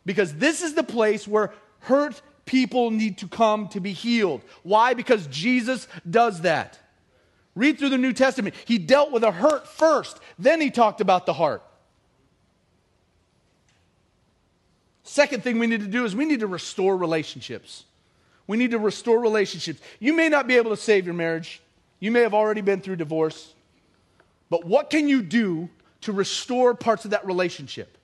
Because 0.06 0.32
this 0.34 0.62
is 0.62 0.72
the 0.72 0.84
place 0.84 1.28
where 1.28 1.52
hurt 1.80 2.22
people 2.46 2.90
need 2.90 3.18
to 3.18 3.28
come 3.28 3.68
to 3.68 3.80
be 3.80 3.92
healed. 3.92 4.40
Why? 4.62 4.94
Because 4.94 5.26
Jesus 5.26 5.86
does 6.08 6.42
that. 6.42 6.78
Read 7.54 7.78
through 7.78 7.90
the 7.90 7.98
New 7.98 8.12
Testament. 8.12 8.54
He 8.64 8.78
dealt 8.78 9.10
with 9.10 9.24
a 9.24 9.32
hurt 9.32 9.66
first, 9.66 10.18
then 10.38 10.60
he 10.60 10.70
talked 10.70 11.00
about 11.00 11.26
the 11.26 11.32
heart. 11.34 11.62
Second 15.02 15.42
thing 15.42 15.58
we 15.58 15.66
need 15.66 15.80
to 15.80 15.86
do 15.86 16.04
is 16.04 16.16
we 16.16 16.24
need 16.24 16.40
to 16.40 16.46
restore 16.46 16.96
relationships. 16.96 17.84
We 18.46 18.56
need 18.56 18.72
to 18.72 18.78
restore 18.78 19.20
relationships. 19.20 19.80
You 19.98 20.12
may 20.12 20.28
not 20.28 20.46
be 20.46 20.56
able 20.56 20.70
to 20.70 20.76
save 20.76 21.04
your 21.04 21.14
marriage, 21.14 21.60
you 21.98 22.10
may 22.10 22.20
have 22.20 22.34
already 22.34 22.60
been 22.60 22.80
through 22.80 22.96
divorce, 22.96 23.54
but 24.50 24.64
what 24.64 24.90
can 24.90 25.08
you 25.08 25.22
do 25.22 25.68
to 26.02 26.12
restore 26.12 26.74
parts 26.74 27.04
of 27.04 27.12
that 27.12 27.26
relationship? 27.26 27.96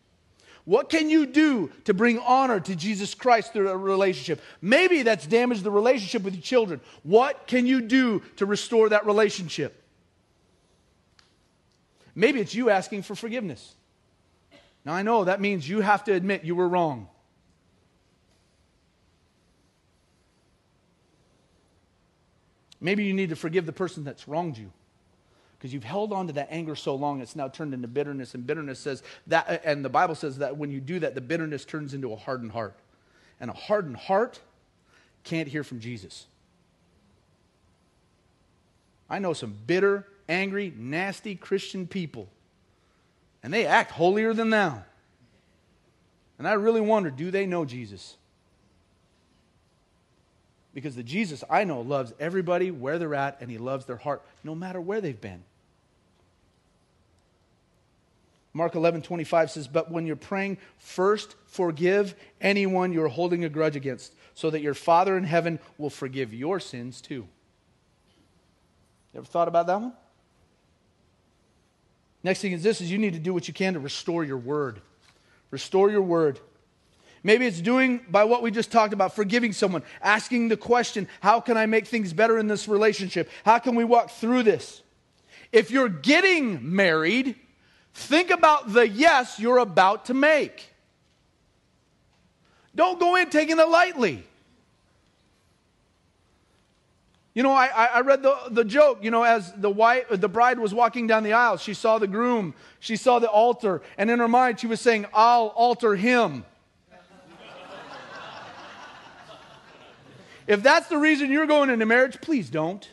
What 0.65 0.89
can 0.89 1.11
you 1.11 1.27
do 1.27 1.71
to 1.85 1.95
bring 1.95 2.19
honor 2.21 2.61
to 2.61 2.77
Jesus 2.77 3.15
Christ 3.15 3.53
through 3.53 3.71
a 3.71 3.77
relationship? 3.77 4.41
Maybe 4.61 5.03
that's 5.03 5.27
damaged 5.27 5.65
the 5.65 5.73
relationship 5.73 6.23
with 6.23 6.35
your 6.35 6.43
children. 6.43 6.81
What 7.03 7.47
can 7.47 7.67
you 7.67 7.81
do 7.81 8.23
to 8.37 8.47
restore 8.47 8.89
that 8.91 9.05
relationship? 9.05 9.83
Maybe 12.15 12.41
it's 12.41 12.55
you 12.55 12.71
asking 12.71 13.03
for 13.03 13.17
forgiveness. 13.17 13.75
Now, 14.85 14.93
I 14.93 15.03
know 15.03 15.25
that 15.25 15.41
means 15.41 15.69
you 15.69 15.81
have 15.81 16.05
to 16.05 16.13
admit 16.13 16.45
you 16.45 16.55
were 16.55 16.69
wrong. 16.69 17.09
Maybe 22.81 23.05
you 23.05 23.15
need 23.15 23.31
to 23.31 23.37
forgive 23.37 23.65
the 23.65 23.73
person 23.73 24.05
that's 24.05 24.29
wronged 24.29 24.59
you 24.59 24.73
because 25.63 25.73
you've 25.73 25.85
held 25.85 26.13
on 26.13 26.27
to 26.27 26.33
that 26.33 26.49
anger 26.51 26.75
so 26.75 26.97
long 26.97 27.21
it's 27.21 27.37
now 27.37 27.47
turned 27.47 27.73
into 27.73 27.87
bitterness 27.87 28.35
and 28.35 28.45
bitterness 28.45 28.81
says 28.81 29.01
that 29.29 29.63
and 29.65 29.85
the 29.85 29.89
bible 29.89 30.17
says 30.17 30.39
that 30.39 30.57
when 30.57 30.73
you 30.73 30.81
do 30.81 30.99
that 30.99 31.15
the 31.15 31.21
bitterness 31.21 31.65
turns 31.65 31.95
into 31.95 32.13
a 32.13 32.17
hardened 32.17 32.51
heart 32.51 32.75
and 33.41 33.49
a 33.49 33.55
hardened 33.55 33.97
heart 33.97 34.41
can't 35.23 35.47
hear 35.47 35.63
from 35.63 35.79
jesus 35.79 36.27
I 39.13 39.19
know 39.19 39.35
some 39.35 39.55
bitter, 39.67 40.07
angry, 40.27 40.73
nasty 40.75 41.35
Christian 41.35 41.87
people, 41.87 42.29
and 43.43 43.53
they 43.53 43.67
act 43.67 43.91
holier 43.91 44.33
than 44.33 44.49
thou. 44.49 44.83
And 46.39 46.49
I 46.49 46.55
really 46.55 46.81
wonder 46.81 47.11
do 47.11 47.31
they 47.31 47.45
know 47.45 47.67
Jesus? 47.67 48.17
Because 50.73 50.97
the 50.97 51.03
Jesus 51.03 51.45
I 51.51 51.65
know 51.65 51.83
loves 51.83 52.15
everybody 52.19 52.71
where 52.71 52.99
they're 52.99 53.15
at, 53.15 53.37
and 53.43 53.51
he 53.51 53.59
loves 53.59 53.85
their 53.85 53.99
heart 53.99 54.23
no 54.43 54.55
matter 54.55 54.81
where 54.81 55.03
they've 55.03 55.21
been. 55.21 55.45
Mark 58.55 58.75
11, 58.75 59.03
25 59.03 59.51
says, 59.51 59.69
But 59.69 59.91
when 59.91 60.07
you're 60.07 60.17
praying, 60.17 60.59
first 60.79 61.37
forgive 61.47 62.15
anyone 62.41 62.93
you're 62.93 63.09
holding 63.09 63.45
a 63.45 63.49
grudge 63.49 63.77
against, 63.77 64.15
so 64.35 64.51
that 64.51 64.61
your 64.61 64.75
Father 64.75 65.17
in 65.17 65.25
heaven 65.25 65.59
will 65.79 65.91
forgive 65.91 66.35
your 66.35 66.61
sins 66.61 67.01
too. 67.01 67.27
Ever 69.15 69.25
thought 69.25 69.49
about 69.49 69.67
that 69.67 69.81
one? 69.81 69.93
Next 72.23 72.41
thing 72.41 72.53
is 72.53 72.63
this 72.63 72.81
is 72.81 72.91
you 72.91 72.99
need 72.99 73.15
to 73.15 73.19
do 73.19 73.35
what 73.35 73.49
you 73.49 73.55
can 73.55 73.75
to 73.75 73.81
restore 73.81 74.25
your 74.25 74.39
word. 74.39 74.81
Restore 75.51 75.91
your 75.91 76.03
word. 76.03 76.39
Maybe 77.25 77.47
it's 77.47 77.61
doing 77.61 78.01
by 78.09 78.25
what 78.25 78.43
we 78.43 78.51
just 78.51 78.73
talked 78.73 78.93
about, 78.93 79.15
forgiving 79.15 79.53
someone, 79.53 79.83
asking 80.01 80.49
the 80.49 80.57
question, 80.57 81.09
how 81.21 81.41
can 81.41 81.57
I 81.57 81.67
make 81.67 81.87
things 81.87 82.13
better 82.13 82.37
in 82.39 82.49
this 82.49 82.67
relationship? 82.67 83.31
How 83.45 83.59
can 83.59 83.77
we 83.77 83.85
walk 83.85 84.11
through 84.11 84.43
this? 84.43 84.83
If 85.53 85.71
you're 85.71 85.89
getting 85.89 86.75
married, 86.75 87.37
think 87.95 88.31
about 88.31 88.73
the 88.73 88.89
yes 88.89 89.39
you're 89.39 89.59
about 89.59 90.07
to 90.07 90.15
make. 90.15 90.69
Don't 92.75 92.99
go 92.99 93.17
in 93.17 93.29
taking 93.31 93.59
it 93.59 93.69
lightly. 93.69 94.25
You 97.35 97.43
know, 97.43 97.53
I, 97.53 97.67
I 97.67 98.01
read 98.01 98.23
the, 98.23 98.37
the 98.51 98.65
joke, 98.65 98.99
you 99.03 99.11
know, 99.11 99.23
as 99.23 99.53
the, 99.53 99.71
wife, 99.71 100.05
the 100.11 100.29
bride 100.29 100.59
was 100.59 100.75
walking 100.75 101.07
down 101.07 101.23
the 101.23 101.33
aisle, 101.33 101.57
she 101.57 101.73
saw 101.73 101.99
the 101.99 102.07
groom, 102.07 102.55
she 102.79 102.97
saw 102.97 103.19
the 103.21 103.29
altar, 103.29 103.81
and 103.97 104.11
in 104.11 104.19
her 104.19 104.29
mind 104.29 104.61
she 104.61 104.67
was 104.67 104.83
saying, 104.83 105.07
I'll 105.15 105.47
alter 105.49 105.97
him. 105.97 106.45
if 110.47 110.63
that's 110.63 110.89
the 110.89 110.99
reason 110.99 111.31
you're 111.31 111.47
going 111.47 111.71
into 111.71 111.87
marriage, 111.87 112.21
please 112.21 112.51
don't. 112.51 112.87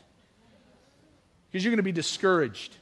Because 1.52 1.66
you're 1.66 1.72
going 1.72 1.78
to 1.78 1.84
be 1.84 1.92
discouraged. 1.92 2.78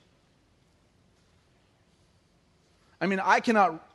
I 2.99 3.05
mean, 3.05 3.19
I 3.19 3.39
cannot 3.39 3.85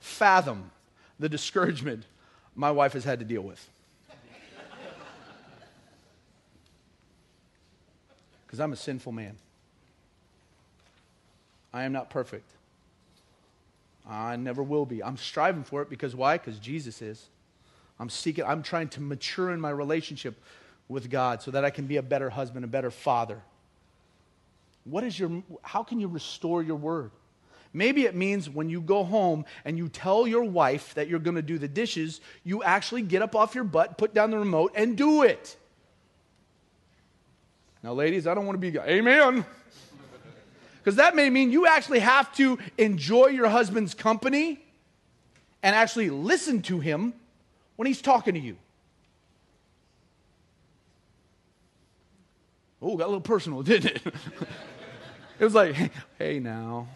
fathom 0.00 0.70
the 1.18 1.28
discouragement 1.28 2.04
my 2.54 2.70
wife 2.70 2.92
has 2.92 3.04
had 3.04 3.18
to 3.20 3.24
deal 3.24 3.42
with. 3.42 3.68
because 8.46 8.60
I'm 8.60 8.72
a 8.72 8.76
sinful 8.76 9.12
man. 9.12 9.36
I 11.72 11.82
am 11.84 11.92
not 11.92 12.08
perfect. 12.08 12.50
I 14.08 14.36
never 14.36 14.62
will 14.62 14.86
be. 14.86 15.04
I'm 15.04 15.18
striving 15.18 15.64
for 15.64 15.82
it 15.82 15.90
because 15.90 16.16
why? 16.16 16.38
Because 16.38 16.58
Jesus 16.58 17.02
is. 17.02 17.26
I'm 18.00 18.08
seeking, 18.08 18.44
I'm 18.44 18.62
trying 18.62 18.88
to 18.90 19.00
mature 19.00 19.50
in 19.50 19.60
my 19.60 19.70
relationship 19.70 20.40
with 20.88 21.10
God 21.10 21.42
so 21.42 21.50
that 21.50 21.64
I 21.64 21.70
can 21.70 21.86
be 21.86 21.98
a 21.98 22.02
better 22.02 22.30
husband, 22.30 22.64
a 22.64 22.68
better 22.68 22.90
father. 22.90 23.42
What 24.84 25.04
is 25.04 25.18
your, 25.18 25.42
how 25.62 25.82
can 25.82 26.00
you 26.00 26.08
restore 26.08 26.62
your 26.62 26.76
word? 26.76 27.10
Maybe 27.72 28.04
it 28.04 28.14
means 28.14 28.48
when 28.48 28.70
you 28.70 28.80
go 28.80 29.04
home 29.04 29.44
and 29.64 29.76
you 29.76 29.88
tell 29.88 30.26
your 30.26 30.44
wife 30.44 30.94
that 30.94 31.08
you're 31.08 31.18
going 31.18 31.36
to 31.36 31.42
do 31.42 31.58
the 31.58 31.68
dishes, 31.68 32.20
you 32.44 32.62
actually 32.62 33.02
get 33.02 33.22
up 33.22 33.36
off 33.36 33.54
your 33.54 33.64
butt, 33.64 33.98
put 33.98 34.14
down 34.14 34.30
the 34.30 34.38
remote, 34.38 34.72
and 34.74 34.96
do 34.96 35.22
it. 35.22 35.56
Now, 37.82 37.92
ladies, 37.92 38.26
I 38.26 38.34
don't 38.34 38.46
want 38.46 38.60
to 38.60 38.70
be, 38.70 38.78
amen. 38.78 39.44
Because 40.78 40.96
that 40.96 41.14
may 41.14 41.28
mean 41.28 41.50
you 41.50 41.66
actually 41.66 41.98
have 41.98 42.34
to 42.36 42.58
enjoy 42.78 43.26
your 43.26 43.48
husband's 43.48 43.92
company 43.92 44.58
and 45.62 45.76
actually 45.76 46.08
listen 46.08 46.62
to 46.62 46.80
him 46.80 47.12
when 47.76 47.84
he's 47.84 48.00
talking 48.00 48.32
to 48.32 48.40
you. 48.40 48.56
Oh, 52.80 52.96
got 52.96 53.04
a 53.04 53.08
little 53.08 53.20
personal, 53.20 53.62
didn't 53.64 53.96
it? 53.96 54.06
it 55.38 55.44
was 55.44 55.54
like, 55.54 55.76
hey, 56.18 56.38
now. 56.38 56.88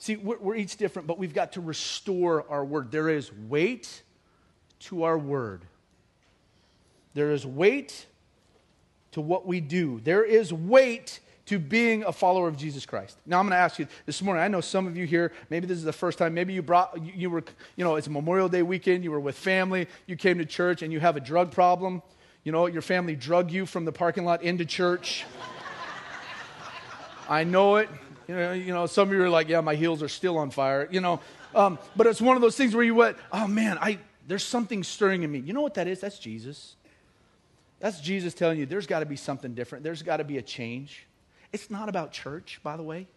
See, 0.00 0.16
we're, 0.16 0.38
we're, 0.38 0.56
each 0.56 0.78
different, 0.78 1.06
but 1.06 1.18
we've 1.18 1.34
got 1.34 1.52
to 1.52 1.60
restore 1.60 2.46
our 2.48 2.64
word. 2.64 2.90
There 2.90 3.10
is 3.10 3.30
weight 3.32 4.02
to 4.80 5.02
our 5.02 5.18
word. 5.18 5.60
There 7.12 7.32
is 7.32 7.44
weight 7.44 8.06
to 9.12 9.20
what 9.20 9.46
we 9.46 9.60
do. 9.60 10.00
There 10.02 10.24
is 10.24 10.54
weight 10.54 11.20
to 11.46 11.58
being 11.58 12.04
a 12.04 12.12
follower 12.12 12.48
of 12.48 12.56
Jesus 12.56 12.86
Christ. 12.86 13.18
Now 13.26 13.40
I'm 13.40 13.44
going 13.44 13.58
to 13.58 13.62
ask 13.62 13.78
you 13.78 13.88
this 14.06 14.22
morning. 14.22 14.42
I 14.42 14.48
know 14.48 14.62
some 14.62 14.86
of 14.86 14.96
you 14.96 15.04
here, 15.04 15.32
maybe 15.50 15.66
this 15.66 15.76
is 15.76 15.84
the 15.84 15.92
first 15.92 16.16
time, 16.16 16.32
maybe 16.32 16.54
you 16.54 16.62
brought 16.62 16.96
you, 17.04 17.12
you 17.14 17.28
were, 17.28 17.44
you 17.76 17.84
know, 17.84 17.96
it's 17.96 18.08
Memorial 18.08 18.48
Day 18.48 18.62
weekend, 18.62 19.04
you 19.04 19.10
were 19.10 19.20
with 19.20 19.36
family, 19.36 19.86
you 20.06 20.16
came 20.16 20.38
to 20.38 20.46
church 20.46 20.80
and 20.80 20.90
you 20.90 21.00
have 21.00 21.16
a 21.18 21.20
drug 21.20 21.50
problem. 21.52 22.02
You 22.42 22.52
know, 22.52 22.64
your 22.66 22.80
family 22.80 23.16
drug 23.16 23.50
you 23.50 23.66
from 23.66 23.84
the 23.84 23.92
parking 23.92 24.24
lot 24.24 24.42
into 24.42 24.64
church. 24.64 25.26
I 27.28 27.44
know 27.44 27.76
it. 27.76 27.90
You 28.30 28.36
know, 28.36 28.52
you 28.52 28.72
know, 28.72 28.86
some 28.86 29.08
of 29.08 29.14
you 29.14 29.24
are 29.24 29.28
like, 29.28 29.48
yeah, 29.48 29.60
my 29.60 29.74
heels 29.74 30.04
are 30.04 30.08
still 30.08 30.38
on 30.38 30.52
fire. 30.52 30.86
You 30.88 31.00
know, 31.00 31.18
um, 31.52 31.80
but 31.96 32.06
it's 32.06 32.20
one 32.20 32.36
of 32.36 32.42
those 32.42 32.56
things 32.56 32.76
where 32.76 32.84
you 32.84 32.94
went, 32.94 33.16
oh 33.32 33.48
man, 33.48 33.76
I 33.80 33.98
there's 34.28 34.44
something 34.44 34.84
stirring 34.84 35.24
in 35.24 35.32
me. 35.32 35.40
You 35.40 35.52
know 35.52 35.62
what 35.62 35.74
that 35.74 35.88
is? 35.88 36.00
That's 36.00 36.16
Jesus. 36.16 36.76
That's 37.80 38.00
Jesus 38.00 38.32
telling 38.32 38.60
you 38.60 38.66
there's 38.66 38.86
got 38.86 39.00
to 39.00 39.06
be 39.06 39.16
something 39.16 39.54
different. 39.54 39.82
There's 39.82 40.02
got 40.02 40.18
to 40.18 40.24
be 40.24 40.38
a 40.38 40.42
change. 40.42 41.08
It's 41.52 41.70
not 41.70 41.88
about 41.88 42.12
church, 42.12 42.60
by 42.62 42.76
the 42.76 42.84
way. 42.84 43.08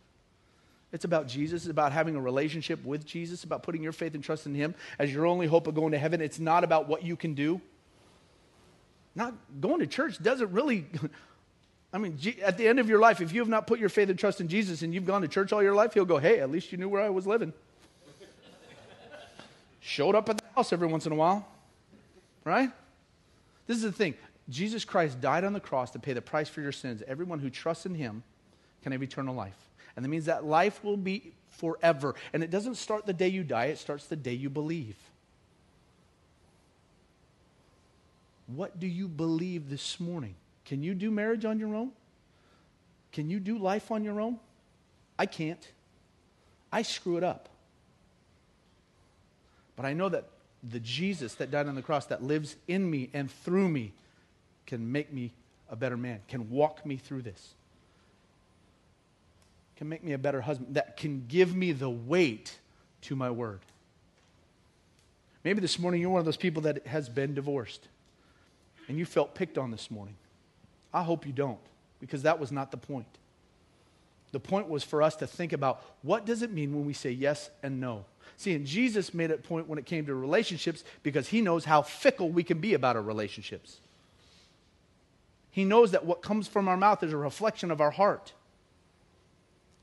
It's 0.91 1.05
about 1.05 1.27
Jesus. 1.27 1.61
It's 1.61 1.69
about 1.69 1.91
having 1.91 2.15
a 2.15 2.21
relationship 2.21 2.83
with 2.83 3.05
Jesus, 3.05 3.43
about 3.43 3.61
putting 3.61 3.83
your 3.83 3.91
faith 3.91 4.15
and 4.15 4.23
trust 4.23 4.47
in 4.47 4.55
Him 4.55 4.73
as 4.97 5.13
your 5.13 5.27
only 5.27 5.45
hope 5.45 5.67
of 5.67 5.75
going 5.75 5.91
to 5.91 5.99
heaven. 5.99 6.21
It's 6.21 6.39
not 6.39 6.63
about 6.63 6.87
what 6.87 7.03
you 7.03 7.15
can 7.15 7.35
do. 7.35 7.61
Not 9.13 9.35
going 9.61 9.81
to 9.81 9.85
church 9.85 10.23
doesn't 10.23 10.51
really. 10.51 10.87
I 11.93 11.99
mean, 11.99 12.17
at 12.43 12.57
the 12.57 12.67
end 12.67 12.79
of 12.79 12.89
your 12.89 12.99
life, 12.99 13.21
if 13.21 13.31
you 13.31 13.39
have 13.41 13.47
not 13.47 13.67
put 13.67 13.79
your 13.79 13.89
faith 13.89 14.09
and 14.09 14.17
trust 14.17 14.41
in 14.41 14.47
Jesus 14.47 14.81
and 14.81 14.93
you've 14.93 15.05
gone 15.05 15.21
to 15.21 15.27
church 15.27 15.53
all 15.53 15.61
your 15.61 15.75
life, 15.75 15.93
He'll 15.93 16.05
go, 16.05 16.17
hey, 16.17 16.39
at 16.39 16.49
least 16.49 16.71
you 16.71 16.77
knew 16.79 16.89
where 16.89 17.01
I 17.01 17.09
was 17.09 17.27
living. 17.27 17.53
Showed 19.79 20.15
up 20.15 20.27
at 20.29 20.37
the 20.37 20.43
house 20.55 20.73
every 20.73 20.87
once 20.87 21.05
in 21.05 21.11
a 21.11 21.15
while, 21.15 21.45
right? 22.45 22.71
This 23.67 23.77
is 23.77 23.83
the 23.83 23.91
thing. 23.91 24.15
Jesus 24.49 24.83
Christ 24.83 25.21
died 25.21 25.43
on 25.43 25.53
the 25.53 25.59
cross 25.59 25.91
to 25.91 25.99
pay 25.99 26.13
the 26.13 26.21
price 26.21 26.49
for 26.49 26.61
your 26.61 26.71
sins. 26.71 27.03
Everyone 27.07 27.39
who 27.39 27.49
trusts 27.49 27.85
in 27.85 27.93
him 27.93 28.23
can 28.81 28.91
have 28.91 29.03
eternal 29.03 29.35
life. 29.35 29.57
And 29.95 30.03
that 30.03 30.09
means 30.09 30.25
that 30.25 30.43
life 30.43 30.83
will 30.83 30.97
be 30.97 31.33
forever. 31.49 32.15
And 32.33 32.43
it 32.43 32.49
doesn't 32.49 32.75
start 32.75 33.05
the 33.05 33.13
day 33.13 33.27
you 33.27 33.43
die, 33.43 33.65
it 33.65 33.77
starts 33.77 34.07
the 34.07 34.15
day 34.15 34.33
you 34.33 34.49
believe. 34.49 34.95
What 38.47 38.79
do 38.79 38.87
you 38.87 39.07
believe 39.07 39.69
this 39.69 39.99
morning? 39.99 40.35
Can 40.65 40.83
you 40.83 40.93
do 40.93 41.11
marriage 41.11 41.45
on 41.45 41.59
your 41.59 41.75
own? 41.75 41.91
Can 43.11 43.29
you 43.29 43.39
do 43.39 43.57
life 43.57 43.91
on 43.91 44.03
your 44.03 44.19
own? 44.19 44.39
I 45.19 45.25
can't. 45.25 45.65
I 46.71 46.81
screw 46.81 47.17
it 47.17 47.23
up. 47.23 47.49
But 49.75 49.85
I 49.85 49.93
know 49.93 50.09
that 50.09 50.25
the 50.63 50.79
Jesus 50.79 51.35
that 51.35 51.51
died 51.51 51.67
on 51.67 51.75
the 51.75 51.81
cross, 51.81 52.05
that 52.07 52.23
lives 52.23 52.55
in 52.67 52.89
me 52.89 53.09
and 53.13 53.29
through 53.29 53.69
me, 53.69 53.91
can 54.65 54.91
make 54.91 55.11
me 55.11 55.31
a 55.69 55.75
better 55.75 55.97
man, 55.97 56.21
can 56.27 56.49
walk 56.49 56.85
me 56.85 56.95
through 56.97 57.21
this, 57.21 57.53
can 59.75 59.89
make 59.89 60.03
me 60.03 60.13
a 60.13 60.17
better 60.17 60.41
husband, 60.41 60.75
that 60.75 60.97
can 60.97 61.25
give 61.27 61.55
me 61.55 61.71
the 61.71 61.89
weight 61.89 62.57
to 63.01 63.15
my 63.15 63.29
word. 63.29 63.59
Maybe 65.43 65.59
this 65.59 65.77
morning 65.77 65.99
you're 65.99 66.09
one 66.09 66.19
of 66.19 66.25
those 66.25 66.37
people 66.37 66.61
that 66.63 66.87
has 66.87 67.09
been 67.09 67.33
divorced 67.33 67.87
and 68.87 68.97
you 68.97 69.05
felt 69.05 69.35
picked 69.35 69.57
on 69.57 69.71
this 69.71 69.91
morning. 69.91 70.15
I 70.93 71.03
hope 71.03 71.25
you 71.25 71.33
don't, 71.33 71.59
because 71.99 72.23
that 72.23 72.39
was 72.39 72.51
not 72.51 72.71
the 72.71 72.77
point. 72.77 73.07
The 74.31 74.39
point 74.39 74.67
was 74.67 74.83
for 74.83 75.01
us 75.01 75.15
to 75.17 75.27
think 75.27 75.53
about 75.53 75.83
what 76.01 76.25
does 76.25 76.41
it 76.41 76.51
mean 76.51 76.73
when 76.73 76.85
we 76.85 76.93
say 76.93 77.11
yes 77.11 77.49
and 77.61 77.79
no? 77.79 78.05
See, 78.37 78.53
and 78.53 78.65
Jesus 78.65 79.13
made 79.13 79.31
a 79.31 79.37
point 79.37 79.67
when 79.67 79.77
it 79.77 79.85
came 79.85 80.05
to 80.07 80.15
relationships 80.15 80.83
because 81.03 81.27
he 81.27 81.39
knows 81.41 81.65
how 81.65 81.83
fickle 81.83 82.29
we 82.29 82.43
can 82.43 82.59
be 82.59 82.73
about 82.73 82.95
our 82.95 83.01
relationships. 83.01 83.77
He 85.51 85.65
knows 85.65 85.91
that 85.91 86.05
what 86.05 86.23
comes 86.23 86.47
from 86.47 86.67
our 86.67 86.77
mouth 86.77 87.03
is 87.03 87.13
a 87.13 87.17
reflection 87.17 87.69
of 87.69 87.79
our 87.79 87.91
heart. 87.91 88.33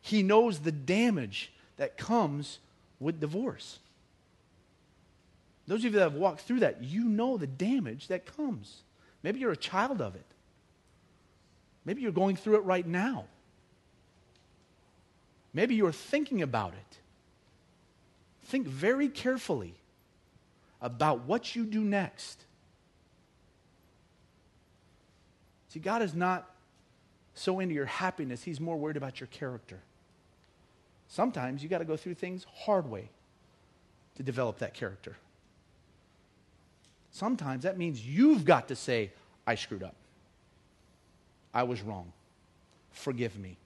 He 0.00 0.24
knows 0.24 0.58
the 0.58 0.72
damage 0.72 1.52
that 1.76 1.96
comes 1.96 2.58
with 2.98 3.20
divorce. 3.20 3.78
Those 5.68 5.78
of 5.78 5.84
you 5.84 5.90
that 5.92 6.00
have 6.00 6.14
walked 6.14 6.40
through 6.40 6.60
that, 6.60 6.82
you 6.82 7.04
know 7.04 7.36
the 7.36 7.46
damage 7.46 8.08
that 8.08 8.26
comes. 8.36 8.82
Maybe 9.22 9.38
you're 9.38 9.52
a 9.52 9.56
child 9.56 10.00
of 10.00 10.16
it. 10.16 10.26
Maybe 11.84 12.02
you're 12.02 12.12
going 12.12 12.36
through 12.36 12.56
it 12.56 12.64
right 12.64 12.86
now. 12.86 13.26
Maybe 15.52 15.74
you're 15.74 15.92
thinking 15.92 16.42
about 16.42 16.74
it. 16.74 16.98
Think 18.44 18.66
very 18.66 19.08
carefully 19.08 19.74
about 20.80 21.24
what 21.26 21.54
you 21.54 21.64
do 21.64 21.80
next. 21.80 22.44
See, 25.68 25.80
God 25.80 26.02
is 26.02 26.14
not 26.14 26.50
so 27.34 27.60
into 27.60 27.74
your 27.74 27.86
happiness, 27.86 28.42
he's 28.42 28.60
more 28.60 28.76
worried 28.76 28.96
about 28.96 29.20
your 29.20 29.28
character. 29.28 29.80
Sometimes 31.08 31.62
you 31.62 31.68
got 31.68 31.78
to 31.78 31.84
go 31.84 31.96
through 31.96 32.14
things 32.14 32.44
hard 32.52 32.88
way 32.88 33.08
to 34.16 34.22
develop 34.22 34.58
that 34.58 34.74
character. 34.74 35.16
Sometimes 37.12 37.64
that 37.64 37.78
means 37.78 38.04
you've 38.04 38.44
got 38.44 38.68
to 38.68 38.76
say, 38.76 39.10
I 39.46 39.54
screwed 39.54 39.82
up. 39.82 39.94
I 41.52 41.62
was 41.64 41.82
wrong. 41.82 42.12
Forgive 42.92 43.38
me. 43.38 43.56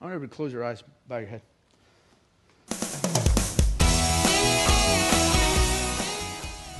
I 0.00 0.04
want 0.04 0.14
everybody 0.14 0.30
to 0.30 0.36
close 0.36 0.52
your 0.52 0.64
eyes, 0.64 0.82
bow 1.08 1.18
your 1.18 1.28
head. 1.28 1.42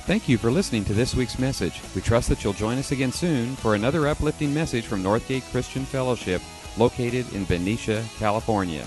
Thank 0.05 0.29
you 0.29 0.37
for 0.37 0.51
listening 0.51 0.85
to 0.85 0.93
this 0.93 1.13
week's 1.15 1.37
message. 1.37 1.81
We 1.93 1.99
trust 2.01 2.29
that 2.29 2.41
you'll 2.41 2.53
join 2.53 2.77
us 2.77 2.91
again 2.91 3.11
soon 3.11 3.57
for 3.57 3.75
another 3.75 4.07
uplifting 4.07 4.53
message 4.53 4.85
from 4.85 5.03
Northgate 5.03 5.43
Christian 5.51 5.83
Fellowship, 5.83 6.41
located 6.77 7.31
in 7.33 7.43
Benicia, 7.43 8.05
California. 8.17 8.85